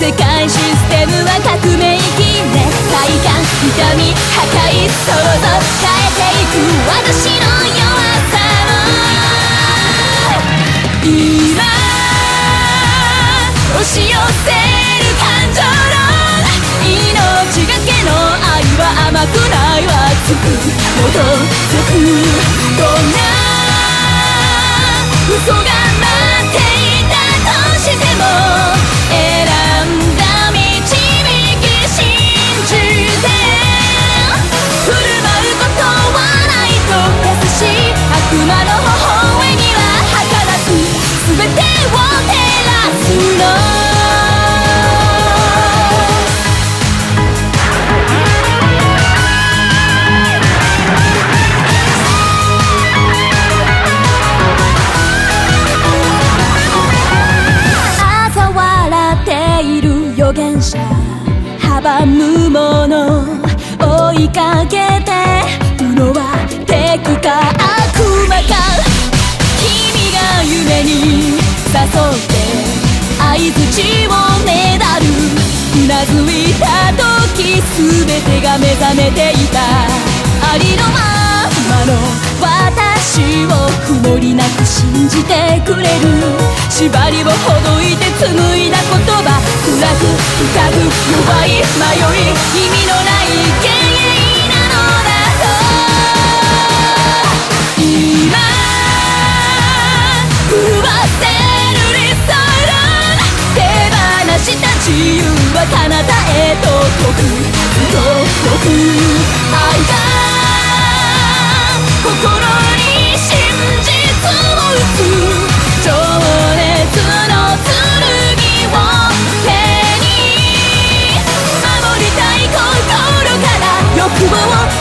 [0.00, 5.44] 世界システムは革命決め快感痛み破壊想像
[5.80, 6.56] 変えていく
[6.88, 7.44] 私の
[7.76, 7.84] 弱
[8.32, 8.72] さも
[11.04, 11.60] 今
[13.76, 16.00] 押し寄せる感情の
[16.88, 16.88] 命
[17.68, 18.08] がけの
[18.48, 19.92] 愛は甘くないわ。
[20.26, 20.36] つく。
[21.00, 21.16] もっと
[21.68, 21.92] 強く。
[22.76, 23.18] どんな
[25.30, 25.99] 嘘が
[64.32, 65.10] かけて
[65.82, 67.98] るのは敵か悪
[68.28, 68.54] 魔か
[69.58, 70.90] 君が夢に
[71.34, 72.34] 誘って
[73.18, 74.10] 相槌を
[74.44, 75.04] ねだる
[75.74, 76.64] うなずいた
[77.34, 79.58] 時全てが目覚めていた
[80.52, 80.90] ありのま
[81.34, 81.39] ま
[81.86, 81.92] の
[82.40, 83.48] 私を
[83.86, 85.88] 曇りなく信じてくれる。
[86.68, 89.40] 縛りをほどいて紡いだ言葉。
[89.64, 90.78] 暗く深く
[91.12, 93.26] 弱い迷い意味のない
[93.62, 94.74] 敬意なの
[95.06, 95.44] だと。
[97.78, 97.82] 今
[100.48, 100.52] 震
[100.82, 100.86] わ
[101.18, 101.22] せ
[101.76, 102.72] るリサイラ
[103.14, 103.22] ン
[103.54, 103.58] 手
[103.92, 105.22] 放した自由
[105.54, 105.98] は彼方
[106.32, 107.18] へと遠く。
[107.90, 108.66] 遠く
[109.50, 109.92] 愛が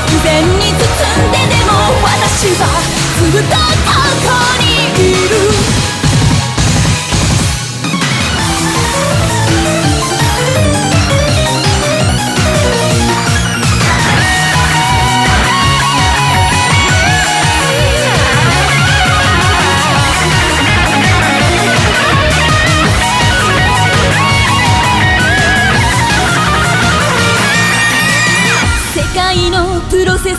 [0.09, 1.71] 自然に包んででも
[2.03, 2.65] 私は
[3.31, 3.93] ずっとこ
[4.23, 4.65] こに
[4.97, 5.48] いる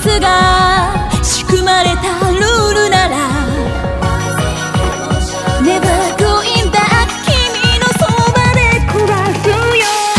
[0.00, 3.18] スが仕組まれたルールなら
[5.60, 5.84] Never
[6.16, 7.36] going back 君
[7.78, 9.12] のそばで暮ら
[9.42, 9.52] すよ。
[10.16, 10.18] あ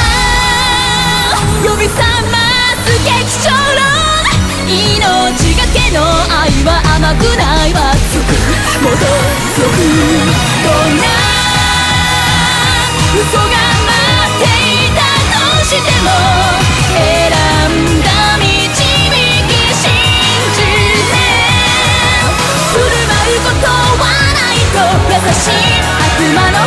[1.34, 1.36] あ
[1.68, 1.98] 呼び覚
[2.30, 2.38] ま
[2.78, 3.10] す激
[3.42, 3.82] 症論。
[4.70, 4.70] 命
[5.58, 6.00] がけの
[6.30, 7.80] 愛は甘くないわ。
[8.12, 8.30] つく。
[8.84, 8.96] もと
[9.56, 9.82] つく。
[10.62, 11.04] どんな
[13.16, 13.81] 嘘が
[25.42, 26.61] し悪魔の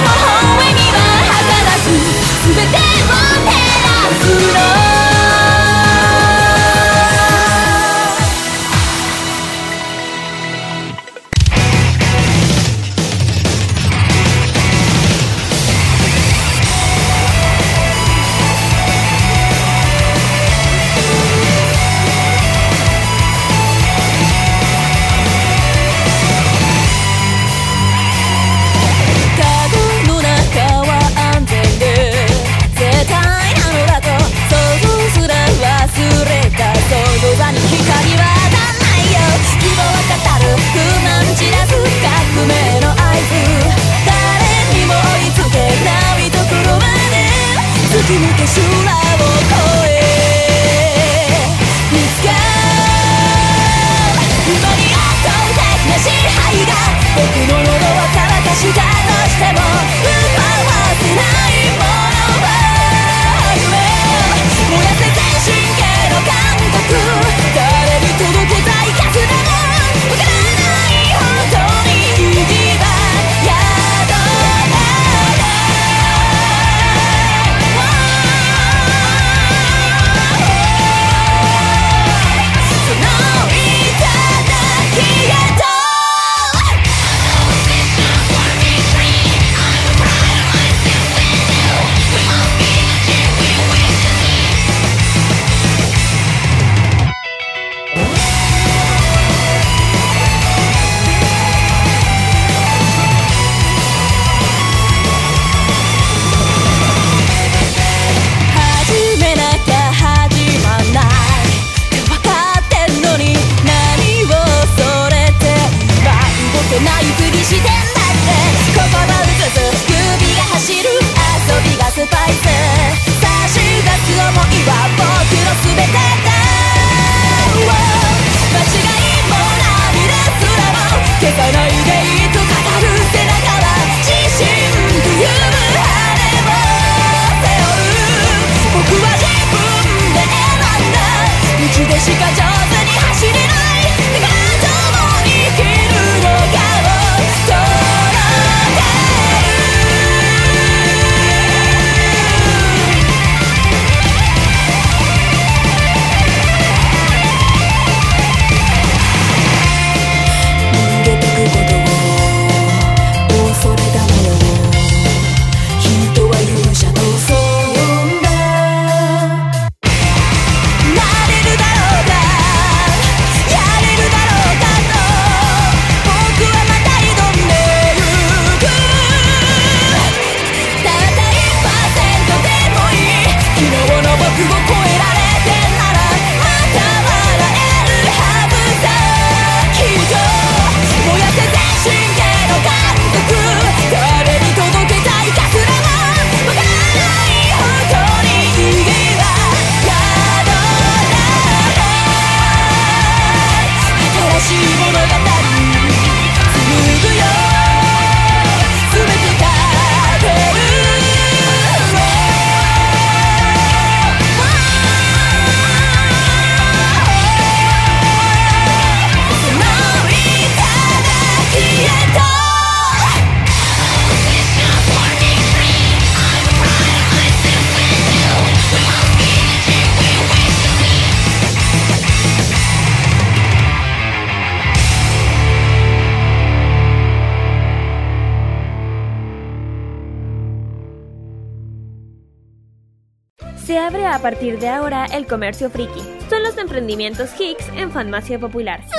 [245.14, 246.02] el comercio friki.
[246.28, 248.80] Son los emprendimientos Hicks en farmacia popular.
[248.84, 248.90] Oh,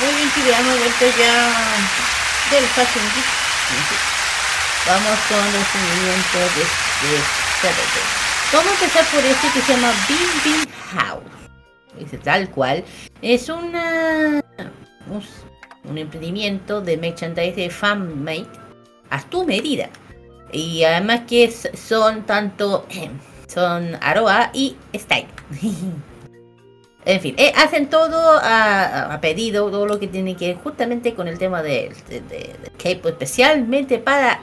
[0.00, 1.34] Muy bien, chicos, vuelto ya
[2.50, 3.24] del Fashion Geek.
[4.86, 6.62] Vamos con los movimientos de,
[7.08, 7.18] de
[7.60, 8.06] Saturday.
[8.52, 11.24] Vamos a empezar por este que se llama Bim Bim House.
[11.98, 12.84] Dice tal cual.
[13.22, 14.42] Es una
[15.88, 18.46] un, emprendimiento de merchandise de fanmade
[19.10, 19.88] a tu medida.
[20.52, 22.86] Y además que son tanto
[23.48, 25.28] son Aroa y Style.
[27.08, 31.28] En fin, eh, hacen todo a, pedido, todo lo que tiene que ver justamente con
[31.28, 32.56] el tema de, de, de-
[33.08, 34.40] especialmente para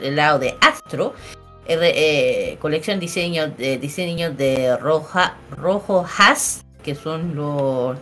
[0.00, 1.12] el lado de Astro.
[1.68, 7.98] eh, eh, colección diseños de diseños de Roja, Rojo Has, que son los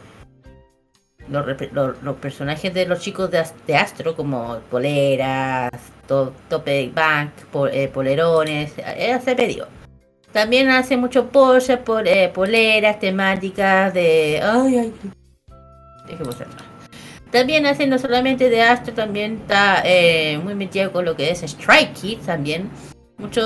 [1.28, 5.70] los, los- los personajes de los chicos de, de Astro, como poleras,
[6.06, 9.68] to- tope bank, po- eh, polerones, eh, hace pedido.
[10.32, 14.40] También hace mucho Porsche, por, eh, poleras temáticas de.
[14.42, 14.92] Ay, ay.
[16.08, 16.36] Dejemos.
[17.30, 21.42] También hace no solamente de Astro, también está eh, muy metido con lo que es
[21.42, 22.70] Strike Kids también.
[23.16, 23.42] Mucho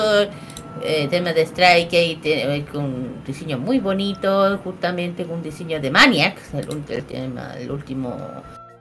[0.82, 6.54] eh, temas de Strike Kids eh, con diseño muy bonito, justamente un diseño de Maniacs,
[6.54, 8.16] el, tema, el último.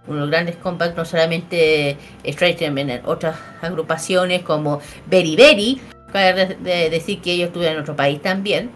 [0.07, 4.79] Uno de los grandes compacts, no solamente Strike, también en otras agrupaciones como
[6.13, 8.69] Cabe de- de decir que ellos estuvieron en otro país también.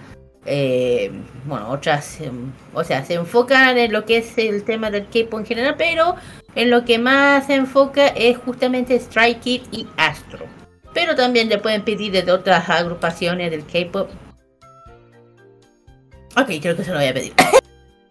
[0.46, 1.12] Eh,
[1.46, 5.40] bueno, otras, em, o sea, se enfocan en lo que es el tema del K-pop
[5.40, 6.16] en general, pero
[6.56, 10.46] en lo que más se enfoca es justamente Strike Kids y Astro.
[10.94, 14.10] Pero también le pueden pedir desde otras agrupaciones del K-pop.
[16.38, 17.34] Ok, creo que se lo voy a pedir.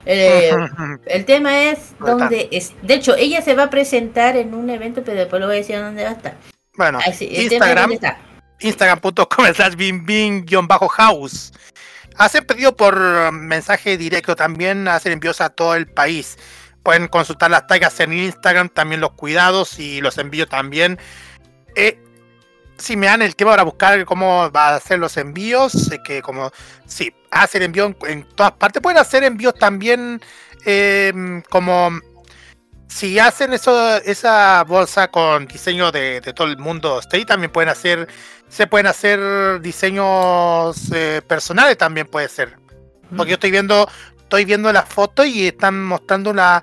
[0.07, 0.51] Eh,
[1.07, 2.73] el tema es donde es.
[2.81, 5.59] De hecho, ella se va a presentar en un evento, pero después lo voy a
[5.59, 6.36] decir dónde va a estar.
[6.78, 8.19] Bueno, es Instagram, dónde está.
[8.61, 11.52] instagram.com slash bimbing-house.
[12.16, 16.39] Hacen pedido por mensaje directo, también hacen envíos a todo el país.
[16.82, 20.98] Pueden consultar las tagas en Instagram, también los cuidados y los envíos también.
[21.77, 21.98] Eh,
[22.81, 26.51] si me dan el tiempo para buscar cómo va a hacer los envíos, que como
[26.86, 30.20] sí, hacen envío en, en todas partes, pueden hacer envíos también
[30.65, 32.01] eh, como
[32.90, 37.69] si hacen eso, esa bolsa con diseño de, de todo el mundo Stay, también pueden
[37.69, 38.09] hacer,
[38.48, 42.59] se pueden hacer diseños eh, personales también puede ser.
[43.16, 43.89] Porque yo estoy viendo,
[44.19, 46.62] estoy viendo la foto y están mostrando una,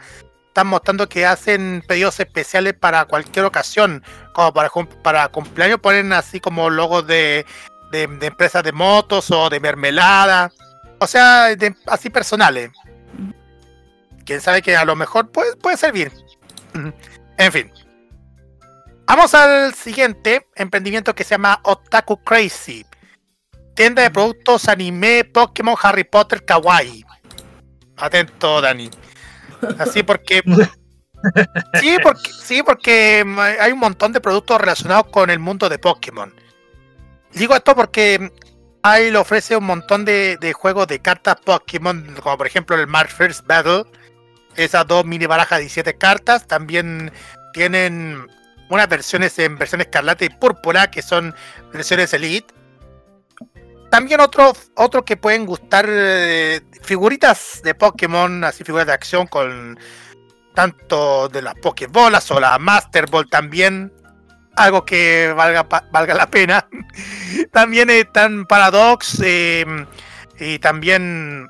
[0.57, 4.03] están mostrando que hacen pedidos especiales para cualquier ocasión,
[4.33, 7.45] como para, cum- para cumpleaños ponen así como logos de,
[7.91, 10.51] de, de empresas de motos o de mermelada,
[10.97, 12.71] o sea, de- así personales.
[14.25, 16.11] Quién sabe que a lo mejor puede, puede servir.
[17.37, 17.71] En fin.
[19.05, 22.83] Vamos al siguiente emprendimiento que se llama Otaku Crazy.
[23.75, 27.05] Tienda de productos anime, Pokémon, Harry Potter, Kawaii.
[27.97, 28.89] Atento, Dani.
[29.77, 30.41] Así porque.
[31.81, 33.25] Sí, porque, sí, porque
[33.59, 36.31] hay un montón de productos relacionados con el mundo de Pokémon.
[37.33, 38.31] Digo esto porque
[38.83, 42.85] ahí le ofrece un montón de, de juegos de cartas Pokémon, como por ejemplo el
[42.85, 43.83] March First Battle.
[44.55, 46.47] Esas dos mini barajas de 17 cartas.
[46.47, 47.11] También
[47.51, 48.27] tienen
[48.69, 51.33] unas versiones en versión escarlata y púrpura, que son
[51.73, 52.53] versiones Elite.
[53.89, 59.79] También otro, otro que pueden gustar eh, figuritas de Pokémon, así figuras de acción con
[60.53, 63.93] tanto de las Pokébolas o la Master Ball también.
[64.55, 66.67] Algo que valga, valga la pena.
[67.51, 69.65] también están Paradox eh,
[70.39, 71.47] y también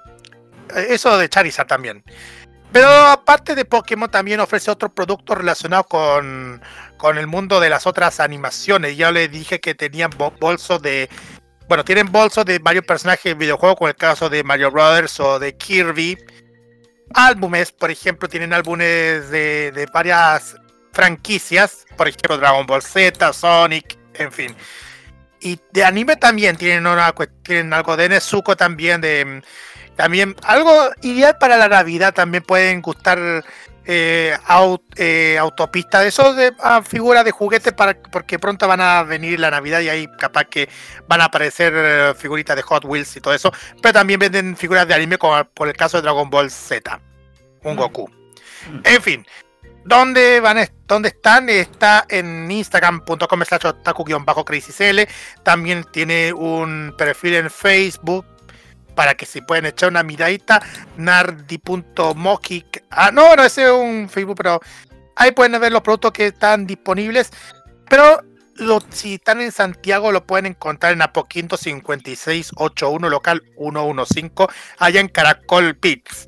[0.76, 2.04] eh, eso de Charizard también.
[2.72, 6.62] Pero aparte de Pokémon también ofrece otros productos relacionados con,
[6.98, 8.98] con el mundo de las otras animaciones.
[8.98, 11.10] Ya les dije que tenían bo- bolsos de...
[11.68, 15.38] Bueno, tienen bolsos de varios personajes de videojuegos, como el caso de Mario Brothers o
[15.38, 16.18] de Kirby.
[17.14, 20.56] Álbumes, por ejemplo, tienen álbumes de, de varias
[20.98, 24.56] franquicias, por ejemplo Dragon Ball Z, Sonic, en fin.
[25.40, 27.14] Y de anime también tienen, una,
[27.44, 32.82] tienen algo de Nezuko también, de mm, también algo ideal para la Navidad, también pueden
[32.82, 33.44] gustar
[33.88, 38.82] eh, au- eh, autopistas de esos de ah, figuras de juguetes para porque pronto van
[38.82, 40.68] a venir la Navidad y ahí capaz que
[41.08, 43.52] van a aparecer eh, figuritas de Hot Wheels y todo eso,
[43.82, 47.00] pero también venden figuras de anime como por el caso de Dragon Ball Z,
[47.64, 48.10] un Goku.
[48.84, 49.26] En fin,
[49.86, 50.58] ¿Dónde van?
[50.86, 51.48] ¿Dónde están?
[51.48, 55.08] Está en instagram.com slash otaku-crazycl.
[55.44, 58.26] También tiene un perfil en Facebook.
[58.98, 60.60] Para que si pueden echar una miradita,
[60.98, 62.86] nardi.mokic.
[62.90, 64.60] Ah, no, no, ese es un Facebook, pero
[65.16, 67.30] ahí pueden ver los productos que están disponibles.
[67.88, 68.24] Pero
[68.90, 74.48] si están en Santiago, lo pueden encontrar en Apoquinto 5681, local 115,
[74.80, 76.26] allá en Caracol Pits.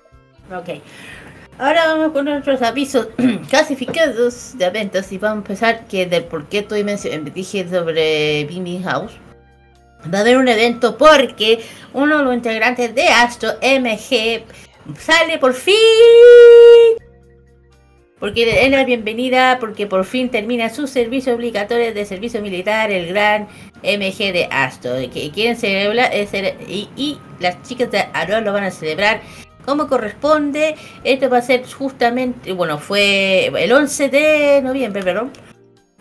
[0.54, 0.80] Ok.
[1.58, 3.08] Ahora vamos con nuestros avisos
[3.48, 8.44] clasificados de eventos y vamos a empezar que de por qué estoy mencionando, dije sobre
[8.44, 9.12] Beaming House.
[10.12, 14.44] Va a haber un evento porque uno de los integrantes de Astro MG
[14.98, 15.74] sale por fin.
[18.22, 23.08] Porque den la bienvenida, porque por fin termina su servicio obligatorio de servicio militar, el
[23.08, 23.48] gran
[23.82, 24.92] MG de Astro.
[25.12, 29.22] Que quieren celebrar, eh, y, y las chicas de Aroa lo van a celebrar
[29.64, 30.76] como corresponde.
[31.02, 35.32] Esto va a ser justamente, bueno, fue el 11 de noviembre, perdón.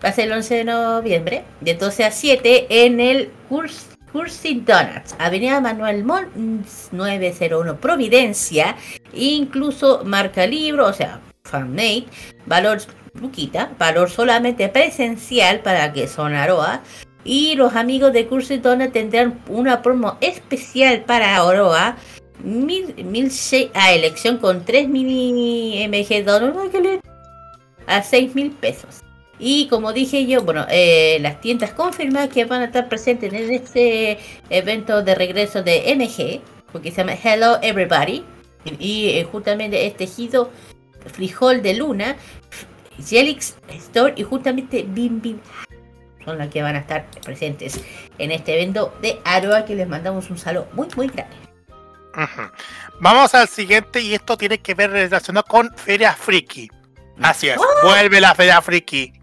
[0.05, 4.61] Va a ser el 11 de noviembre, de 12 a 7, en el Curs Cursi
[4.63, 8.75] Donuts, Avenida Manuel Mons 901 Providencia,
[9.11, 12.05] incluso marca libro, o sea, fanmade,
[12.45, 12.79] valor
[13.13, 16.81] Luquita, valor solamente presencial para que son Aroa.
[17.23, 21.97] Y los amigos de Cursi Donuts tendrán una promo especial para Aroa.
[22.43, 23.31] Mil, mil
[23.75, 26.25] a elección con 3 mini MG
[26.81, 27.01] lindo,
[27.85, 29.01] a 6 mil pesos.
[29.37, 33.51] Y como dije yo, bueno, eh, las tiendas confirman que van a estar presentes en
[33.51, 34.17] este
[34.49, 36.41] evento de regreso de MG,
[36.71, 38.23] porque se llama Hello Everybody.
[38.79, 40.51] Y, eh, justamente es tejido
[41.09, 42.15] frijol de luna,
[43.05, 45.39] Jelix Store y justamente Bim Bim
[46.23, 47.81] son las que van a estar presentes
[48.17, 51.35] en este evento de Aroa que les mandamos un saludo muy muy grande.
[52.99, 56.69] Vamos al siguiente y esto tiene que ver relacionado con Feria Friki.
[57.21, 59.13] Así es, vuelve la Feria Friki.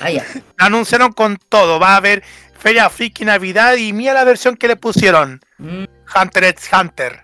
[0.00, 0.10] Ah.
[0.58, 2.22] Anunciaron con todo, va a haber
[2.58, 5.40] Feria Friki Navidad y mira la versión que le pusieron.
[5.58, 7.23] Hunter x Hunter.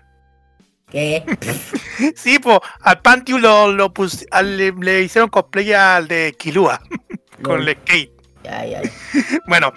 [0.91, 1.23] ¿Qué?
[2.15, 6.81] sí, pues al Pantheon lo, lo pus- al- le, le hicieron cosplay al de Kilua
[7.41, 8.11] con el skate.
[9.45, 9.71] Bueno,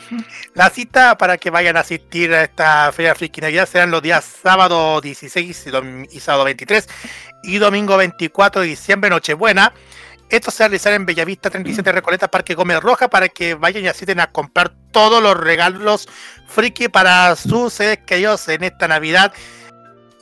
[0.55, 4.25] la cita para que vayan a asistir a esta Feria Friki Navidad serán los días
[4.43, 5.67] sábado 16
[6.11, 6.89] y, y sábado 23
[7.43, 9.73] y domingo 24 de diciembre, Nochebuena.
[10.31, 14.19] Esto se realizará en Bellavista 37 Recoleta, Parque Gómez Roja, para que vayan y asisten
[14.21, 16.09] a comprar todos los regalos
[16.49, 19.33] friki para sus seres queridos en esta Navidad.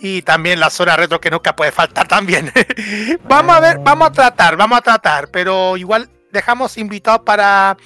[0.04, 2.52] Y también la zona retro que nunca puede faltar también.
[3.28, 7.76] vamos a ver, vamos a tratar, vamos a tratar, pero igual dejamos invitados para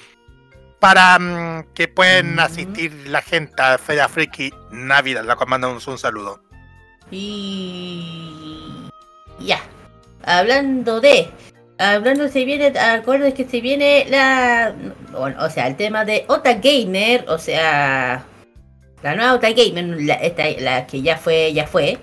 [0.79, 5.99] para mm, que puedan asistir la gente a Feria Friki Navidad, la cual mandamos un
[5.99, 6.41] saludo.
[7.11, 8.89] Y
[9.39, 9.59] ya.
[10.23, 11.29] Hablando de.
[11.77, 12.77] Hablando se viene.
[12.79, 14.73] Acuerden que se viene la.
[15.11, 17.25] Bueno, o sea, el tema de Ota Gamer.
[17.29, 18.25] O sea.
[19.03, 20.01] La nueva Ota Gamer.
[20.01, 21.53] La, esta, la que ya fue.
[21.53, 21.97] Ya fue.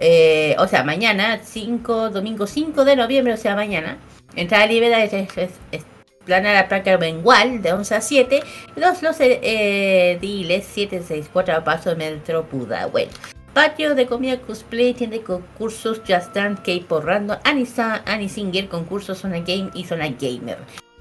[0.00, 3.98] Eh, o sea, mañana, 5, domingo 5 de noviembre, o sea, mañana.
[4.34, 5.84] Entrada libre es, es, es,
[6.24, 8.42] plana la placa mengual de 11 a 7.
[8.76, 13.08] Los, los eh, diles 764 Paso Metro Pudahuel.
[13.52, 19.84] Patio de comida cosplay, tiene concursos Just Dance, K-Pop Random, Anisinger, concursos Zona Game y
[19.84, 20.56] Zona Gamer.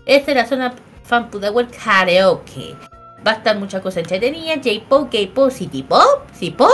[0.06, 0.74] Esta es la zona
[1.04, 2.76] fan Pudahuel Karaoke.
[3.26, 6.70] Va a estar muchas cosas entretenidas, J-Pop, K-Pop, City Pop, City Pop.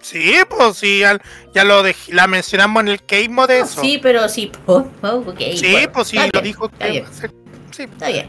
[0.00, 1.18] Sí, pues sí, ya,
[1.54, 3.80] ya lo dej- la mencionamos en el Game de eso.
[3.80, 5.38] Sí, pero sí, Pop, oh, ok.
[5.56, 7.04] Sí, bueno, pues sí, lo bien, dijo está que bien.
[7.04, 7.30] va a ser-
[7.70, 7.82] sí.
[7.84, 8.28] Está bien.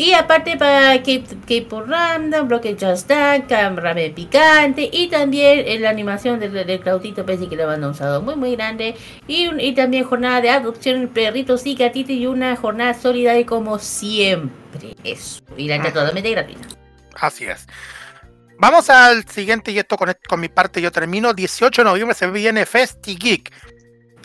[0.00, 6.54] Y aparte para K-Pop Random, bloque Just Dance, Ramen Picante y también la animación del,
[6.54, 8.94] del Claudito Pese que le manda un saludo muy muy grande
[9.26, 13.78] y, un- y también jornada de adopción perritos y gatitos y una jornada solidaria como
[13.78, 14.94] siempre.
[15.04, 15.42] Eso.
[15.58, 16.66] Y la entrada totalmente gratuita.
[17.16, 17.66] Así es.
[18.58, 21.34] Vamos al siguiente y esto con, con mi parte yo termino.
[21.34, 23.52] 18 de noviembre se viene Festi Geek,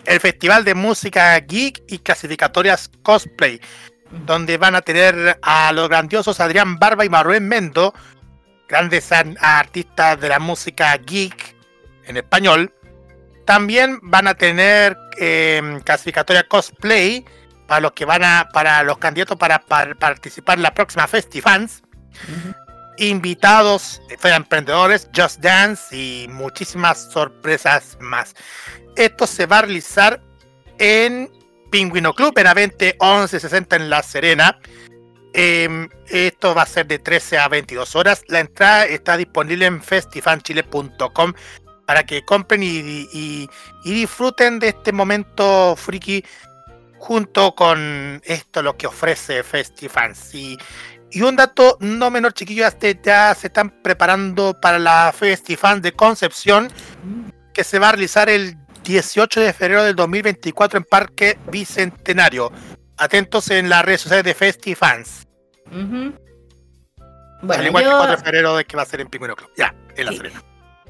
[0.05, 3.59] el festival de música geek y clasificatorias cosplay,
[4.09, 7.93] donde van a tener a los grandiosos Adrián Barba y Maruén Mendo,
[8.67, 11.55] grandes an- artistas de la música geek
[12.05, 12.73] en español.
[13.45, 17.25] También van a tener eh, clasificatoria cosplay
[17.67, 21.83] para los que van a, para los candidatos para, para participar en la próxima Festifans
[22.97, 28.33] invitados, eh, emprendedores, Just Dance y muchísimas sorpresas más.
[28.95, 30.21] Esto se va a realizar
[30.77, 31.29] en
[31.75, 34.57] Pingüino Club, en Avente 1160 en La Serena.
[35.33, 38.23] Em, esto va a ser de 13 a 22 horas.
[38.29, 41.33] La entrada está disponible en festifanchile.com
[41.85, 43.49] para que compren y,
[43.83, 46.23] disfruten de este momento friki
[46.97, 50.33] junto con esto lo que ofrece FestiFans.
[50.33, 50.57] Y,
[51.11, 52.73] y un dato no menor, chiquillos,
[53.03, 56.71] ya se están preparando para la FestiFans de Concepción,
[57.53, 62.51] que se va a realizar el 18 de febrero del 2024 en Parque Bicentenario.
[62.97, 65.27] Atentos en las redes sociales de FestiFans.
[65.69, 66.13] Al
[67.41, 69.35] Bueno, igual que el yo 4 de febrero de que va a ser en Pingüino
[69.35, 69.49] Club.
[69.57, 70.17] Ya, en La Sí.
[70.17, 70.43] Serena.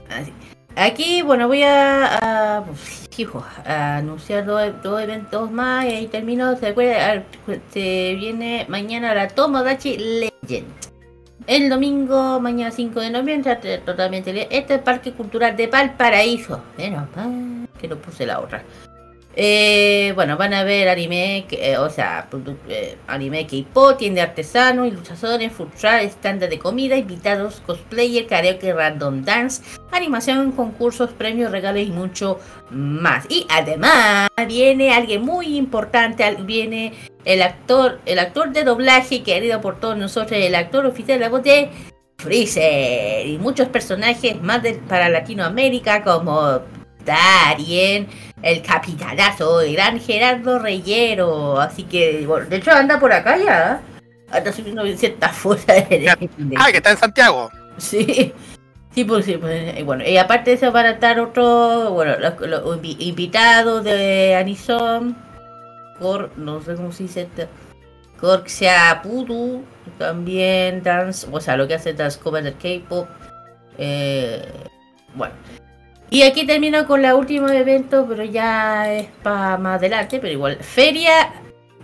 [0.10, 0.34] Así.
[0.78, 2.18] Aquí, bueno, voy a,
[2.58, 2.64] a-
[3.18, 6.56] hijo, a anunciar dos, dos eventos más y ahí termino.
[6.58, 7.24] Se, acuerda, Ah,
[7.72, 10.68] se viene mañana la Tomodachi Legend.
[11.48, 14.32] El domingo, mañana 5 de noviembre, totalmente.
[14.50, 16.62] Este es el Parque Cultural de Valparaíso.
[16.78, 17.08] Menos
[17.80, 18.64] que no puse la otra.
[19.38, 22.30] Eh, bueno, van a ver anime, eh, o sea,
[22.70, 29.26] eh, anime K-pop, tienda artesanos, ilustraciones, food truck, estándar de comida, invitados, cosplayer, karaoke, random
[29.26, 32.40] dance, animación, concursos, premios, regalos y mucho
[32.72, 33.26] más.
[33.28, 36.94] Y además viene alguien muy importante, viene
[37.26, 41.30] el actor, el actor de doblaje querido por todos nosotros, el actor oficial de la
[41.30, 41.70] voz de
[42.20, 46.62] Freezer y muchos personajes más para Latinoamérica como
[47.06, 48.08] Darien,
[48.42, 51.60] el capitanazo, el gran Gerardo Reyero.
[51.62, 53.82] Así que, bueno, de hecho anda por acá ya.
[54.32, 56.10] Anda subiendo ciertas fotos de,
[56.58, 57.52] Ah, que está en Santiago.
[57.78, 58.34] Sí.
[58.94, 62.16] Sí, pues sí, pues, eh, bueno, y aparte de eso van a estar otros, bueno,
[62.18, 65.18] los, los invi- invitados de Anison,
[66.00, 67.44] Cor, no sé cómo se dice esto,
[68.22, 69.66] Corxia Pudu,
[69.98, 73.06] también dance, o sea, lo que hace dance cover del K-pop,
[73.78, 74.50] eh,
[75.14, 75.34] bueno.
[76.10, 80.58] Y aquí termino con la último evento, pero ya es para más adelante, pero igual,
[80.62, 81.34] Feria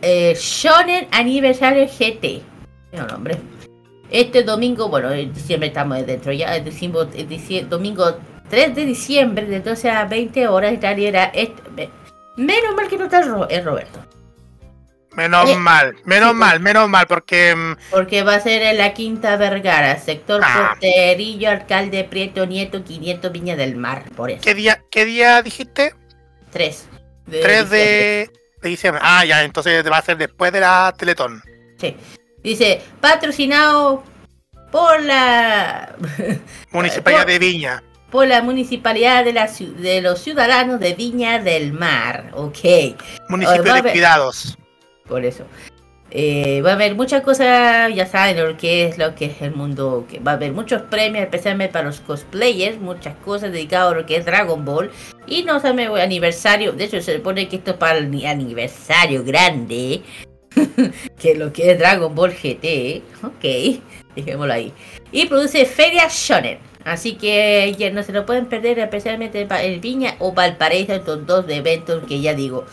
[0.01, 2.41] eh, Shonen Aniversario GT,
[2.93, 3.37] no nombre.
[4.09, 6.63] Este domingo, bueno, en diciembre estamos dentro ya, el
[7.15, 8.17] el dicie- domingo
[8.49, 11.89] 3 de diciembre, de 12 a 20 horas, estaría este, me-
[12.35, 13.99] menos mal que no está eh, Roberto,
[15.13, 18.77] Menos Eh, mal, menos sí, mal, menos mal, porque mm, porque va a ser en
[18.77, 20.69] la Quinta Vergara, sector Ah.
[20.71, 24.41] Porterillo, alcalde Prieto Nieto, 500 Viña del Mar, por eso.
[24.41, 25.93] ¿qué día, qué día dijiste?
[26.51, 26.87] 3.
[27.29, 28.29] 3 de,
[28.61, 29.01] de diciembre.
[29.03, 31.43] Ah, ya, entonces va a ser después de la Teletón.
[31.77, 31.95] Sí.
[32.43, 34.03] Dice, patrocinado
[34.71, 35.93] por la
[36.71, 37.83] Municipalidad por- de Viña.
[38.09, 42.31] por la municipalidad de, la, de los ciudadanos de Viña del Mar.
[42.33, 42.59] Ok.
[43.29, 44.57] Municipio de Cuidados.
[45.11, 45.43] Por eso.
[46.09, 49.53] Eh, va a haber muchas cosas, ya saben lo que es lo que es el
[49.53, 53.95] mundo, que va a haber muchos premios, especialmente para los cosplayers, muchas cosas dedicadas a
[53.97, 54.89] lo que es Dragon Ball.
[55.27, 59.23] Y no sabe aniversario, de hecho se supone que esto es para el ni- aniversario
[59.25, 60.01] grande,
[61.19, 63.81] que lo que es Dragon Ball GT, ok,
[64.15, 64.71] dejémoslo ahí.
[65.11, 70.15] Y produce Feria Shonen, así que ya no se lo pueden perder, especialmente en Viña
[70.19, 72.65] o Valparaíso, estos dos eventos que ya digo.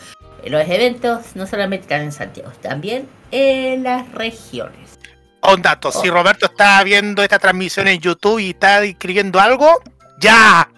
[0.47, 4.99] Los eventos no solamente están en Santiago, también en las regiones.
[5.41, 9.81] Un dato, si Roberto está viendo esta transmisión en YouTube y está escribiendo algo,
[10.19, 10.69] ¡ya!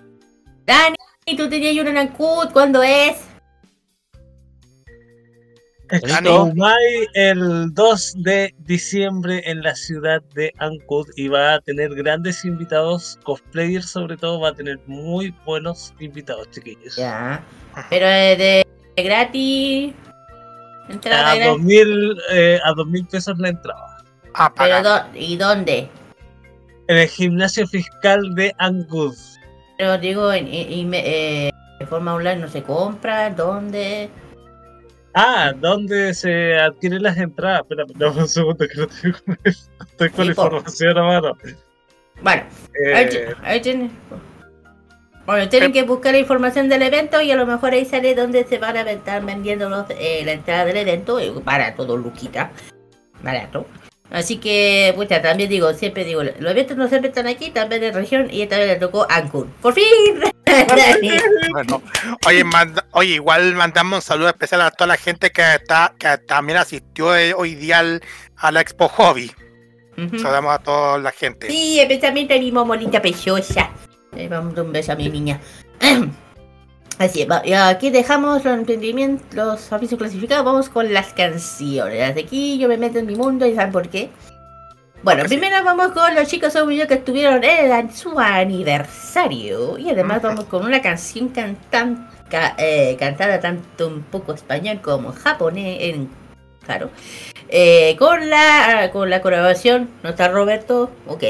[0.66, 0.96] Dani,
[1.36, 3.18] tú tenías una en Ancud, ¿cuándo es?
[5.92, 12.46] Estudiumai el 2 de diciembre en la ciudad de Ancud y va a tener grandes
[12.46, 16.96] invitados, cosplayers sobre todo, va a tener muy buenos invitados, chiquillos.
[16.96, 17.44] Ya.
[17.90, 18.68] Pero eh, de
[19.04, 19.94] gratis.
[20.90, 21.46] Entrada A gratis.
[21.54, 23.98] 2000 eh, a 2000 pesos la entrada.
[24.58, 25.90] Pero do- ¿Y dónde?
[26.88, 29.16] En el gimnasio fiscal de Ancud.
[29.78, 34.10] Pero digo, en, en- en- eh, de forma online no se compra, ¿dónde?
[35.14, 37.62] Ah, ¿dónde se adquieren las entradas?
[37.62, 41.38] Espérame, dame un segundo que no con, estoy con la información a mano.
[42.22, 42.44] Bueno,
[42.86, 43.10] Eh, ahí
[43.44, 43.90] ahí tiene-
[45.32, 48.44] Bueno, tienen que buscar la información del evento y a lo mejor ahí sale donde
[48.46, 51.20] se van a estar vendiendo los, eh, la entrada del evento.
[51.44, 52.52] Barato, dos luquita.
[53.24, 53.66] Barato.
[54.10, 57.94] Así que, pucha, también digo, siempre digo, los eventos no siempre están aquí, también en
[57.94, 59.48] región y esta vez le tocó Ancud.
[59.62, 59.86] ¡Por fin!
[61.54, 61.82] Bueno,
[62.28, 66.18] oye, manda- oye, igual mandamos un saludo especial a toda la gente que está que
[66.28, 68.02] también asistió eh, hoy día al-
[68.36, 69.32] a la Expo Hobby.
[69.96, 71.48] Saludamos a toda la gente.
[71.50, 73.70] Sí, especialmente a mi momolita preciosa.
[74.16, 75.40] Le vamos a dar un beso a mi niña.
[77.00, 82.16] Así, y aquí dejamos los emprendimientos, los avisos clasificados, vamos con las canciones.
[82.16, 84.10] Aquí yo me meto en mi mundo y ¿saben por qué?
[85.02, 89.80] Bueno, primero vamos con los chicos Obvio que estuvieron en su aniversario.
[89.80, 95.12] Y además vamos con una canción cantan, ca- eh, cantada tanto un poco español como
[95.12, 96.08] japonés, en,
[96.64, 96.92] claro.
[97.50, 100.92] Eh, con la con la colaboración, ¿no está Roberto?
[101.08, 101.24] Ok.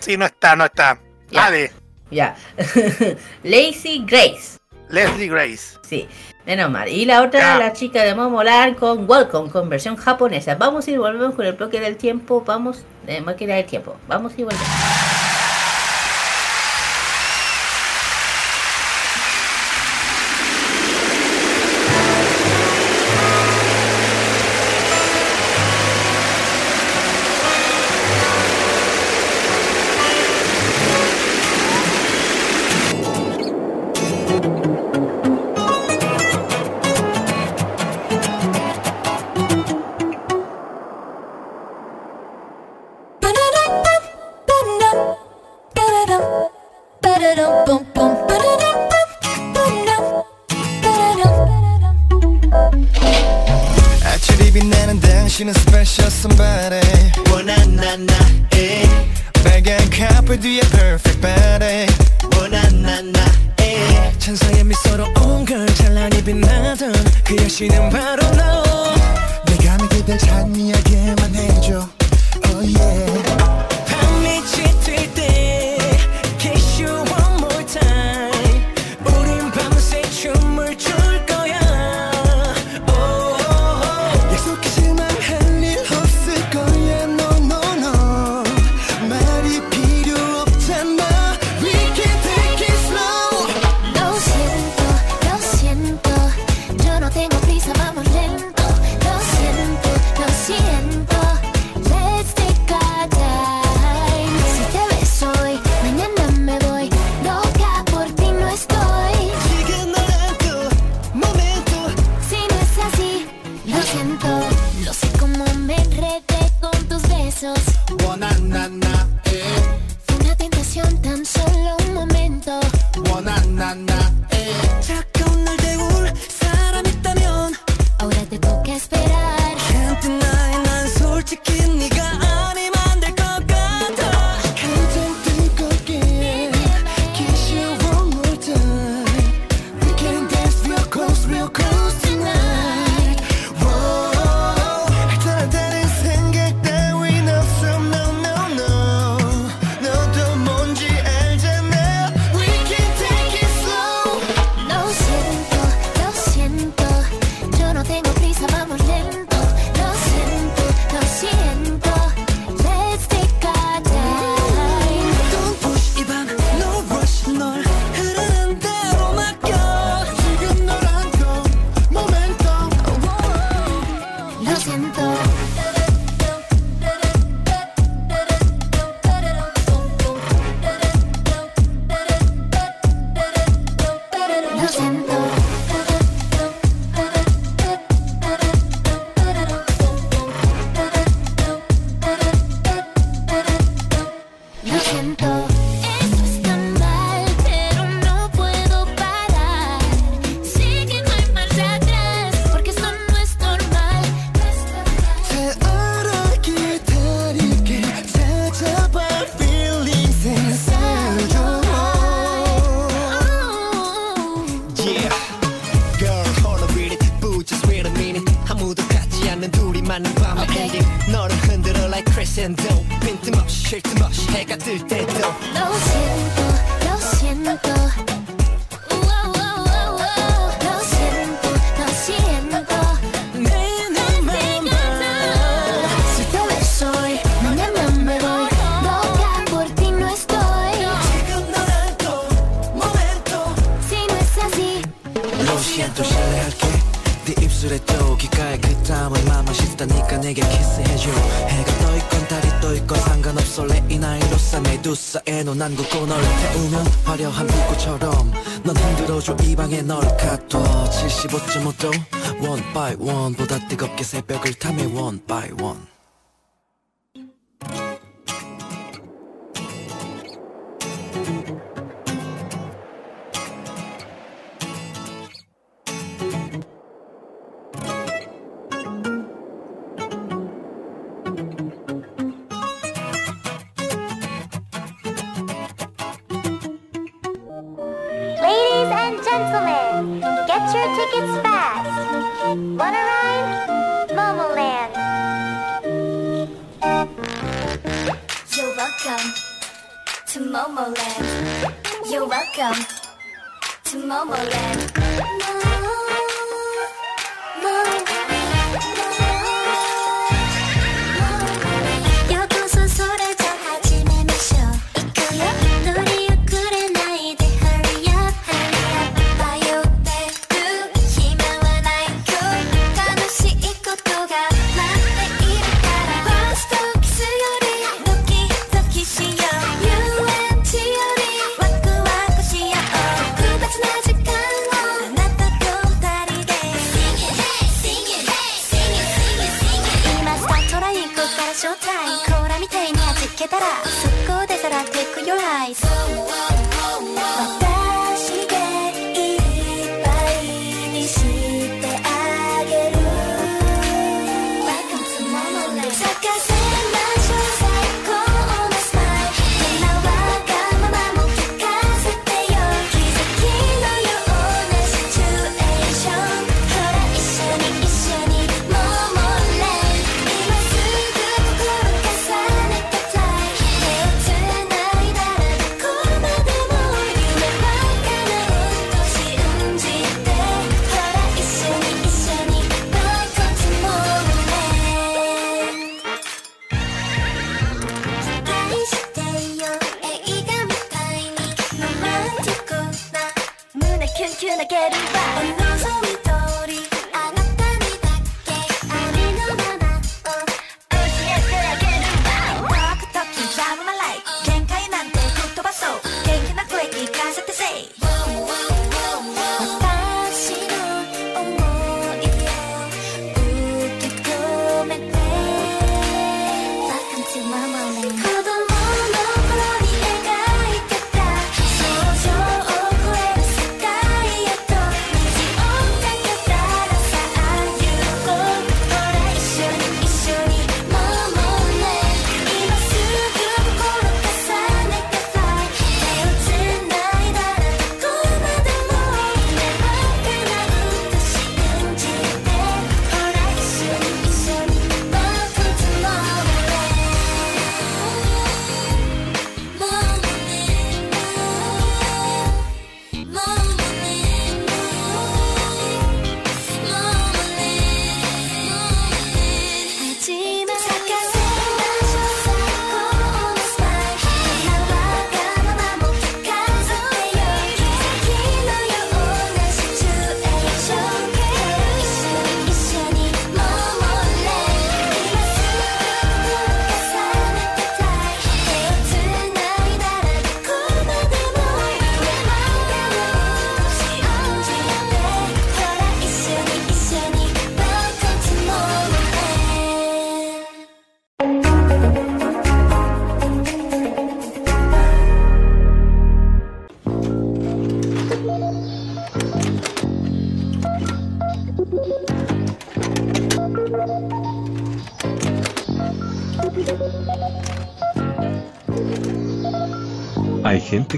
[0.00, 0.98] Sí, no está, no está.
[1.30, 1.72] Dale.
[2.10, 2.36] Ya.
[3.42, 4.58] Lacey Grace.
[4.88, 5.78] Leslie Grace.
[5.82, 6.08] Sí,
[6.46, 6.88] menos mal.
[6.88, 7.58] Y la otra, ya.
[7.58, 10.54] la chica de Momolar con Welcome, con versión japonesa.
[10.54, 12.42] Vamos y volvemos con el bloque del tiempo.
[12.46, 13.96] Vamos, eh, máquina del tiempo.
[14.08, 15.37] Vamos y volvemos.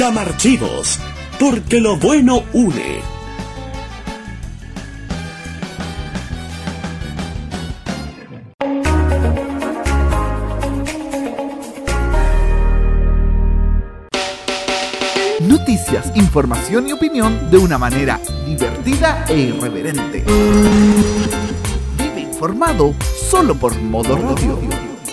[0.00, 0.98] Cama Archivos,
[1.38, 3.02] porque lo bueno une.
[15.40, 20.24] Noticias, información y opinión de una manera divertida e irreverente.
[21.98, 22.94] Vive informado
[23.28, 24.58] solo por Modo Radio,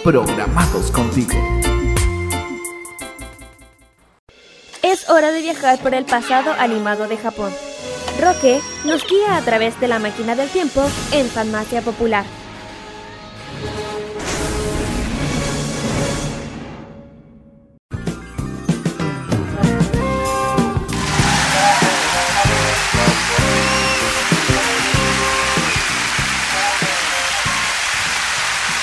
[0.02, 1.34] programados contigo.
[4.88, 7.54] Es hora de viajar por el pasado animado de Japón.
[8.22, 10.82] Roque nos guía a través de la máquina del tiempo
[11.12, 12.24] en Farmacia Popular.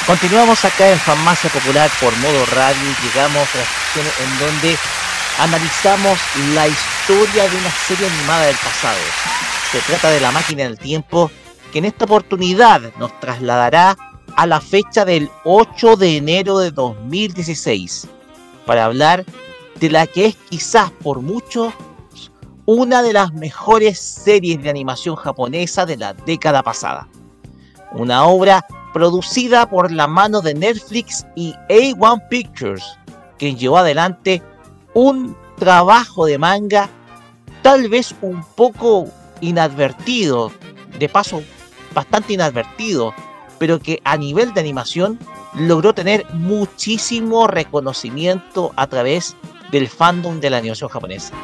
[0.06, 4.78] Continuamos acá en Farmacia Popular por modo radio llegamos a la sección en donde
[5.38, 6.18] analizamos
[6.54, 8.98] la historia de una serie animada del pasado.
[9.72, 11.30] Se trata de la máquina del tiempo
[11.72, 13.96] que en esta oportunidad nos trasladará
[14.36, 18.06] a la fecha del 8 de enero de 2016
[18.66, 19.24] para hablar
[19.80, 21.72] de la que es quizás por mucho
[22.66, 27.08] una de las mejores series de animación japonesa de la década pasada.
[27.92, 32.84] Una obra producida por la mano de Netflix y A1 Pictures,
[33.36, 34.42] quien llevó adelante
[34.94, 36.88] un trabajo de manga
[37.62, 39.08] tal vez un poco
[39.40, 40.52] inadvertido,
[40.98, 41.42] de paso
[41.92, 43.14] bastante inadvertido,
[43.58, 45.18] pero que a nivel de animación
[45.54, 49.36] logró tener muchísimo reconocimiento a través
[49.70, 51.34] del fandom de la animación japonesa.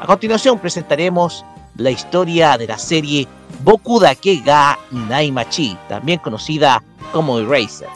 [0.00, 1.44] A continuación presentaremos
[1.76, 3.26] la historia de la serie
[3.62, 6.82] Boku Dake ga Inai Machi, también conocida
[7.12, 7.88] como Eraser.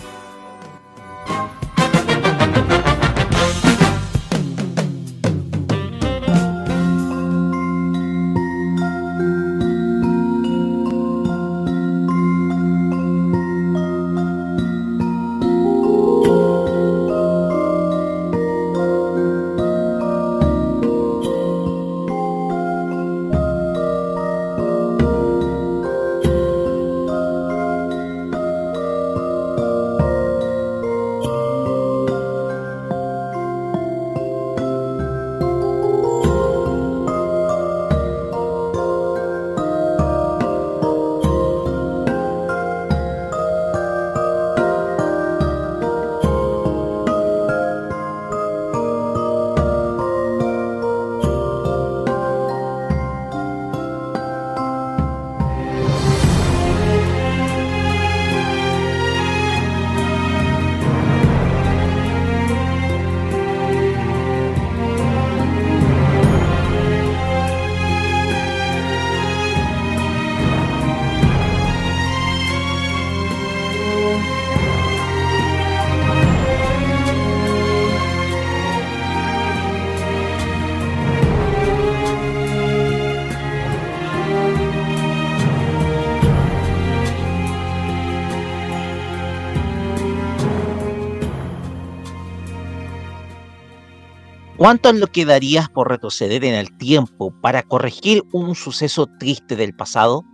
[94.69, 99.57] ¿Cuánto es lo que darías por retroceder en el tiempo para corregir un suceso triste
[99.57, 100.27] del pasado?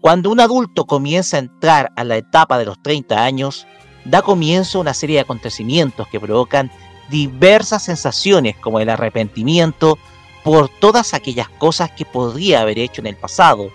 [0.00, 3.66] Cuando un adulto comienza a entrar a la etapa de los 30 años,
[4.04, 6.70] da comienzo una serie de acontecimientos que provocan
[7.10, 9.98] diversas sensaciones como el arrepentimiento
[10.44, 13.72] por todas aquellas cosas que podría haber hecho en el pasado,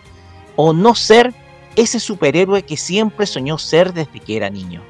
[0.56, 1.34] o no ser
[1.76, 4.82] ese superhéroe que siempre soñó ser desde que era niño.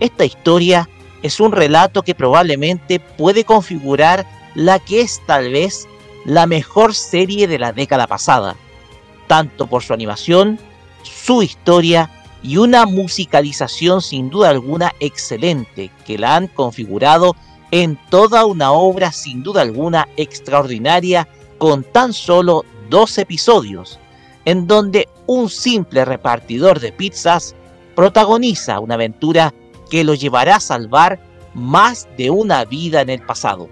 [0.00, 0.88] Esta historia
[1.22, 5.86] es un relato que probablemente puede configurar la que es tal vez
[6.24, 8.56] la mejor serie de la década pasada,
[9.26, 10.58] tanto por su animación,
[11.02, 12.10] su historia
[12.42, 17.36] y una musicalización sin duda alguna excelente que la han configurado
[17.70, 21.28] en toda una obra sin duda alguna extraordinaria
[21.58, 23.98] con tan solo dos episodios,
[24.44, 27.54] en donde un simple repartidor de pizzas
[27.94, 29.54] protagoniza una aventura
[29.92, 31.20] que lo llevará a salvar
[31.52, 33.68] más de una vida en el pasado.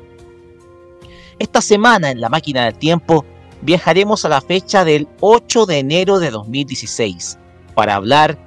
[1.38, 3.24] Esta semana en la máquina del tiempo
[3.62, 7.38] viajaremos a la fecha del 8 de enero de 2016
[7.74, 8.38] para hablar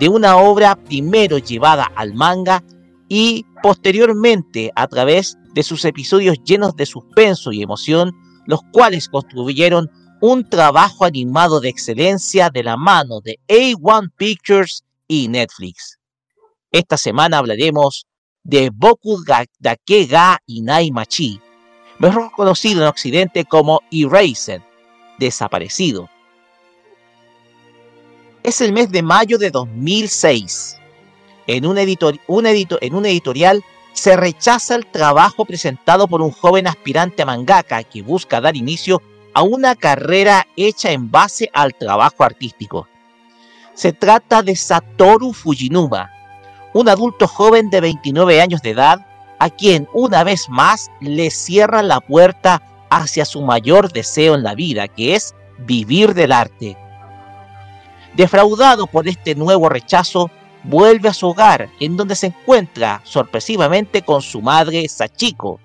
[0.00, 2.64] de una obra primero llevada al manga
[3.08, 8.10] y posteriormente a través de sus episodios llenos de suspenso y emoción,
[8.46, 9.88] los cuales construyeron
[10.20, 15.99] un trabajo animado de excelencia de la mano de A1 Pictures y Netflix.
[16.72, 18.06] Esta semana hablaremos
[18.44, 19.24] de Boku
[19.58, 21.40] Dake ga Inai Machi,
[21.98, 24.62] mejor conocido en Occidente como Erased,
[25.18, 26.08] desaparecido.
[28.44, 30.76] Es el mes de mayo de 2006.
[31.48, 36.30] En un, editor, un edito, en un editorial se rechaza el trabajo presentado por un
[36.30, 39.02] joven aspirante a mangaka que busca dar inicio
[39.34, 42.86] a una carrera hecha en base al trabajo artístico.
[43.74, 46.10] Se trata de Satoru Fujinuma,
[46.72, 49.06] un adulto joven de 29 años de edad
[49.38, 54.54] a quien una vez más le cierra la puerta hacia su mayor deseo en la
[54.54, 56.76] vida, que es vivir del arte.
[58.14, 60.30] Defraudado por este nuevo rechazo,
[60.64, 65.60] vuelve a su hogar, en donde se encuentra sorpresivamente con su madre Sachiko,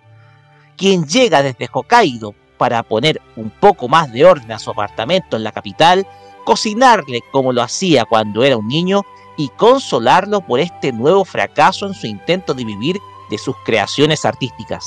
[0.77, 5.43] quien llega desde Hokkaido para poner un poco más de orden a su apartamento en
[5.43, 6.07] la capital,
[6.45, 9.01] cocinarle como lo hacía cuando era un niño
[9.37, 12.99] y consolarlo por este nuevo fracaso en su intento de vivir
[13.29, 14.85] de sus creaciones artísticas.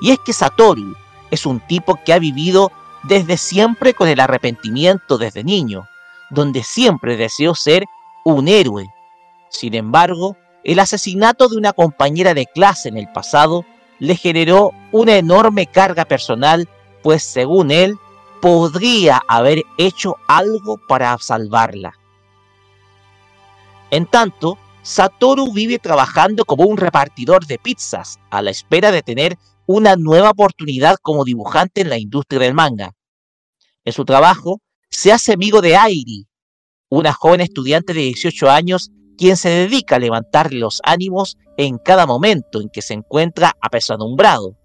[0.00, 0.94] Y es que Satoru
[1.30, 2.70] es un tipo que ha vivido
[3.02, 5.86] desde siempre con el arrepentimiento desde niño,
[6.30, 7.84] donde siempre deseó ser
[8.24, 8.88] un héroe.
[9.48, 13.64] Sin embargo, el asesinato de una compañera de clase en el pasado
[13.98, 16.68] le generó una enorme carga personal,
[17.02, 17.96] pues según él,
[18.42, 21.94] podría haber hecho algo para salvarla.
[23.90, 29.36] En tanto, Satoru vive trabajando como un repartidor de pizzas, a la espera de tener
[29.66, 32.92] una nueva oportunidad como dibujante en la industria del manga.
[33.84, 36.26] En su trabajo, se hace amigo de Airi,
[36.88, 42.06] una joven estudiante de 18 años quien se dedica a levantarle los ánimos en cada
[42.06, 44.56] momento en que se encuentra apesadumbrado.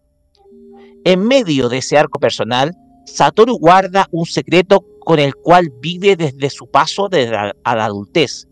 [1.03, 2.75] En medio de ese arco personal,
[3.05, 7.09] Satoru guarda un secreto con el cual vive desde su paso
[7.63, 8.47] a la adultez,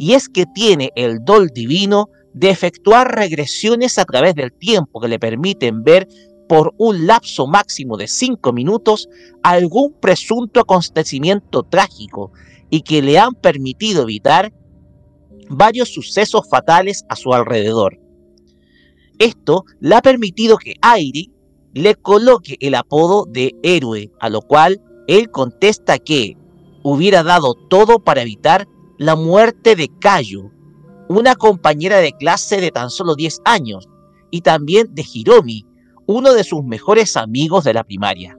[0.00, 5.08] y es que tiene el don divino de efectuar regresiones a través del tiempo que
[5.08, 6.08] le permiten ver
[6.48, 9.10] por un lapso máximo de 5 minutos
[9.42, 12.32] algún presunto acontecimiento trágico
[12.70, 14.54] y que le han permitido evitar
[15.50, 18.00] varios sucesos fatales a su alrededor.
[19.18, 21.30] Esto le ha permitido que Airi
[21.74, 26.38] le coloque el apodo de héroe, a lo cual él contesta que
[26.82, 28.66] hubiera dado todo para evitar
[29.00, 30.50] la muerte de Kayo,
[31.08, 33.88] una compañera de clase de tan solo 10 años,
[34.30, 35.64] y también de Hiromi,
[36.04, 38.36] uno de sus mejores amigos de la primaria.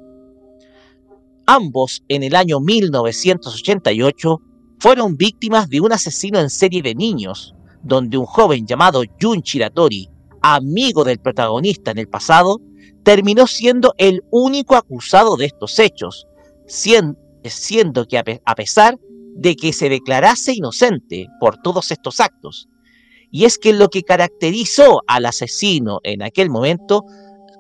[1.47, 4.39] Ambos en el año 1988
[4.77, 10.11] fueron víctimas de un asesino en serie de niños, donde un joven llamado Jun Chiratori,
[10.43, 12.61] amigo del protagonista en el pasado,
[13.01, 16.27] terminó siendo el único acusado de estos hechos,
[16.67, 18.99] siendo, que a pesar
[19.35, 22.67] de que se declarase inocente por todos estos actos.
[23.31, 27.05] Y es que lo que caracterizó al asesino en aquel momento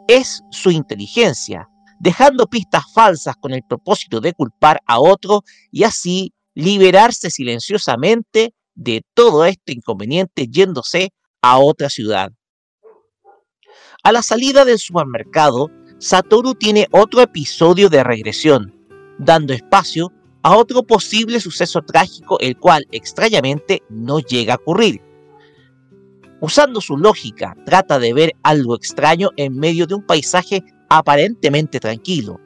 [0.07, 1.69] es su inteligencia,
[1.99, 9.03] dejando pistas falsas con el propósito de culpar a otro y así liberarse silenciosamente de
[9.13, 12.31] todo este inconveniente yéndose a otra ciudad.
[14.03, 15.69] A la salida del supermercado,
[15.99, 18.73] Satoru tiene otro episodio de regresión,
[19.19, 20.11] dando espacio
[20.43, 25.01] a otro posible suceso trágico el cual extrañamente no llega a ocurrir.
[26.39, 32.39] Usando su lógica, trata de ver algo extraño en medio de un paisaje aparentemente tranquilo.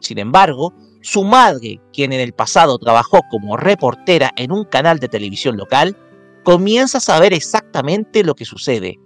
[0.00, 5.08] Sin embargo, su madre, quien en el pasado trabajó como reportera en un canal de
[5.08, 5.96] televisión local,
[6.42, 8.98] comienza a saber exactamente lo que sucede.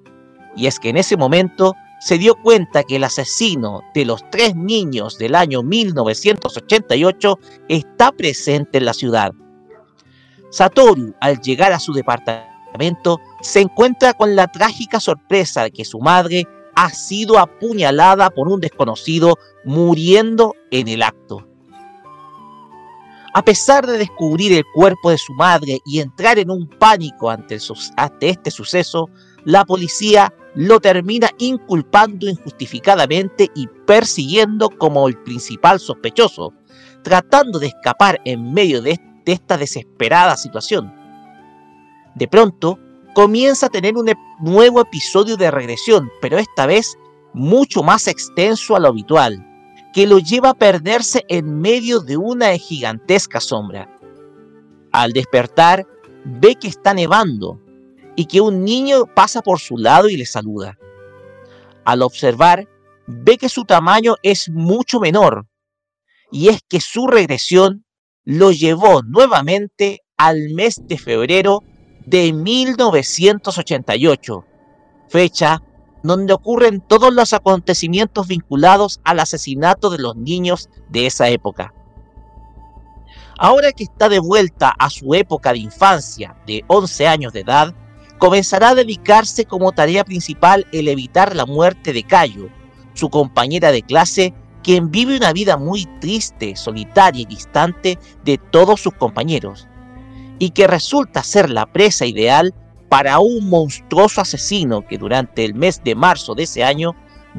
[0.57, 4.55] Y es que en ese momento se dio cuenta que el asesino de los tres
[4.55, 7.39] niños del año 1988
[7.71, 9.33] está presente en la ciudad.
[10.51, 15.99] Satoru, al llegar a su departamento, se encuentra con la trágica sorpresa de que su
[15.99, 21.49] madre ha sido apuñalada por un desconocido muriendo en el acto.
[23.33, 27.59] A pesar de descubrir el cuerpo de su madre y entrar en un pánico ante,
[27.97, 29.09] ante, este suceso,
[29.45, 36.53] la policía lo termina inculpando injustificadamente y persiguiendo como el principal sospechoso,
[37.03, 40.95] tratando de escapar en medio de, esta desesperada situación.
[42.15, 42.79] De pronto,
[43.15, 46.97] comienza a tener un nuevo episodio de regresión, pero esta vez
[47.33, 49.45] mucho más extenso a lo habitual,
[49.93, 53.89] que lo lleva a perderse en medio de una gigantesca sombra.
[54.93, 55.87] Al despertar,
[56.25, 57.64] ve que está nevando
[58.17, 60.79] y que un niño pasa por su lado y le saluda.
[61.85, 62.69] Al observar,
[63.07, 65.47] ve que su tamaño es mucho menor,
[66.31, 67.85] y es que su regresión
[68.25, 71.61] lo llevó nuevamente al mes de febrero
[72.07, 74.45] de 1988,
[75.09, 75.63] fecha
[76.03, 81.73] donde ocurren todos los acontecimientos vinculados al asesinato de los niños de esa época.
[83.39, 87.75] Ahora que está de vuelta a su época de infancia, de 11 años de edad,
[88.19, 92.49] comenzará a dedicarse como tarea principal el evitar la muerte de Cayo,
[92.95, 98.81] su compañera de clase, quien vive una vida muy triste, solitaria y distante de todos
[98.81, 99.69] sus compañeros,
[100.39, 102.55] y que resulta ser la presa ideal
[102.89, 106.95] para un monstruoso asesino que durante el mes de marzo de ese año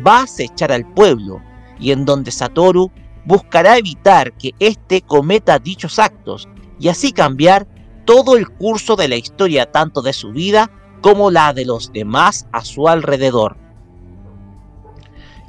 [0.05, 1.41] va a acechar al pueblo
[1.79, 2.91] y en donde Satoru
[3.25, 6.47] buscará evitar que éste cometa dichos actos
[6.79, 7.67] y así cambiar
[8.05, 10.69] todo el curso de la historia tanto de su vida
[11.01, 13.57] como la de los demás a su alrededor.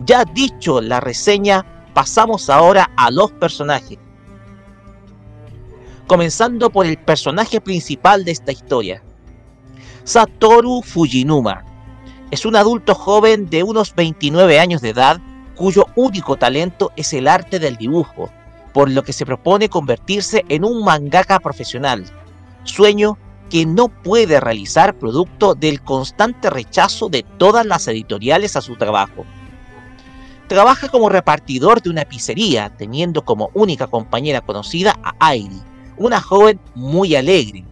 [0.00, 3.98] Ya dicho la reseña, pasamos ahora a los personajes.
[6.06, 9.02] Comenzando por el personaje principal de esta historia,
[10.04, 11.64] Satoru Fujinuma.
[12.30, 15.20] Es un adulto joven de unos 29 años de edad
[15.56, 18.30] cuyo único talento es el arte del dibujo,
[18.72, 22.04] por lo que se propone convertirse en un mangaka profesional,
[22.66, 23.18] sueño
[23.50, 29.24] que no puede realizar producto del constante rechazo de todas las editoriales a su trabajo.
[30.48, 35.60] Trabaja como repartidor de una pizzería, teniendo como única compañera conocida a Airi,
[35.96, 37.64] una joven muy alegre.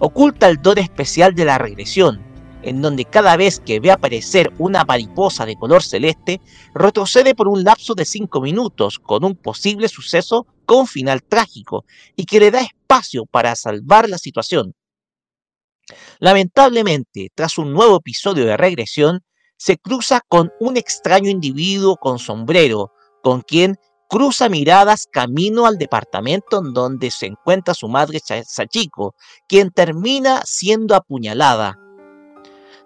[0.00, 2.20] Oculta el don especial de la regresión,
[2.62, 6.40] en donde cada vez que ve aparecer una mariposa de color celeste,
[6.74, 11.84] retrocede por un lapso de 5 minutos con un posible suceso con final trágico
[12.16, 14.74] y que le da espacio para salvar la situación.
[16.18, 19.20] Lamentablemente, tras un nuevo episodio de regresión,
[19.56, 23.76] se cruza con un extraño individuo con sombrero, con quien
[24.08, 29.14] cruza miradas camino al departamento en donde se encuentra su madre Sachiko,
[29.48, 31.78] quien termina siendo apuñalada.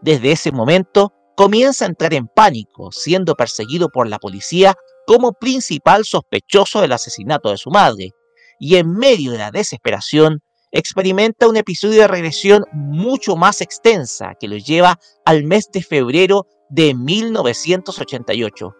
[0.00, 4.74] Desde ese momento comienza a entrar en pánico, siendo perseguido por la policía
[5.06, 8.10] como principal sospechoso del asesinato de su madre,
[8.58, 14.48] y en medio de la desesperación experimenta un episodio de regresión mucho más extensa que
[14.48, 18.74] lo lleva al mes de febrero de 1988,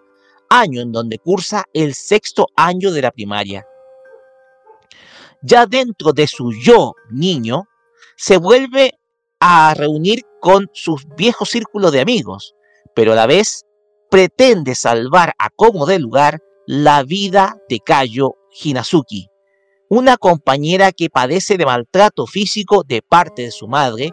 [0.50, 3.66] año en donde cursa el sexto año de la primaria.
[5.42, 7.64] Ya dentro de su yo niño,
[8.16, 8.92] se vuelve
[9.40, 12.54] a reunir con sus viejos círculos de amigos,
[12.94, 13.64] pero a la vez
[14.10, 19.28] pretende salvar a como de lugar la vida de Kayo Hinazuki,
[19.88, 24.12] una compañera que padece de maltrato físico de parte de su madre,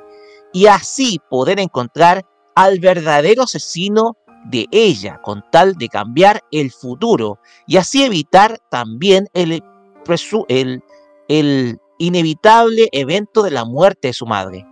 [0.53, 7.39] y así poder encontrar al verdadero asesino de ella, con tal de cambiar el futuro
[7.67, 9.61] y así evitar también el,
[10.47, 10.83] el,
[11.27, 14.65] el inevitable evento de la muerte de su madre.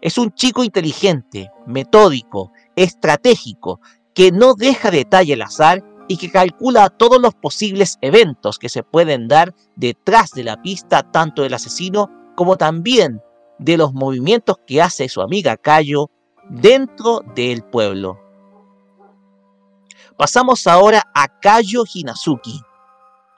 [0.00, 3.80] Es un chico inteligente, metódico, estratégico,
[4.16, 8.82] que no deja detalle al azar y que calcula todos los posibles eventos que se
[8.82, 13.20] pueden dar detrás de la pista tanto del asesino como también
[13.58, 16.10] de los movimientos que hace su amiga Cayo
[16.48, 18.18] dentro del pueblo.
[20.16, 22.62] Pasamos ahora a Kayo Hinazuki.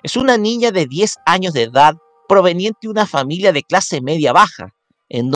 [0.04, 1.96] Es una niña de 10 años de edad
[2.28, 4.72] proveniente de una familia de clase media baja,
[5.08, 5.32] en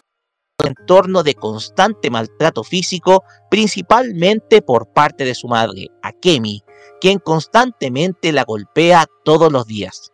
[0.66, 6.62] entorno de constante maltrato físico, principalmente por parte de su madre, Akemi,
[7.00, 10.10] quien constantemente la golpea todos los días.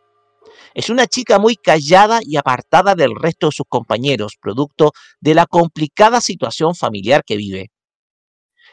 [0.74, 5.46] Es una chica muy callada y apartada del resto de sus compañeros, producto de la
[5.46, 7.70] complicada situación familiar que vive.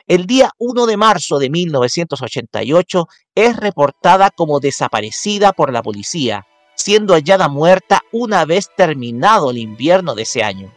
[0.08, 6.46] El día 1 de marzo de 1988 es reportada como desaparecida por la policía,
[6.76, 10.72] siendo hallada muerta una vez terminado el invierno de ese año.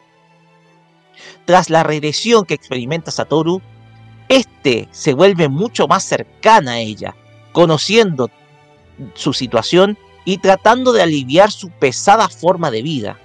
[1.44, 3.62] Tras la regresión que experimenta Satoru,
[4.28, 7.14] este se vuelve mucho más cercana a ella,
[7.52, 8.30] conociendo
[9.14, 13.18] su situación y tratando de aliviar su pesada forma de vida.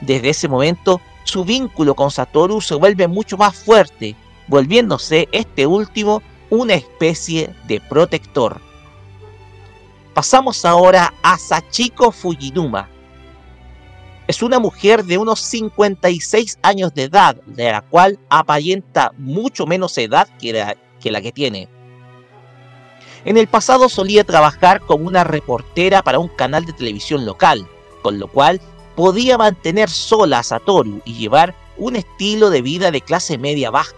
[0.00, 4.14] Desde ese momento, su vínculo con Satoru se vuelve mucho más fuerte,
[4.46, 8.60] volviéndose este último una especie de protector.
[10.14, 12.88] Pasamos ahora a Sachiko Fujinuma,
[14.26, 19.96] es una mujer de unos 56 años de edad, de la cual aparenta mucho menos
[19.98, 21.68] edad que la, que tiene.
[23.24, 27.66] En el pasado solía trabajar como una reportera para un canal de televisión local,
[28.02, 28.60] con lo cual
[28.94, 33.94] podía mantener sola a Satoru y llevar un estilo de vida de clase media baja.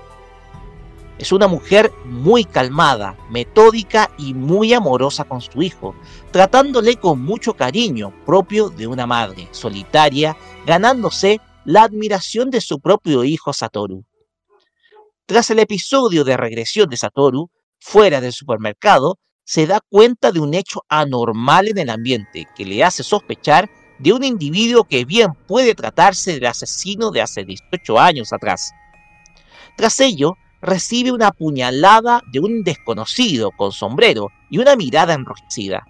[1.18, 5.96] Es una mujer muy calmada, metódica y muy amorosa con su hijo,
[6.30, 13.24] tratándole con mucho cariño propio de una madre solitaria, ganándose la admiración de su propio
[13.24, 14.04] hijo Satoru.
[15.26, 20.54] Tras el episodio de regresión de Satoru, fuera del supermercado, se da cuenta de un
[20.54, 25.74] hecho anormal en el ambiente que le hace sospechar de un individuo que bien puede
[25.74, 28.72] tratarse del asesino de hace 18 años atrás.
[29.76, 35.86] Tras ello, recibe una puñalada de un desconocido con sombrero y una mirada enrojecida,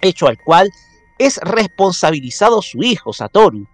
[0.00, 0.70] hecho al cual
[1.18, 3.66] es responsabilizado su hijo Satoru.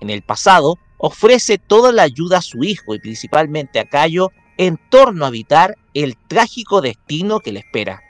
[0.00, 4.78] En el pasado, ofrece toda la ayuda a su hijo y principalmente a Cayo en
[4.88, 8.00] torno a evitar el trágico destino que le espera.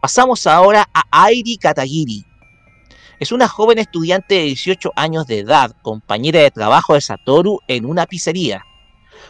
[0.00, 2.24] Pasamos ahora a Airi Katagiri.
[3.20, 7.86] Es una joven estudiante de 18 años de edad, compañera de trabajo de Satoru en
[7.86, 8.64] una pizzería.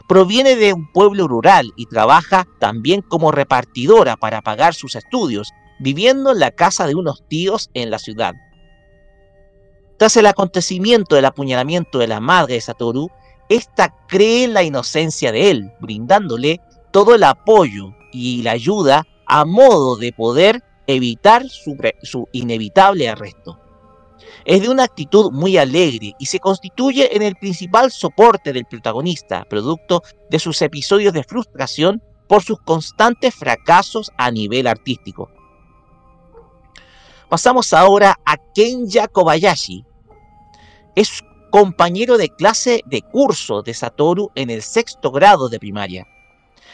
[0.09, 6.33] Proviene de un pueblo rural y trabaja también como repartidora para pagar sus estudios, viviendo
[6.33, 8.35] en la casa de unos tíos en la ciudad.
[9.97, 13.11] Tras el acontecimiento del apuñalamiento de la madre de Satoru,
[13.49, 19.45] ésta cree en la inocencia de él, brindándole todo el apoyo y la ayuda a
[19.45, 23.64] modo de poder evitar su, su inevitable arresto.
[24.45, 29.45] Es de una actitud muy alegre y se constituye en el principal soporte del protagonista,
[29.45, 35.31] producto de sus episodios de frustración por sus constantes fracasos a nivel artístico.
[37.29, 39.85] Pasamos ahora a Kenya Kobayashi.
[40.95, 46.07] Es compañero de clase de curso de Satoru en el sexto grado de primaria.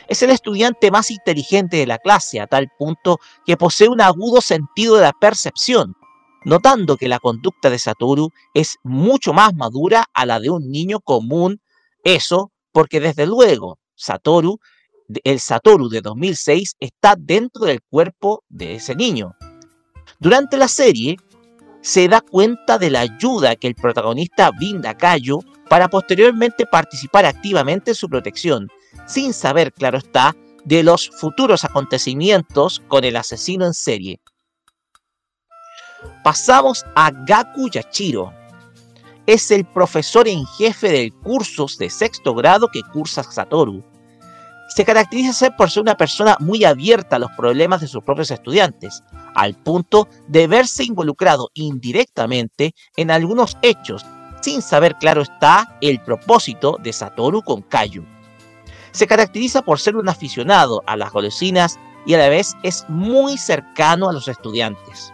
[0.09, 4.41] Es el estudiante más inteligente de la clase a tal punto que posee un agudo
[4.41, 5.95] sentido de la percepción,
[6.45, 11.01] notando que la conducta de Satoru es mucho más madura a la de un niño
[11.01, 11.61] común.
[12.05, 14.59] Eso porque desde luego Satoru,
[15.25, 19.35] el Satoru de 2006 está dentro del cuerpo de ese niño.
[20.19, 21.17] Durante la serie,
[21.83, 25.39] se da cuenta de la ayuda que el protagonista brinda a Cayo
[25.69, 28.69] para posteriormente participar activamente en su protección,
[29.07, 34.21] sin saber, claro está, de los futuros acontecimientos con el asesino en serie.
[36.23, 38.33] Pasamos a Gaku Yachiro.
[39.27, 43.83] Es el profesor en jefe del curso de sexto grado que cursa Satoru.
[44.75, 49.03] Se caracteriza por ser una persona muy abierta a los problemas de sus propios estudiantes,
[49.35, 54.05] al punto de verse involucrado indirectamente en algunos hechos,
[54.41, 58.05] sin saber claro está el propósito de Satoru con Kayu.
[58.93, 63.39] Se caracteriza por ser un aficionado a las golosinas y a la vez es muy
[63.39, 65.13] cercano a los estudiantes.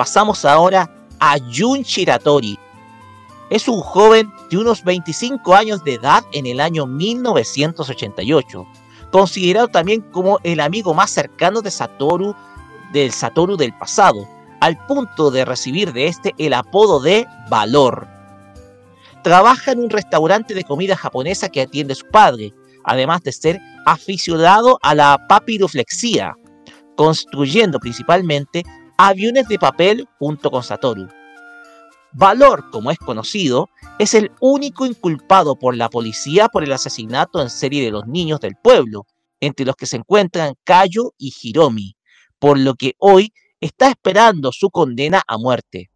[0.00, 2.58] Pasamos ahora a Jun Shiratori.
[3.50, 8.66] Es un joven de unos 25 años de edad en el año 1988,
[9.12, 12.34] considerado también como el amigo más cercano de Satoru
[12.94, 14.26] del Satoru del pasado,
[14.62, 18.08] al punto de recibir de este el apodo de Valor.
[19.22, 22.54] Trabaja en un restaurante de comida japonesa que atiende su padre,
[22.84, 26.38] además de ser aficionado a la papiroflexía,
[26.96, 28.64] construyendo principalmente
[29.08, 31.08] aviones de papel junto con Satoru.
[32.12, 37.48] Valor, como es conocido, es el único inculpado por la policía por el asesinato en
[37.48, 39.06] serie de los niños del pueblo,
[39.40, 41.96] entre los que se encuentran Kayo y Hiromi,
[42.38, 45.90] por lo que hoy está esperando su condena a muerte.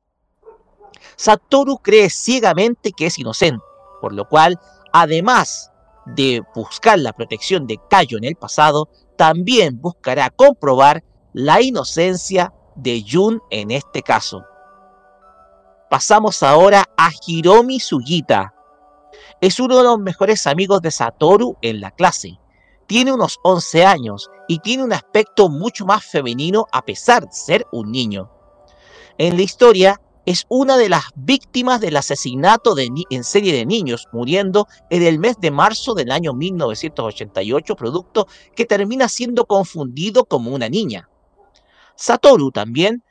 [1.17, 3.63] Satoru cree ciegamente que es inocente,
[4.01, 4.59] por lo cual,
[4.95, 5.71] además
[6.07, 13.05] de buscar la protección de Kayo en el pasado, también buscará comprobar la inocencia de
[13.09, 14.45] Jun en este caso.
[15.91, 18.55] Pasamos ahora a Hiromi Sugita.
[19.41, 22.39] Es uno de los mejores amigos de Satoru en la clase.
[22.87, 27.67] Tiene unos 11 años y tiene un aspecto mucho más femenino a pesar de ser
[27.73, 28.31] un niño.
[29.19, 34.09] En la historia es una de las víctimas del asesinato de en serie de niños,
[34.13, 40.51] muriendo en el mes de marzo del año 1988, producto que termina siendo confundido como
[40.51, 41.09] una niña.
[41.97, 43.03] Satoru también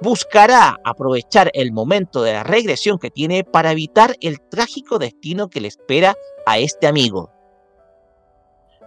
[0.00, 5.60] buscará aprovechar el momento de la regresión que tiene para evitar el trágico destino que
[5.60, 6.14] le espera
[6.46, 7.32] a este amigo.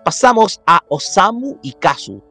[0.05, 2.23] Pasamos a Osamu y Kazu.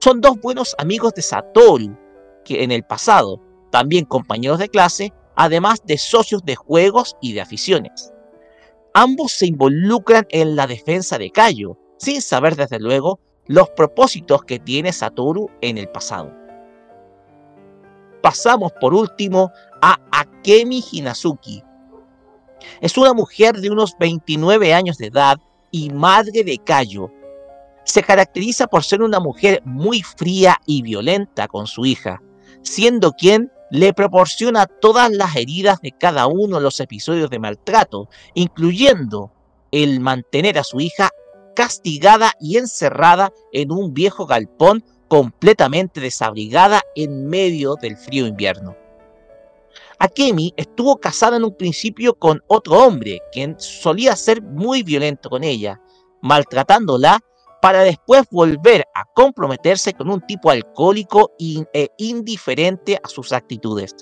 [0.00, 1.96] Son dos buenos amigos de Satoru,
[2.44, 7.42] que en el pasado, también compañeros de clase, además de socios de juegos y de
[7.42, 8.12] aficiones.
[8.94, 14.58] Ambos se involucran en la defensa de Kayo, sin saber desde luego los propósitos que
[14.58, 16.32] tiene Satoru en el pasado.
[18.22, 21.62] Pasamos por último a Akemi Hinazuki.
[22.80, 25.38] Es una mujer de unos 29 años de edad
[25.70, 27.10] y madre de Kayo.
[27.84, 32.20] Se caracteriza por ser una mujer muy fría y violenta con su hija,
[32.62, 38.08] siendo quien le proporciona todas las heridas de cada uno de los episodios de maltrato,
[38.34, 39.30] incluyendo
[39.70, 41.10] el mantener a su hija
[41.58, 48.76] castigada y encerrada en un viejo galpón completamente desabrigada en medio del frío invierno.
[49.98, 55.42] Akemi estuvo casada en un principio con otro hombre, quien solía ser muy violento con
[55.42, 55.80] ella,
[56.22, 57.18] maltratándola
[57.60, 63.96] para después volver a comprometerse con un tipo alcohólico e indiferente a sus actitudes.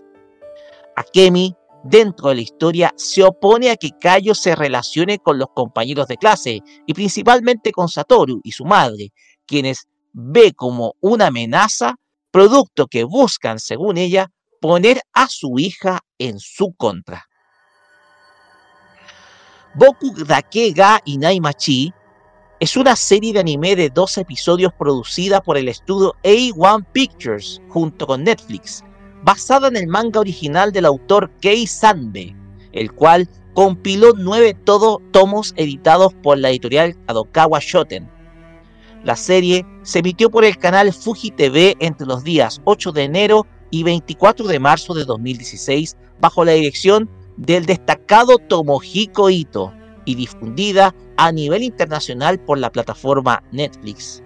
[0.94, 1.56] Akemi
[1.88, 6.16] dentro de la historia se opone a que Kayo se relacione con los compañeros de
[6.16, 9.12] clase y principalmente con Satoru y su madre,
[9.46, 11.96] quienes ve como una amenaza,
[12.30, 17.26] producto que buscan, según ella, poner a su hija en su contra.
[19.74, 21.92] Boku Dake ga Inaimachi
[22.58, 28.06] es una serie de anime de dos episodios producida por el estudio A1 Pictures junto
[28.06, 28.82] con Netflix,
[29.22, 32.34] basada en el manga original del autor Kei Sanbe,
[32.72, 38.08] el cual compiló nueve todo tomos editados por la editorial Kadokawa Shoten.
[39.02, 43.46] La serie se emitió por el canal Fuji TV entre los días 8 de enero
[43.70, 49.72] y 24 de marzo de 2016 bajo la dirección del destacado Tomohiko Ito
[50.04, 54.22] y difundida a nivel internacional por la plataforma Netflix.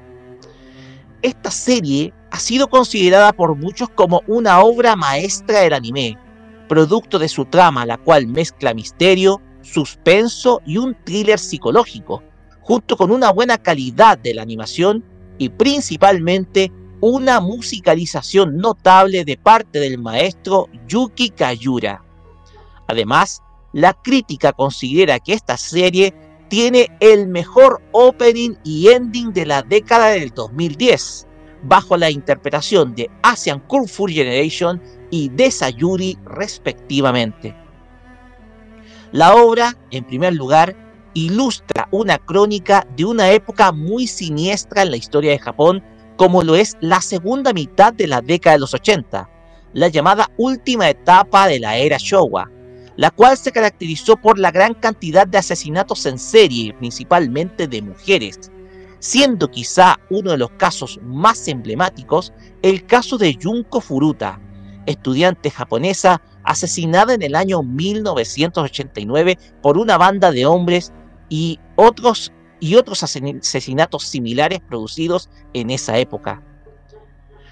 [1.22, 6.16] Esta serie ha sido considerada por muchos como una obra maestra del anime,
[6.66, 12.22] producto de su trama, la cual mezcla misterio, suspenso y un thriller psicológico,
[12.62, 15.04] junto con una buena calidad de la animación
[15.36, 22.02] y principalmente una musicalización notable de parte del maestro Yuki Kayura.
[22.86, 23.42] Además,
[23.72, 26.14] la crítica considera que esta serie
[26.50, 31.28] tiene el mejor opening y ending de la década del 2010,
[31.62, 37.54] bajo la interpretación de Asian Kung Fu Generation y de Sayuri respectivamente.
[39.12, 40.76] La obra, en primer lugar,
[41.14, 45.84] ilustra una crónica de una época muy siniestra en la historia de Japón,
[46.16, 49.30] como lo es la segunda mitad de la década de los 80,
[49.72, 52.50] la llamada última etapa de la era Showa,
[53.00, 58.50] la cual se caracterizó por la gran cantidad de asesinatos en serie, principalmente de mujeres,
[58.98, 62.30] siendo quizá uno de los casos más emblemáticos
[62.60, 64.38] el caso de Junko Furuta,
[64.84, 70.92] estudiante japonesa asesinada en el año 1989 por una banda de hombres
[71.30, 72.30] y otros,
[72.60, 76.42] y otros asesinatos similares producidos en esa época.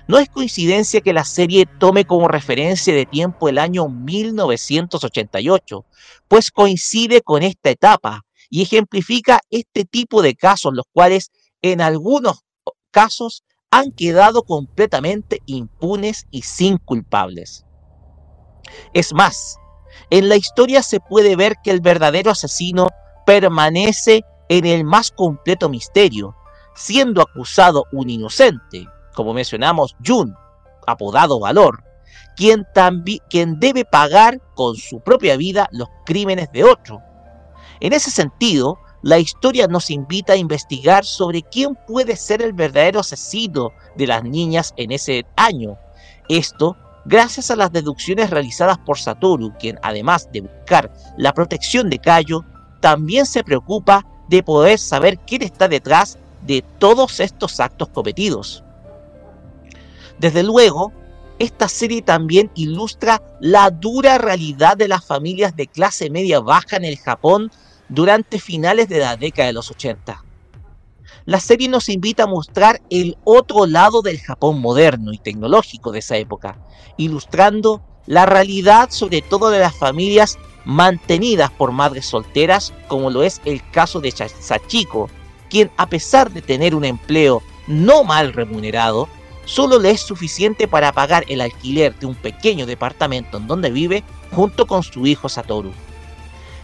[0.08, 5.84] No es coincidencia que la serie tome como referencia de tiempo el año 1988,
[6.28, 11.30] pues coincide con esta etapa y ejemplifica este tipo de casos, los cuales
[11.60, 12.38] en algunos
[12.90, 17.66] casos han quedado completamente impunes y sin culpables.
[18.94, 19.58] Es más,
[20.08, 22.88] en la historia se puede ver que el verdadero asesino
[23.26, 26.34] permanece en el más completo misterio,
[26.74, 28.86] siendo acusado un inocente,
[29.18, 30.32] como mencionamos, Jun,
[30.86, 31.82] apodado Valor,
[32.36, 32.64] quien,
[33.28, 37.02] quien debe pagar con su propia vida los crímenes de otro.
[37.80, 43.00] En ese sentido, la historia nos invita a investigar sobre quién puede ser el verdadero
[43.00, 45.76] asesino de las niñas en ese año.
[46.28, 51.98] Esto gracias a las deducciones realizadas por Satoru, quien además de buscar la protección de
[51.98, 52.44] Kayo,
[52.78, 58.62] también se preocupa de poder saber quién está detrás de todos estos actos cometidos.
[60.18, 60.92] Desde luego,
[61.38, 66.84] esta serie también ilustra la dura realidad de las familias de clase media baja en
[66.84, 67.50] el Japón
[67.88, 70.24] durante finales de la década de los 80.
[71.24, 76.00] La serie nos invita a mostrar el otro lado del Japón moderno y tecnológico de
[76.00, 76.58] esa época,
[76.96, 83.40] ilustrando la realidad sobre todo de las familias mantenidas por madres solteras, como lo es
[83.44, 85.08] el caso de Sachiko,
[85.48, 89.08] quien a pesar de tener un empleo no mal remunerado,
[89.48, 94.04] solo le es suficiente para pagar el alquiler de un pequeño departamento en donde vive
[94.30, 95.72] junto con su hijo Satoru.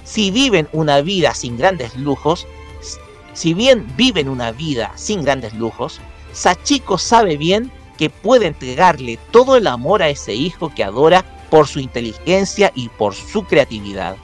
[0.04, 2.46] Si viven una vida sin grandes lujos,
[3.32, 5.98] si bien viven una vida sin grandes lujos,
[6.32, 11.66] Sachiko sabe bien que puede entregarle todo el amor a ese hijo que adora por
[11.66, 14.16] su inteligencia y por su creatividad.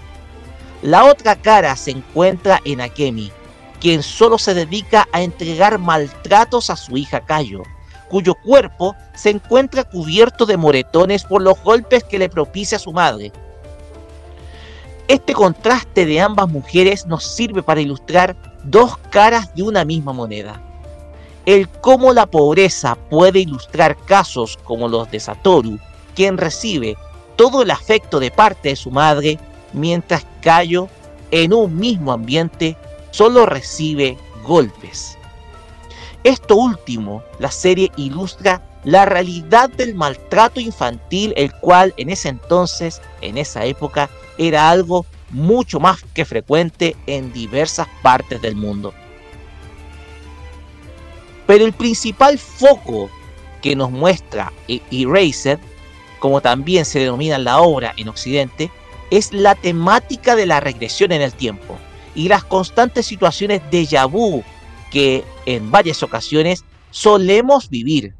[0.82, 3.32] La otra cara se encuentra en Akemi,
[3.80, 7.62] quien solo se dedica a entregar maltratos a su hija Kayo,
[8.10, 13.32] cuyo cuerpo se encuentra cubierto de moretones por los golpes que le propicia su madre.
[15.08, 20.60] Este contraste de ambas mujeres nos sirve para ilustrar dos caras de una misma moneda.
[21.46, 25.78] El cómo la pobreza puede ilustrar casos como los de Satoru,
[26.14, 26.96] quien recibe
[27.36, 29.38] todo el afecto de parte de su madre,
[29.72, 30.88] mientras Kayo,
[31.30, 32.76] en un mismo ambiente,
[33.12, 35.16] solo recibe golpes.
[36.24, 43.00] Esto último, la serie ilustra la realidad del maltrato infantil, el cual en ese entonces,
[43.20, 48.92] en esa época, era algo mucho más que frecuente en diversas partes del mundo.
[51.46, 53.10] Pero el principal foco
[53.60, 55.58] que nos muestra Erased,
[56.18, 58.70] como también se denomina la obra en Occidente,
[59.10, 61.76] es la temática de la regresión en el tiempo
[62.14, 64.42] y las constantes situaciones de vu
[64.90, 68.14] que en varias ocasiones solemos vivir.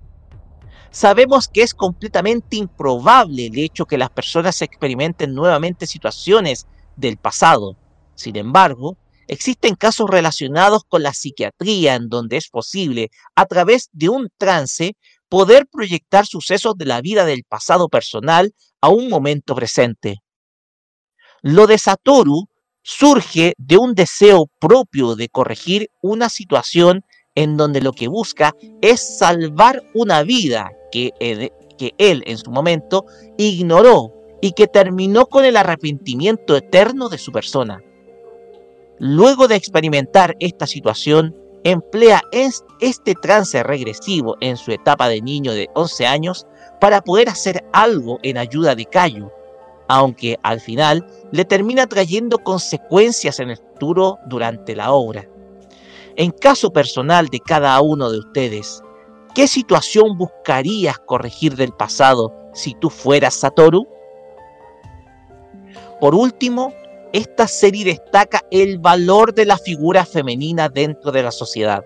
[0.91, 6.67] Sabemos que es completamente improbable el hecho que las personas experimenten nuevamente situaciones
[6.97, 7.77] del pasado.
[8.15, 8.97] Sin embargo,
[9.29, 14.97] existen casos relacionados con la psiquiatría en donde es posible, a través de un trance,
[15.29, 20.23] poder proyectar sucesos de la vida del pasado personal a un momento presente.
[21.43, 22.50] Lo de Satoru
[22.83, 29.19] surge de un deseo propio de corregir una situación en donde lo que busca es
[29.19, 33.05] salvar una vida que él, que él en su momento
[33.39, 37.81] ignoró y que terminó con el arrepentimiento eterno de su persona.
[38.99, 41.35] Luego de experimentar esta situación,
[41.65, 46.47] emplea es- este trance regresivo en su etapa de niño de 11 años
[46.81, 49.31] para poder hacer algo en ayuda de Cayo,
[49.91, 55.29] aunque al final le termina trayendo consecuencias en el futuro durante la obra.
[56.15, 58.85] En caso personal de cada uno de ustedes,
[59.35, 63.85] ¿qué situación buscarías corregir del pasado si tú fueras Satoru?
[66.01, 66.73] Por último,
[67.13, 71.85] esta serie destaca el valor de la figura femenina dentro de la sociedad,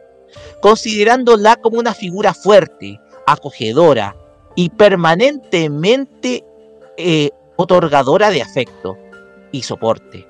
[0.61, 4.15] considerándola como una figura fuerte, acogedora
[4.57, 6.45] y permanentemente
[6.99, 8.97] eh, otorgadora de afecto
[9.53, 10.27] y soporte.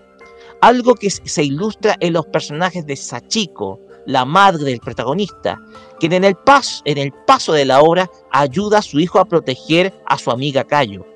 [0.60, 5.60] Algo que se ilustra en los personajes de Sachiko, la madre del protagonista,
[5.98, 9.24] quien en el paso, en el paso de la obra ayuda a su hijo a
[9.24, 11.06] proteger a su amiga Kayo.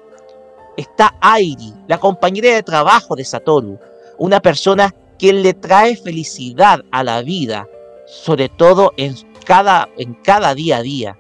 [0.76, 3.78] Está Airi, la compañera de trabajo de Satoru,
[4.16, 7.66] una persona que le trae felicidad a la vida,
[8.06, 11.18] sobre todo en cada, en cada día a día.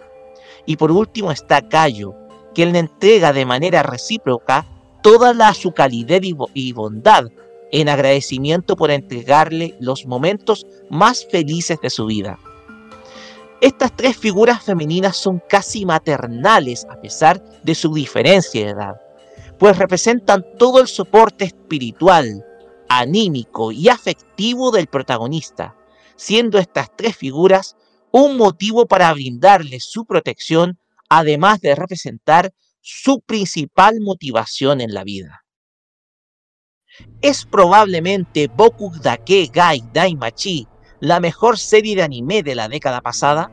[0.66, 2.14] Y por último está Kayo,
[2.54, 4.66] quien le entrega de manera recíproca
[5.02, 7.26] toda su calidez y, y bondad
[7.70, 12.38] en agradecimiento por entregarle los momentos más felices de su vida.
[13.60, 19.00] Estas tres figuras femeninas son casi maternales a pesar de su diferencia de edad,
[19.58, 22.44] pues representan todo el soporte espiritual,
[22.88, 25.74] anímico y afectivo del protagonista,
[26.16, 27.76] siendo estas tres figuras
[28.12, 30.78] un motivo para brindarle su protección,
[31.08, 35.44] además de representar su principal motivación en la vida.
[37.20, 40.66] Es probablemente Boku Dake Gai Daimachi
[41.00, 43.50] la mejor serie de anime de la década pasada.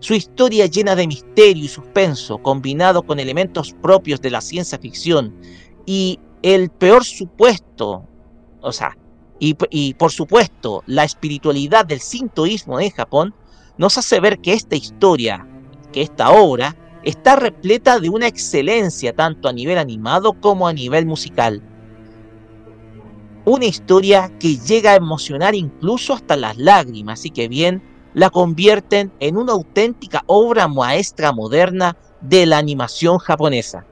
[0.00, 5.34] Su historia llena de misterio y suspenso, combinado con elementos propios de la ciencia ficción
[5.86, 8.06] y el peor supuesto,
[8.60, 8.96] o sea,
[9.40, 13.34] y, y por supuesto la espiritualidad del sintoísmo en Japón,
[13.76, 15.46] nos hace ver que esta historia,
[15.92, 16.76] que esta obra,
[17.08, 21.62] está repleta de una excelencia tanto a nivel animado como a nivel musical.
[23.46, 29.10] Una historia que llega a emocionar incluso hasta las lágrimas y que bien la convierten
[29.20, 33.86] en una auténtica obra maestra moderna de la animación japonesa.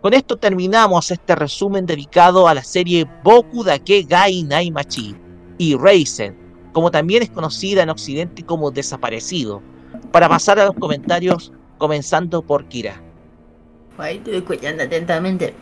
[0.00, 5.14] Con esto terminamos este resumen dedicado a la serie Boku Dake Gai Naimachi
[5.56, 6.36] y Raisen,
[6.72, 9.62] como también es conocida en Occidente como Desaparecido,
[10.10, 13.00] para pasar a los comentarios comenzando por Kira.
[13.96, 15.54] Ahí estuve escuchando atentamente.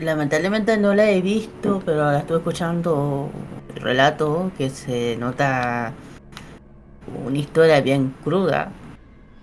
[0.00, 3.30] Lamentablemente no la he visto, pero la estuve escuchando
[3.74, 5.92] el relato que se nota
[7.24, 8.72] una historia bien cruda,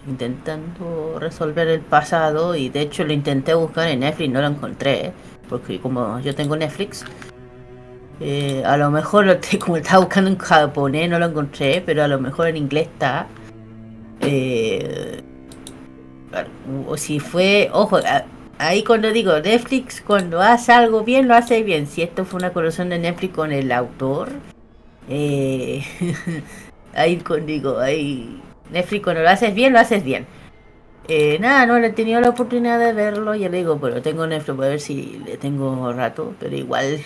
[0.05, 5.13] intentando resolver el pasado y de hecho lo intenté buscar en Netflix, no lo encontré,
[5.47, 7.05] porque como yo tengo Netflix,
[8.19, 12.03] eh, a lo mejor lo te- como estaba buscando en japonés no lo encontré, pero
[12.03, 13.27] a lo mejor en inglés está.
[14.21, 15.21] Eh,
[16.87, 17.99] o si fue, ojo,
[18.57, 21.87] ahí cuando digo Netflix, cuando hace algo bien, lo hace bien.
[21.87, 24.29] Si esto fue una colaboración de Netflix con el autor,
[25.09, 25.83] eh,
[26.93, 28.41] ahí digo, ahí
[28.71, 30.25] Netflix cuando lo haces bien, lo haces bien.
[31.07, 34.27] Eh, nada, no le he tenido la oportunidad de verlo, ya le digo, pero tengo
[34.27, 36.99] Netflix para ver si le tengo rato, pero igual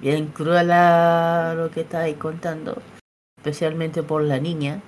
[0.00, 2.82] bien cruda la, lo que está ahí contando,
[3.38, 4.82] especialmente por la niña.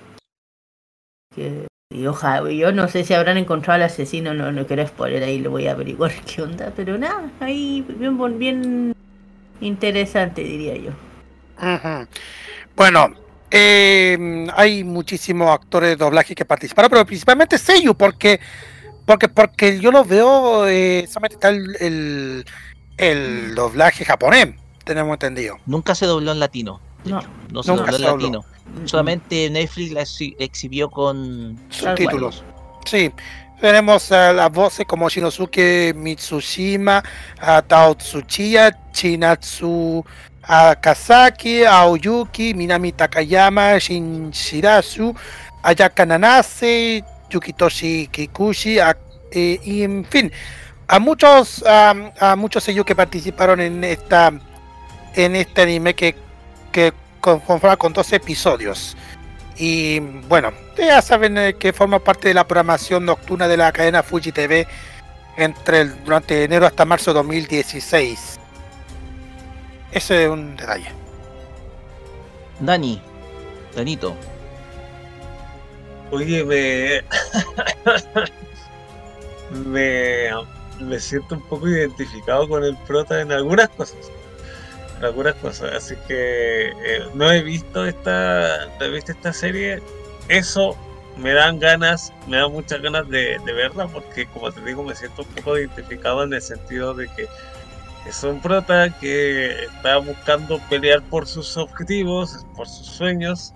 [1.33, 5.23] Que, y ojalá, yo no sé si habrán encontrado al asesino, no, no quiero spoiler,
[5.23, 8.95] ahí lo voy a averiguar qué onda, pero nada, ahí bien, bien
[9.59, 10.91] interesante diría yo.
[12.75, 13.07] Bueno,
[13.49, 18.39] eh, hay muchísimos actores de doblaje que participaron, pero principalmente Seiyu, porque
[19.05, 22.45] porque porque yo lo veo, eh, solamente está el, el,
[22.97, 24.49] el doblaje japonés,
[24.85, 25.57] tenemos entendido.
[25.65, 26.79] Nunca se dobló en latino.
[27.03, 27.19] No.
[27.51, 28.25] no se Nunca dobló en se dobló.
[28.27, 28.45] latino.
[28.85, 32.43] Solamente Netflix la exhi- exhibió con Subtítulos.
[32.85, 33.11] Sí,
[33.61, 37.03] tenemos a las voces como Shinosuke Mitsushima,
[37.39, 40.03] a Tao Tsuchiya, Chinatsu
[40.43, 45.13] Akazaki, Aoyuki, Minami Takayama, Shin Shirasu,
[45.63, 48.97] Ayaka Nanase, Yukitoshi Kikuchi, a-
[49.31, 50.31] eh, y en fin,
[50.87, 54.31] a muchos a, a muchos ellos que participaron en esta
[55.15, 56.15] en este anime que,
[56.71, 58.95] que conforma con 12 episodios.
[59.57, 64.03] Y bueno, ya saben eh, que forma parte de la programación nocturna de la cadena
[64.03, 64.65] Fuji TV
[65.35, 68.39] entre el, durante enero hasta marzo de 2016.
[69.91, 70.91] Ese es un detalle.
[72.59, 73.01] Dani,
[73.75, 74.15] Danito.
[76.11, 77.03] Oye, me.
[79.65, 80.29] me.
[80.79, 84.09] Me siento un poco identificado con el prota en algunas cosas.
[85.01, 85.73] Algunas cosas.
[85.73, 88.67] Así que eh, no he visto esta.
[88.79, 89.81] No he visto esta serie.
[90.27, 90.77] Eso
[91.17, 94.95] me dan ganas, me dan muchas ganas de, de verla porque como te digo me
[94.95, 97.27] siento un poco identificado en el sentido de que
[98.07, 103.53] es un prota que está buscando pelear por sus objetivos, por sus sueños,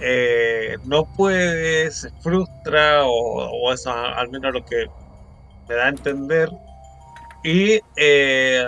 [0.00, 4.86] eh, no puede, se frustra, o, o eso al menos lo que
[5.68, 6.50] me da a entender,
[7.44, 8.66] y eh,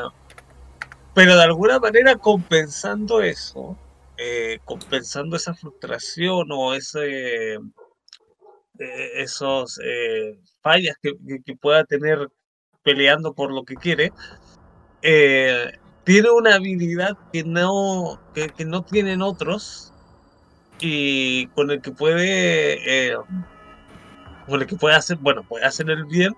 [1.14, 3.76] pero de alguna manera compensando eso,
[4.16, 11.12] eh, compensando esa frustración o ese eh, esos eh, fallas que,
[11.44, 12.28] que- pueda tener
[12.82, 14.12] peleando por lo que quiere,
[16.04, 19.92] tiene una habilidad que no, que, no tienen otros
[20.80, 23.14] y con el que puede,
[24.46, 26.34] con el que puede hacer, bueno, puede hacer el bien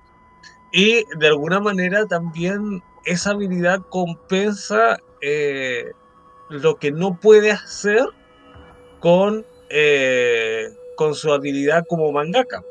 [0.72, 5.90] y de alguna manera también esa habilidad compensa eh,
[6.48, 8.04] lo que no puede hacer
[9.00, 12.62] con, eh, con su habilidad como mangaka.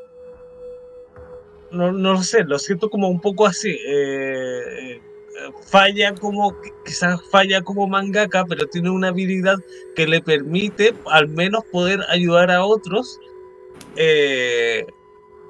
[1.72, 3.78] No, no lo sé, lo siento como un poco así.
[3.88, 5.00] eh,
[5.42, 9.58] eh, falla como, quizás falla como mangaka, pero tiene una habilidad
[9.96, 13.20] que le permite al menos poder ayudar a otros.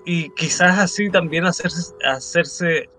[0.05, 2.89] Y quizás así también hacerse, hacerse,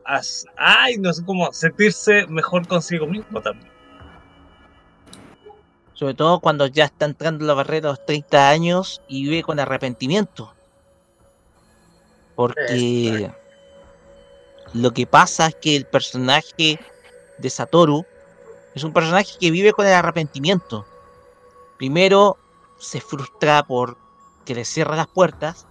[0.56, 3.70] ay, no sé cómo, sentirse mejor consigo mismo también.
[5.94, 9.42] Sobre todo cuando ya está entrando en la barrera de los 30 años y vive
[9.42, 10.55] con arrepentimiento.
[12.34, 13.31] Porque
[14.72, 16.81] lo que pasa es que el personaje
[17.39, 18.05] de Satoru
[18.74, 20.86] es un personaje que vive con el arrepentimiento.
[21.78, 22.39] Primero
[22.78, 23.97] se frustra por
[24.44, 25.66] que le cierra las puertas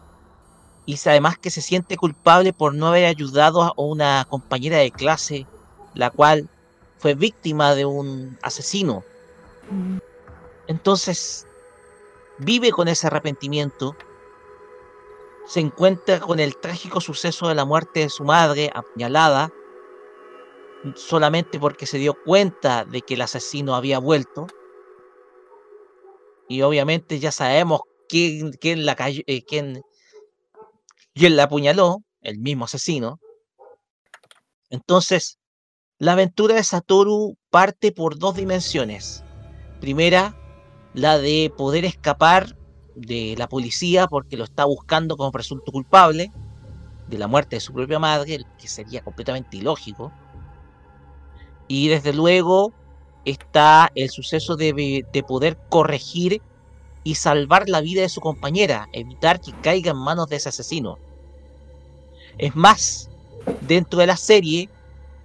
[0.85, 5.45] y además que se siente culpable por no haber ayudado a una compañera de clase,
[5.93, 6.49] la cual
[6.97, 9.03] fue víctima de un asesino.
[10.67, 11.47] Entonces,
[12.39, 13.95] vive con ese arrepentimiento,
[15.45, 19.51] se encuentra con el trágico suceso de la muerte de su madre apuñalada,
[20.95, 24.47] solamente porque se dio cuenta de que el asesino había vuelto.
[26.47, 29.83] Y obviamente ya sabemos quién, quién la eh, quién,
[31.13, 33.19] quién la apuñaló, el mismo asesino.
[34.69, 35.37] Entonces,
[35.97, 39.23] la aventura de Satoru parte por dos dimensiones.
[39.79, 40.35] Primera,
[40.93, 42.57] la de poder escapar
[42.95, 46.31] de la policía porque lo está buscando como presunto culpable
[47.07, 50.11] de la muerte de su propia madre, que sería completamente ilógico.
[51.67, 52.73] Y desde luego
[53.25, 56.41] está el suceso de, de poder corregir
[57.03, 60.99] y salvar la vida de su compañera, evitar que caiga en manos de ese asesino.
[62.37, 63.09] Es más,
[63.61, 64.69] dentro de la serie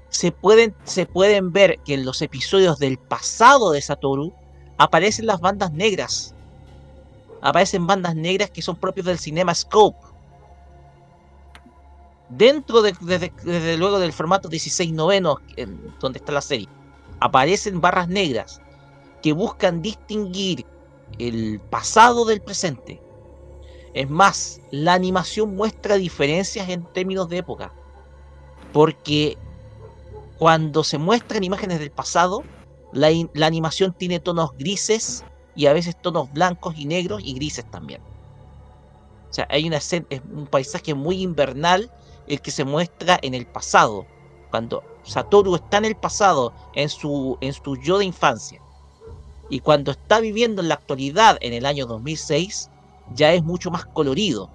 [0.09, 4.33] se pueden, se pueden ver que en los episodios del pasado de Satoru
[4.79, 6.35] aparecen las bandas negras.
[7.43, 9.99] Aparecen bandas negras que son propios del Cinema Scope.
[12.29, 16.69] Dentro de, desde, desde luego del formato 16 novenos, en- donde está la serie,
[17.21, 18.61] aparecen barras negras
[19.23, 20.67] que buscan distinguir
[21.19, 23.01] el pasado del presente.
[23.95, 27.73] Es más, la animación muestra diferencias en términos de época.
[28.73, 29.39] Porque
[30.39, 32.43] cuando se muestran imágenes del pasado,
[32.93, 33.09] la,
[33.47, 38.03] animación tiene tonos grises y a veces tonos blancos y negros y grises también.
[39.31, 39.71] O sea, hay
[40.33, 41.91] un paisaje muy invernal
[42.27, 44.07] el que se muestra en el pasado.
[44.51, 47.39] Cuando Satoru está en el pasado, en su
[47.83, 48.61] yo de infancia.
[49.49, 52.71] Y cuando está viviendo en la actualidad, en el año 2006,
[53.15, 54.51] ya es mucho más colorido.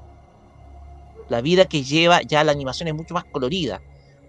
[1.29, 3.81] La vida que lleva, ya la animación es mucho más colorida.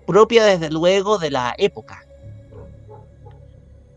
[0.07, 2.05] Propia desde luego de la época.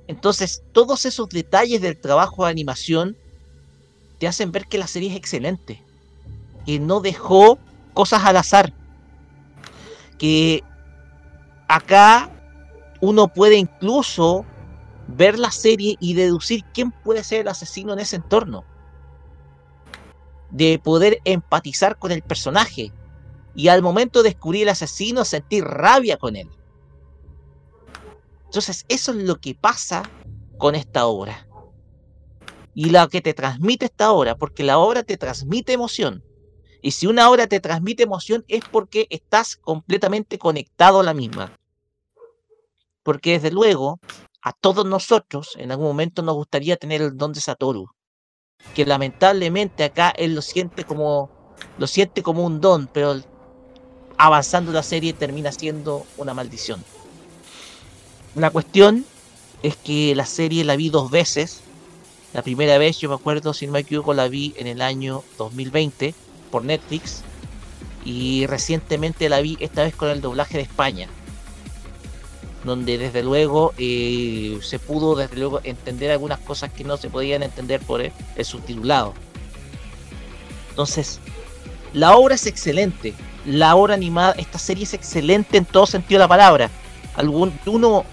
[0.07, 3.15] Entonces, todos esos detalles del trabajo de animación
[4.19, 5.83] te hacen ver que la serie es excelente.
[6.65, 7.59] Que no dejó
[7.93, 8.73] cosas al azar.
[10.17, 10.63] Que
[11.67, 12.29] acá
[13.01, 14.45] uno puede incluso
[15.07, 18.65] ver la serie y deducir quién puede ser el asesino en ese entorno.
[20.51, 22.91] De poder empatizar con el personaje.
[23.53, 26.49] Y al momento de descubrir el asesino, sentir rabia con él.
[28.45, 30.03] Entonces, eso es lo que pasa
[30.57, 31.47] con esta obra.
[32.73, 36.23] Y lo que te transmite esta obra, porque la obra te transmite emoción.
[36.81, 41.51] Y si una obra te transmite emoción es porque estás completamente conectado a la misma.
[43.01, 43.99] Porque desde luego,
[44.45, 47.87] a todos nosotros en algún momento nos gustaría tener el don de Satoru.
[48.75, 51.31] Que lamentablemente acá él lo siente como
[51.79, 53.15] lo siente como un don, pero
[54.17, 56.83] avanzando la serie termina siendo una maldición.
[58.35, 59.03] La cuestión
[59.63, 61.61] es que la serie la vi dos veces.
[62.33, 65.23] La primera vez, yo me acuerdo, si no me equivoco, la vi en el año
[65.39, 66.13] 2020
[66.51, 67.23] por Netflix.
[68.03, 71.09] Y recientemente la vi esta vez con el doblaje de España.
[72.65, 77.43] Donde desde luego eh, se pudo desde luego entender algunas cosas que no se podían
[77.43, 79.13] entender por el, el subtitulado.
[80.71, 81.19] Entonces,
[81.93, 83.13] la obra es excelente.
[83.45, 86.69] La obra animada, esta serie es excelente en todo sentido de la palabra.
[87.15, 88.03] Algún, uno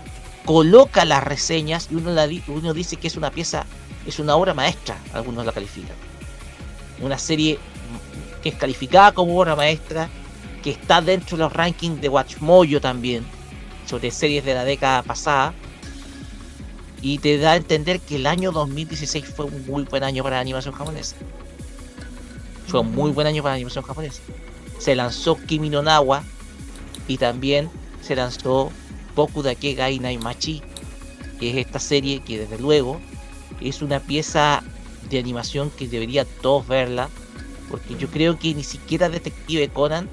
[0.44, 3.64] coloca las reseñas y uno, la, uno dice que es una pieza,
[4.06, 5.96] es una obra maestra, algunos la califican.
[7.00, 7.58] Una serie
[8.42, 10.08] que es calificada como obra maestra,
[10.62, 13.24] que está dentro de los rankings de Watchmojo también,
[13.92, 15.52] sobre series de la década pasada,
[17.02, 20.36] y te da a entender que el año 2016 fue un muy buen año para
[20.36, 21.14] la animación japonesa.
[22.68, 24.22] Fue un muy buen año para la animación japonesa.
[24.78, 26.24] Se lanzó Kimi no Nawa
[27.06, 27.68] y también
[28.00, 28.72] se lanzó
[29.14, 30.62] Boku Dake Gai Naimachi,
[31.38, 32.98] que es esta serie que desde luego
[33.60, 34.62] es una pieza
[35.10, 37.10] de animación que debería todos verla,
[37.68, 40.08] porque yo creo que ni siquiera Detective Conan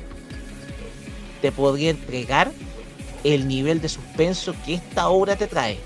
[1.41, 2.51] te podría entregar
[3.23, 5.79] el nivel de suspenso que esta obra te trae.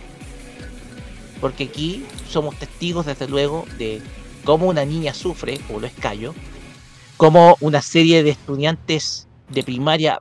[1.41, 4.01] Porque aquí somos testigos desde luego de
[4.43, 6.33] cómo una niña sufre, como lo es Cayo,
[7.17, 10.19] cómo una serie de estudiantes de primaria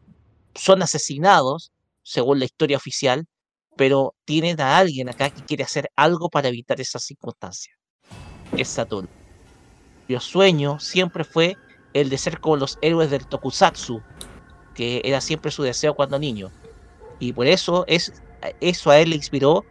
[0.54, 3.26] son asesinados, según la historia oficial,
[3.76, 7.76] pero tienen a alguien acá que quiere hacer algo para evitar esas circunstancias.
[8.56, 9.08] Es Saturno.
[10.08, 11.56] Yo sueño siempre fue
[11.94, 14.02] el de ser como los héroes del Tokusatsu,
[14.74, 16.50] que era siempre su deseo cuando niño.
[17.22, 18.12] Y por eso es,
[18.60, 19.64] eso a él le inspiró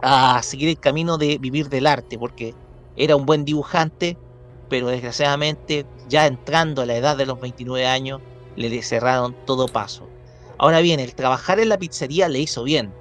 [0.00, 2.54] a seguir el camino de vivir del arte, porque
[2.96, 4.16] era un buen dibujante,
[4.68, 8.20] pero desgraciadamente ya entrando a la edad de los 29 años
[8.54, 10.08] le cerraron todo paso.
[10.56, 12.94] Ahora bien, el trabajar en la pizzería le hizo bien,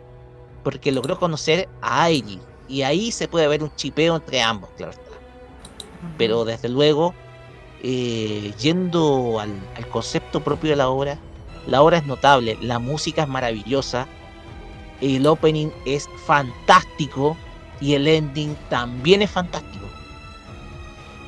[0.64, 4.94] porque logró conocer a Airi, y ahí se puede ver un chipeo entre ambos, claro
[4.94, 5.04] está.
[6.18, 7.14] Pero desde luego,
[7.84, 11.20] eh, yendo al, al concepto propio de la obra,
[11.68, 14.08] la obra es notable, la música es maravillosa,
[15.02, 17.38] el opening es fantástico
[17.80, 19.86] y el ending también es fantástico.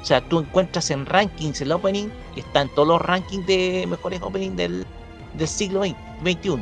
[0.01, 3.85] O sea, tú encuentras en rankings el opening y está en todos los rankings de
[3.87, 4.85] mejores openings del,
[5.33, 6.57] del siglo XXI.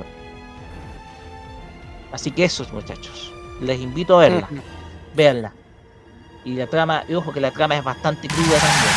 [2.11, 3.31] Así que eso, muchachos.
[3.61, 4.49] Les invito a verla.
[5.15, 5.53] Veanla.
[6.45, 8.93] Y la trama, y ojo que la trama es bastante cruda también.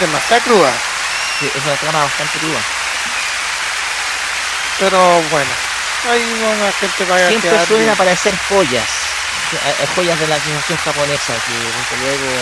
[0.00, 0.72] Demasiado cruda.
[1.38, 2.81] Sí, es una trama bastante cruda.
[4.82, 4.98] Pero
[5.30, 5.50] bueno,
[6.10, 7.94] ahí una gente vaya Siempre a suelen bien.
[7.94, 8.88] aparecer joyas.
[9.52, 12.32] eh, joyas de la animación japonesa que desde luego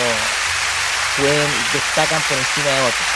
[1.17, 3.07] pueden destacan por encima de otras.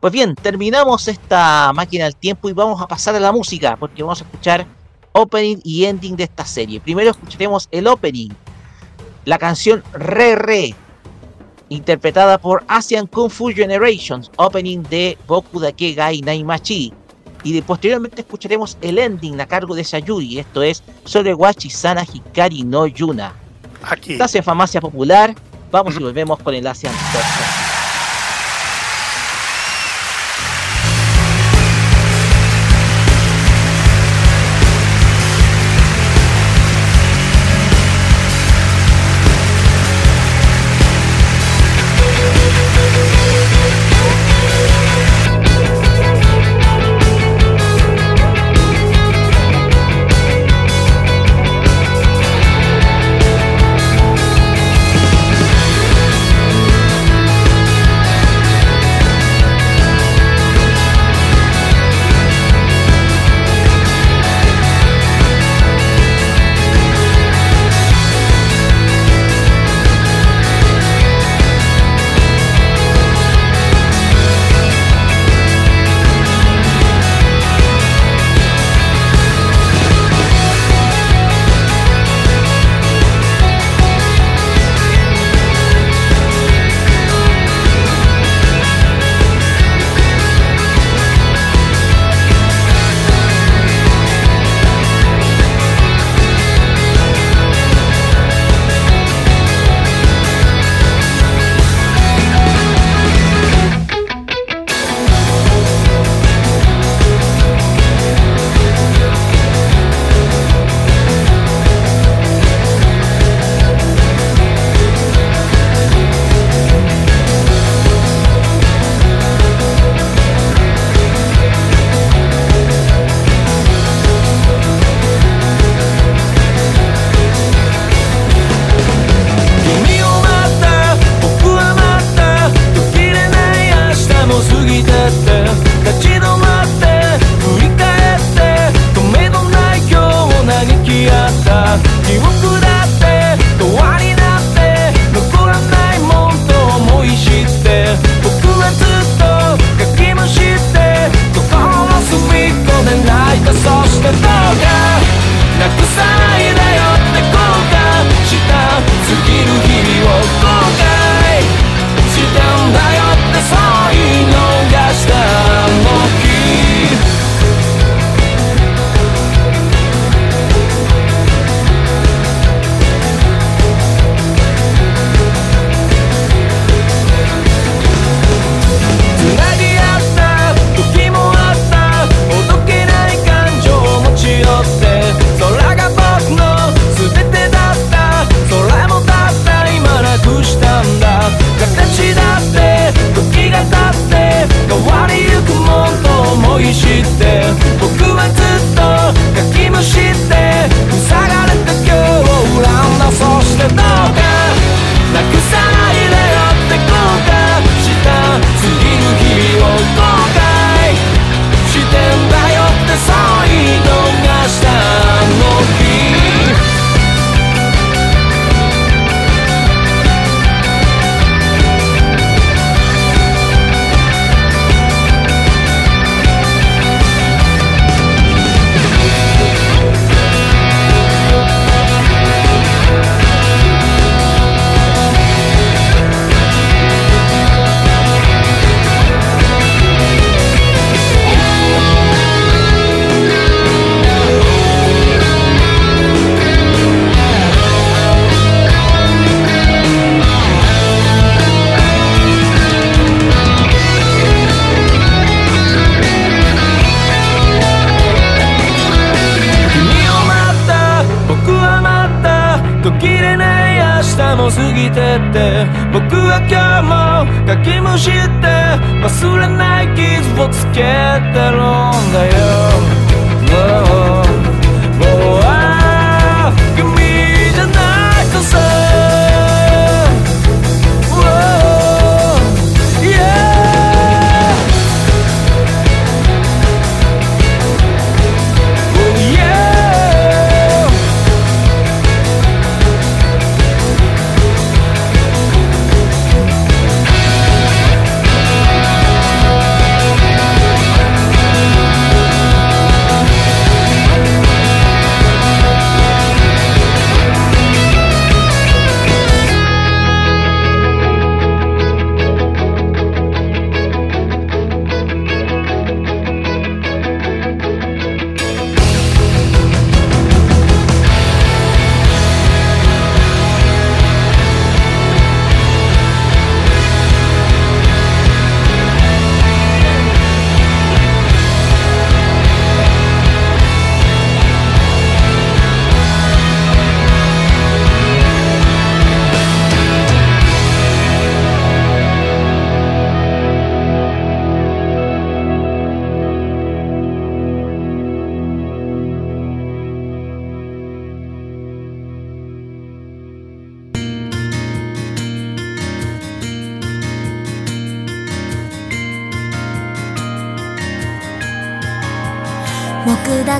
[0.00, 4.02] Pues bien, terminamos esta máquina del tiempo y vamos a pasar a la música, porque
[4.02, 4.66] vamos a escuchar
[5.12, 6.80] opening y ending de esta serie.
[6.80, 8.30] Primero escucharemos el opening,
[9.26, 10.74] la canción Re Re,
[11.68, 16.94] interpretada por Asian Kung Fu Generations, opening de Boku Dake Gai Naimachi.
[17.44, 22.64] Y de- posteriormente escucharemos el ending a cargo de Sayuri, esto es Sorewachi Sana Hikari
[22.64, 23.32] no Yuna.
[23.82, 24.14] Aquí.
[24.38, 25.34] En Farmacia Popular,
[25.70, 27.45] vamos y volvemos con el Asian Top.「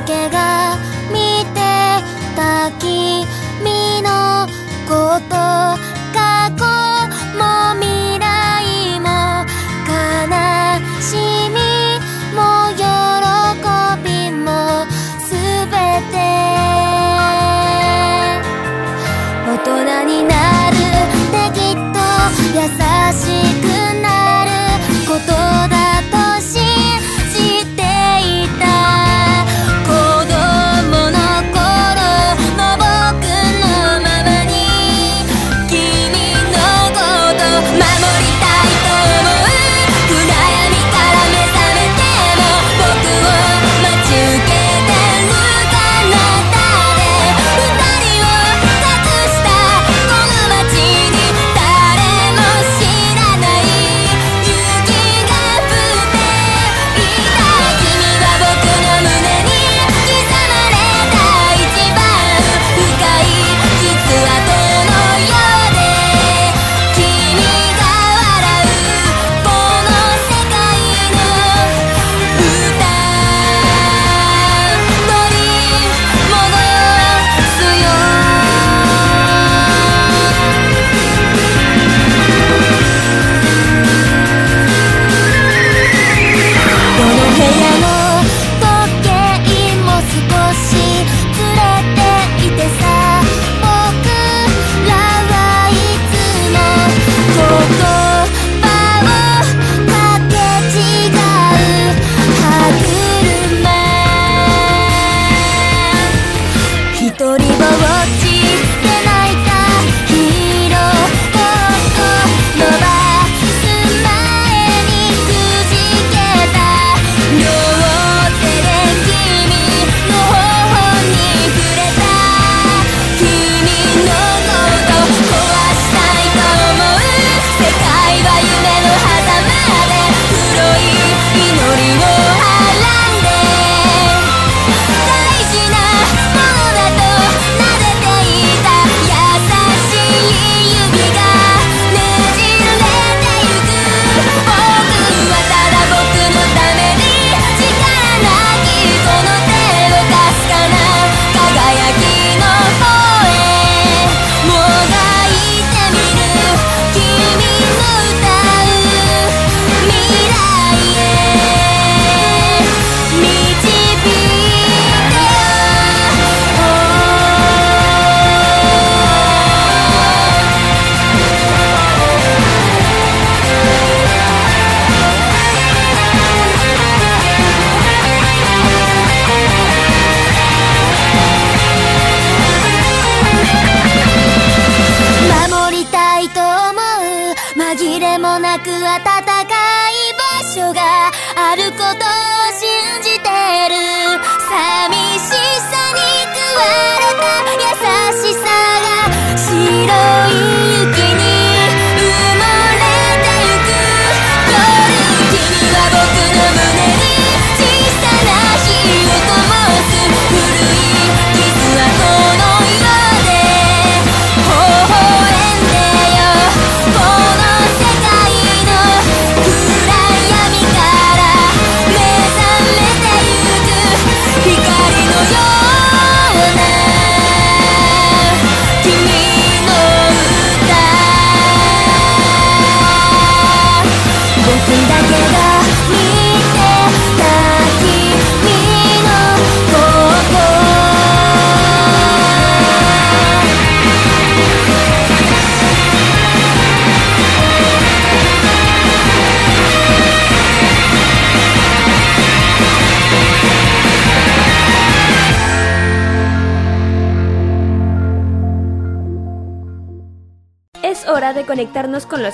[0.06, 0.55] けが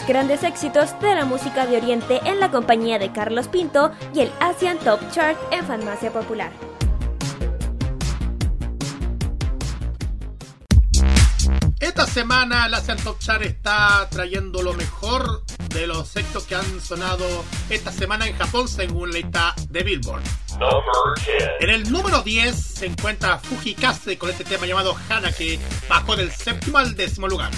[0.02, 4.20] los grandes éxitos de la música de Oriente en la compañía de Carlos Pinto y
[4.20, 6.50] el Asian Top Chart en Farmacia Popular.
[11.80, 16.80] Esta semana la Asian Top Chart está trayendo lo mejor de los éxitos que han
[16.80, 17.26] sonado
[17.70, 20.22] esta semana en Japón según la lista de Billboard.
[21.60, 25.58] En el número 10 se encuentra Fujikase con este tema llamado Hana que
[25.88, 27.50] bajó del séptimo al décimo lugar.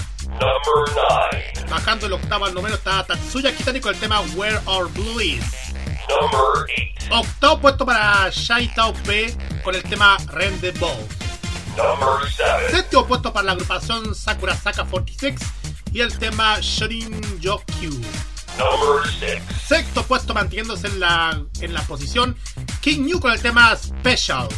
[1.69, 5.43] Bajando el octavo al noveno está Tatsuya Kitani con el tema Where Our Blue Is.
[7.11, 11.07] Octavo puesto para Shai Tao P con el tema Rend the Ball.
[12.71, 15.35] Séptimo puesto para la agrupación Sakura Saka 46
[15.91, 18.01] y el tema Shorin Yokyu.
[19.67, 22.37] Sexto puesto manteniéndose en la, en la posición
[22.81, 24.55] King New con el tema Specials.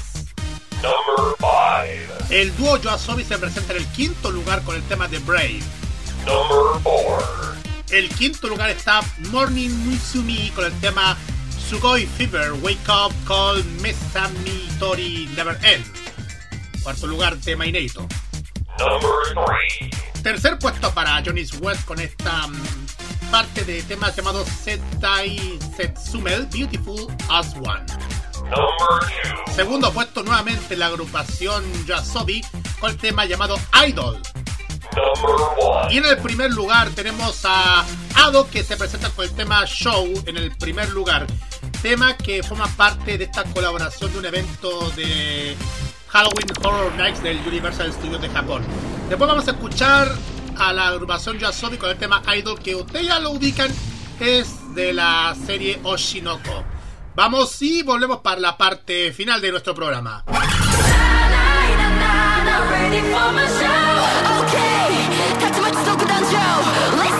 [2.29, 5.61] El dúo Yoasobi se presenta en el quinto lugar con el tema The Brave.
[7.89, 11.17] El quinto lugar está Morning Mutsumi con el tema
[11.69, 15.85] Sugoi Fever Wake Up Call Mesami Tori Never End.
[16.83, 18.07] Cuarto lugar tema inédito.
[20.21, 27.07] Tercer puesto para Johnny's West con esta mm, parte de temas llamado Setai Setsumel Beautiful
[27.29, 27.85] as One.
[29.55, 32.43] Segundo puesto nuevamente la agrupación Yasobi
[32.79, 33.57] con el tema llamado
[33.87, 34.21] Idol.
[35.89, 37.85] Y en el primer lugar tenemos a
[38.15, 41.25] Ado que se presenta con el tema Show en el primer lugar.
[41.81, 45.55] Tema que forma parte de esta colaboración de un evento de
[46.09, 48.63] Halloween Horror Nights del Universal Studios de Japón.
[49.09, 50.11] Después vamos a escuchar
[50.57, 53.71] a la agrupación Yasobi con el tema Idol que ustedes ya lo ubican.
[54.19, 56.63] Es de la serie Oshinoko.
[57.15, 60.23] Vamos y volvemos para la parte final de nuestro programa.
[66.29, 66.97] Joe.
[66.97, 67.16] Listen.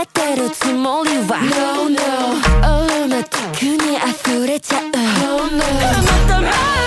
[0.00, 2.00] けてるつもりは No no.
[2.62, 4.90] オーマティックに溢れちゃう。
[4.90, 6.79] No no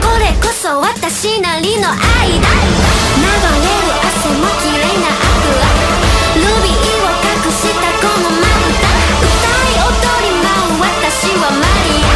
[0.00, 2.48] これこそ私なりの愛だ。
[3.18, 5.70] 流れる汗も綺麗なアクア
[6.36, 8.86] ルビーを隠したこのまぶた
[9.26, 9.92] 歌い踊
[10.24, 12.10] り舞う私はマリア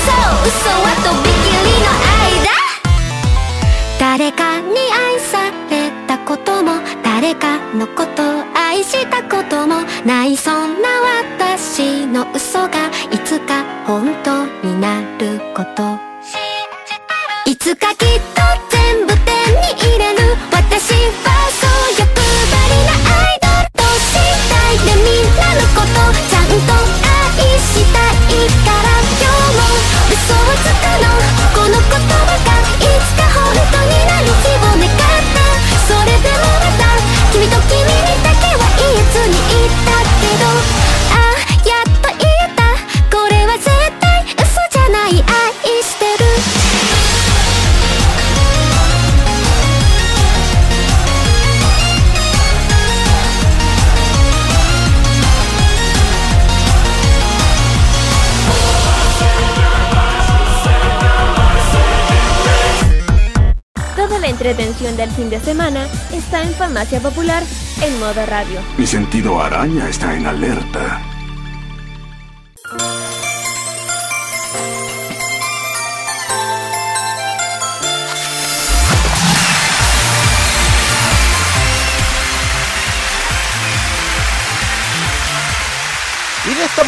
[0.00, 2.48] そう嘘はとびきりの愛だ。
[3.98, 5.32] 誰かに愛さ
[5.70, 5.72] れ
[6.06, 8.22] たことも誰かのこと
[8.58, 10.36] 愛したこともない。
[10.36, 10.88] そんな
[11.34, 16.09] 私の嘘がいつか本当になること。
[17.70, 18.29] つかき
[64.80, 67.42] del fin de semana está en Farmacia Popular
[67.82, 68.60] en modo radio.
[68.78, 71.02] Mi sentido araña está en alerta.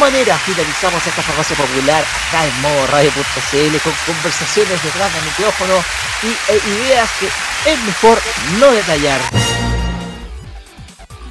[0.03, 5.75] Manera finalizamos esta farmacia popular acá en modo radio.cl con conversaciones detrás del micrófono
[6.23, 7.27] y e ideas que
[7.71, 8.19] es mejor
[8.59, 9.21] no detallar.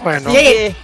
[0.02, 0.74] Bueno, que,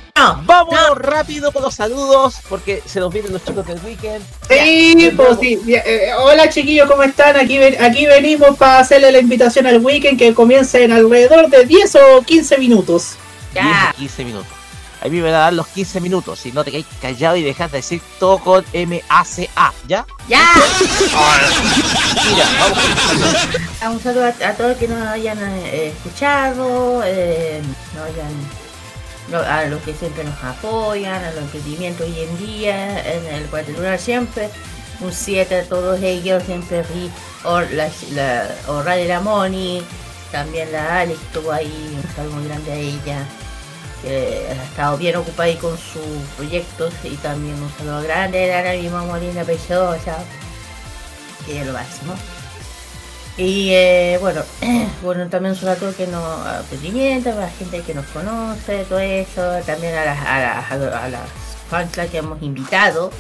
[0.45, 4.23] vámonos rápido con los saludos porque se nos vienen los chicos del weekend.
[4.49, 5.59] Sí, pues sí.
[5.65, 7.37] Ya, eh, hola chiquillos, ¿cómo están?
[7.37, 11.65] Aquí, ven- aquí venimos para hacerle la invitación al weekend que comienza en alrededor de
[11.65, 13.17] 10 o 15 minutos.
[13.55, 14.58] 10 o 15 minutos.
[15.01, 17.43] A mí me van a dar los 15 minutos, si no te quedáis callado y
[17.43, 20.05] dejas de decir todo con M-A-C-A, ¿ya?
[20.29, 20.43] ¡Ya!
[22.31, 23.37] Mira, vamos con los saludos.
[23.83, 27.63] A un saludo a, a todos que nos hayan eh, escuchado, eh,
[27.95, 28.33] no hayan,
[29.31, 33.45] no- a los que siempre nos apoyan, a los emprendimientos hoy en día, en el
[33.47, 34.51] cuadrilunar siempre.
[35.01, 37.09] Un 7 a todos ellos, siempre ri,
[37.45, 39.81] o la, la o Radio La Moni,
[40.33, 43.25] también la Alex estuvo ahí, un saludo muy grande a ella,
[44.03, 46.03] que ha estado bien ocupada con sus
[46.37, 50.19] proyectos, y también un saludo grande a la misma Molina Preciosa,
[51.47, 52.15] que es lo máximo.
[53.37, 54.43] Y eh, bueno,
[55.03, 58.99] bueno, también un saludo que nos a Emprendimiento, a la gente que nos conoce, todo
[58.99, 61.31] eso, también a las, a las, a las
[61.71, 63.13] fans que hemos invitado.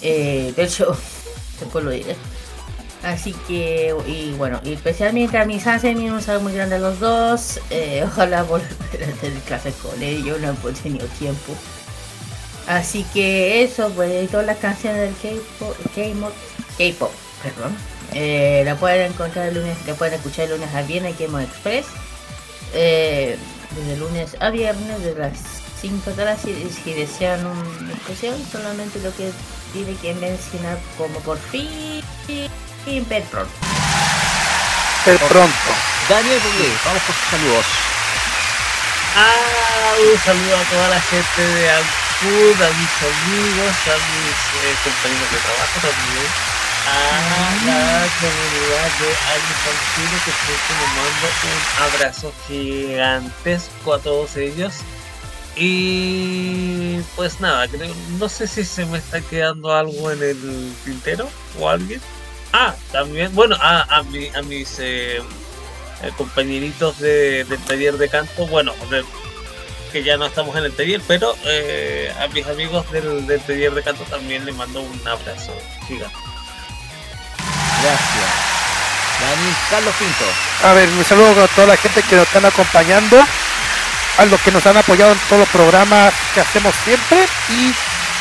[0.00, 0.96] Eh, de hecho,
[1.60, 2.16] después lo diré.
[3.04, 6.98] Así que, y bueno, y especialmente a mis fans, un saludo muy grande a los
[7.00, 7.60] dos.
[7.70, 11.54] Eh, ojalá volver a tener clases con ellos, no he tenido tiempo.
[12.66, 15.76] Así que eso, pues, todas las canciones del K-pop,
[16.78, 17.76] K-pop, perdón.
[18.14, 21.40] Eh, la pueden encontrar el lunes, la pueden escuchar el lunes a viernes en Mo
[21.40, 21.86] Express.
[22.72, 23.36] Eh,
[23.76, 25.38] desde lunes a viernes, de las
[25.80, 29.30] 5 de la si, si desean una especial, solamente lo que
[29.74, 32.02] tiene que mencionar como por fin,
[32.86, 33.52] ver pronto.
[35.04, 35.70] Pero pronto.
[36.08, 37.66] Daniel Bublé, vamos con sus saludos.
[39.16, 44.76] Ah, un saludo a toda la gente de Ancud, a mis amigos, a mis eh,
[44.84, 46.28] compañeros de trabajo también,
[46.86, 46.98] a
[47.64, 49.10] la comunidad de
[49.94, 54.74] Chile que siempre me mando un abrazo gigantesco a todos ellos.
[55.56, 61.30] Y pues nada, creo, no sé si se me está quedando algo en el tintero
[61.60, 62.00] o alguien.
[62.56, 68.08] Ah, también, bueno, a, a, mi- a mis eh, eh, compañeritos de- del taller de
[68.08, 69.04] canto, bueno, de-
[69.90, 73.72] que ya no estamos en el taller, pero eh, a mis amigos del, del taller
[73.74, 75.52] de canto también les mando un abrazo
[75.88, 76.14] gigante.
[77.82, 78.30] Gracias.
[79.20, 80.24] Daniel Carlos Pinto.
[80.64, 83.20] A ver, un saludo a toda la gente que nos están acompañando,
[84.18, 87.72] a los que nos han apoyado en todos los programas que hacemos siempre y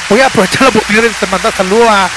[0.10, 2.10] voy a aprovechar la oportunidad de mandar saludos a,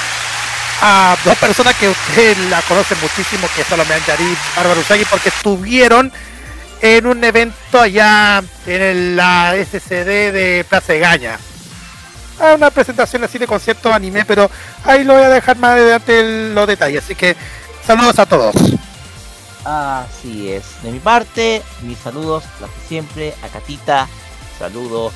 [0.83, 5.05] a dos personas que usted la conocen muchísimo, que son Salomé Yari y Bárbara Usagi,
[5.07, 6.13] porque estuvieron
[6.83, 11.39] en un evento allá en el- la SCD de Plaza de Gaña.
[12.39, 14.51] Ah, una presentación así de concierto anime, pero
[14.85, 17.03] ahí lo voy a dejar más adelante el- los detalles.
[17.05, 17.35] Así que
[17.87, 18.55] saludos a todos.
[19.65, 20.63] Así es.
[20.83, 24.07] De mi parte, mis saludos, los que siempre, a Catita,
[24.59, 25.13] saludos.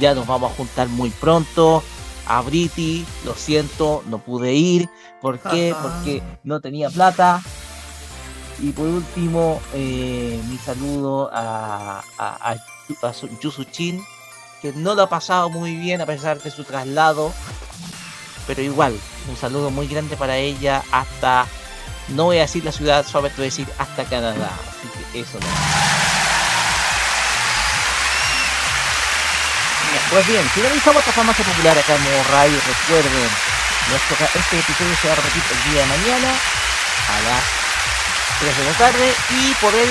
[0.00, 1.84] Ya nos vamos a juntar muy pronto.
[2.26, 4.88] A Briti, lo siento, no pude ir.
[5.20, 5.72] ¿Por qué?
[5.72, 5.82] Ajá.
[5.82, 7.42] Porque no tenía plata.
[8.60, 14.02] Y por último, eh, mi saludo a, a, a, a Su- Yusu Chin,
[14.62, 17.32] que no lo ha pasado muy bien a pesar de su traslado.
[18.46, 18.96] Pero igual,
[19.28, 21.46] un saludo muy grande para ella hasta
[22.08, 24.50] no voy a decir la ciudad, solamente voy a decir hasta Canadá.
[24.68, 25.46] Así que eso no.
[30.10, 32.58] Pues bien, finalizamos esta farmacia popular acá en Modo Radio.
[32.66, 33.28] Recuerden,
[33.90, 37.42] nuestro, este episodio se va a repetir el día de mañana a las
[38.40, 39.14] 3 de la tarde.
[39.30, 39.88] Y por el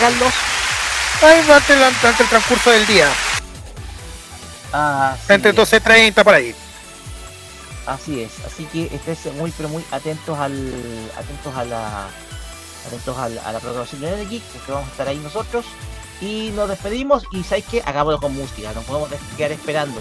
[0.00, 0.32] Carlos.
[1.22, 3.08] Ahí durante, el- durante el transcurso del día.
[4.72, 5.56] Así Entre es.
[5.56, 6.54] 12.30 por ahí.
[7.86, 12.06] Así es, así que estén muy pero muy atentos al atentos a la
[12.86, 15.64] atentos a la, a la programación de Geek, porque vamos a estar ahí nosotros
[16.20, 20.00] y nos despedimos y sabéis que hagámoslo con música, no podemos quedar esperando.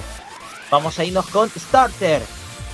[0.69, 2.21] Vamos a irnos con Starter,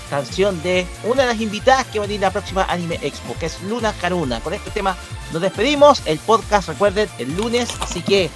[0.09, 3.45] canción de una de las invitadas que va a venir la próxima Anime Expo, que
[3.45, 4.41] es Luna Karuna.
[4.41, 4.95] Con este tema
[5.32, 8.30] nos despedimos, el podcast recuerden el lunes, así que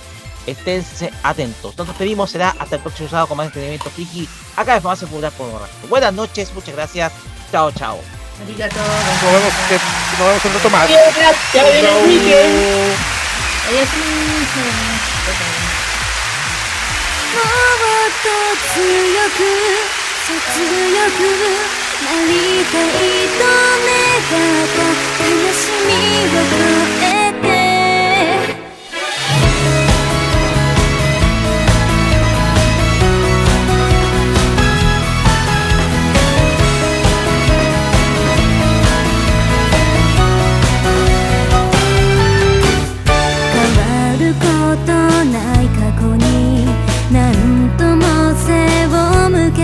[0.48, 1.78] esténse atentos.
[1.78, 5.32] Nos despedimos, será hasta el próximo sábado con más entretenimiento friki acá en Farmacia Popular
[5.34, 5.68] por Radio.
[5.90, 7.12] Buenas noches, muchas gracias.
[7.52, 8.00] Chao, chao.
[8.44, 8.76] Arigato.
[8.76, 9.54] Nos vemos,
[10.18, 10.90] nos vemos un rato más.
[13.70, 15.62] おやすみさバイバイ
[17.36, 18.34] もっと
[18.74, 18.82] 強
[19.30, 19.46] く
[20.26, 21.22] 切よく
[22.02, 22.34] なり
[22.66, 23.94] たいと願
[24.26, 24.82] った
[25.24, 25.94] 悲しみ
[26.96, 26.99] を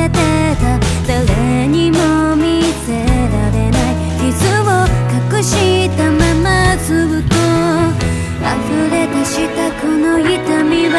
[0.10, 0.18] て
[0.62, 3.96] た誰にも見せられない。
[4.20, 4.66] 傷を
[5.38, 7.36] 隠したままずっと
[8.46, 8.56] 溢
[8.92, 10.96] れ出したこの痛みは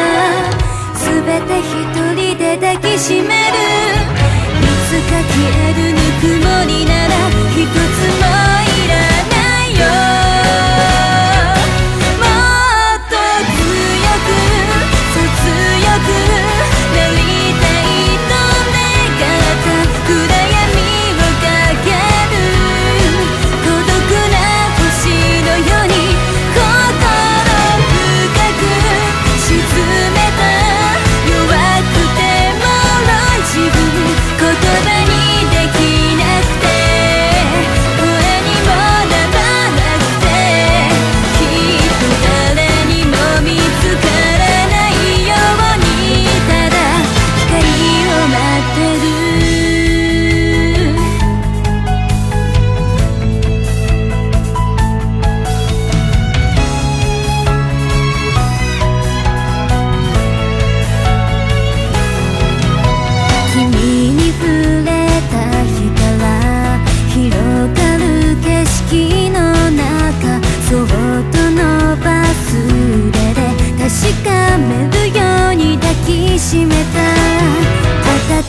[0.95, 1.05] 全
[1.47, 1.71] て一
[2.15, 3.27] 人で抱きしめる。
[3.27, 7.13] いつか消えるぬくもりなら
[7.51, 8.06] 一つ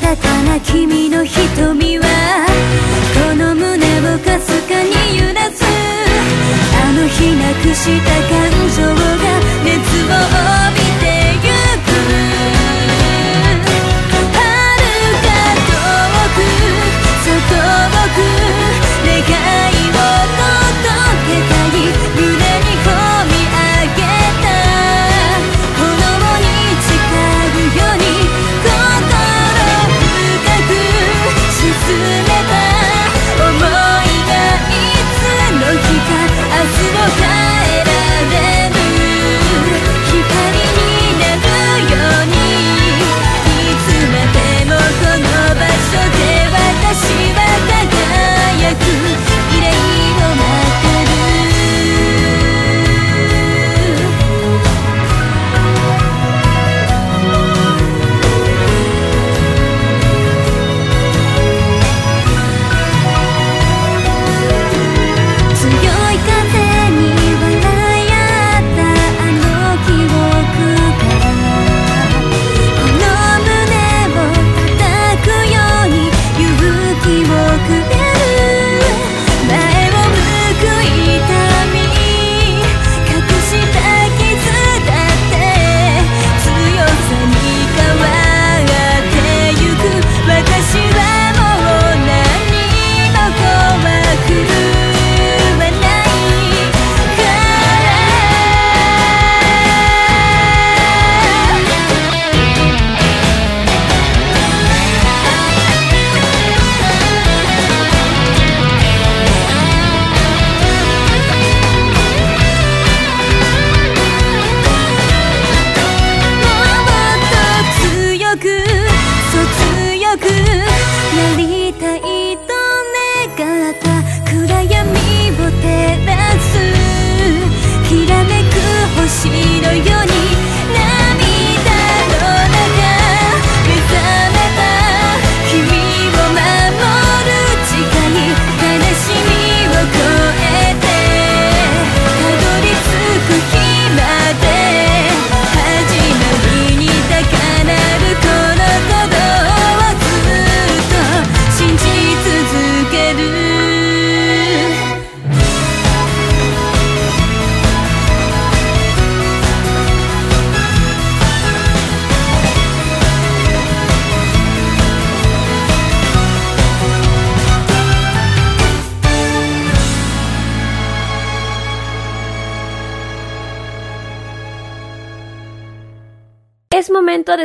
[0.09, 2.07] たかな君の瞳は
[3.13, 5.63] この胸をかすかに揺らす。
[5.63, 8.97] あの日なくした感情が
[9.65, 10.17] 熱を
[10.73, 10.88] 帯び
[48.75, 49.28] get you.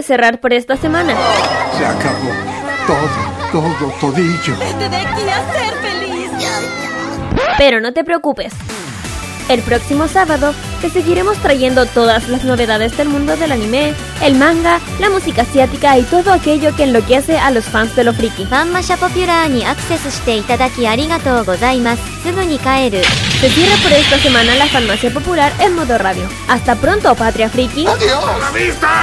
[0.03, 1.15] cerrar por esta semana.
[1.77, 2.32] Se acabó.
[2.85, 3.09] Todo,
[3.51, 4.56] todo, todillo.
[4.59, 6.30] Vete de aquí a ser feliz.
[7.57, 8.53] Pero no te preocupes.
[9.49, 14.80] El próximo sábado te seguiremos trayendo todas las novedades del mundo del anime, el manga,
[14.99, 18.45] la música asiática y todo aquello que enloquece a los fans de lo friki.
[18.45, 18.98] Fanmasha
[19.49, 19.75] ni Se
[23.49, 26.23] cierra por esta semana la Farmacia Popular en modo radio.
[26.48, 27.85] Hasta pronto, Patria Friki.
[27.85, 28.40] ¡Adiós!
[28.40, 29.02] La vista!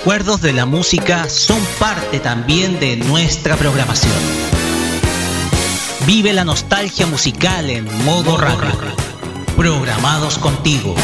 [0.00, 4.14] recuerdos de la música son parte también de nuestra programación.
[6.06, 8.72] Vive la nostalgia musical en modo radio.
[9.58, 10.94] Programados contigo.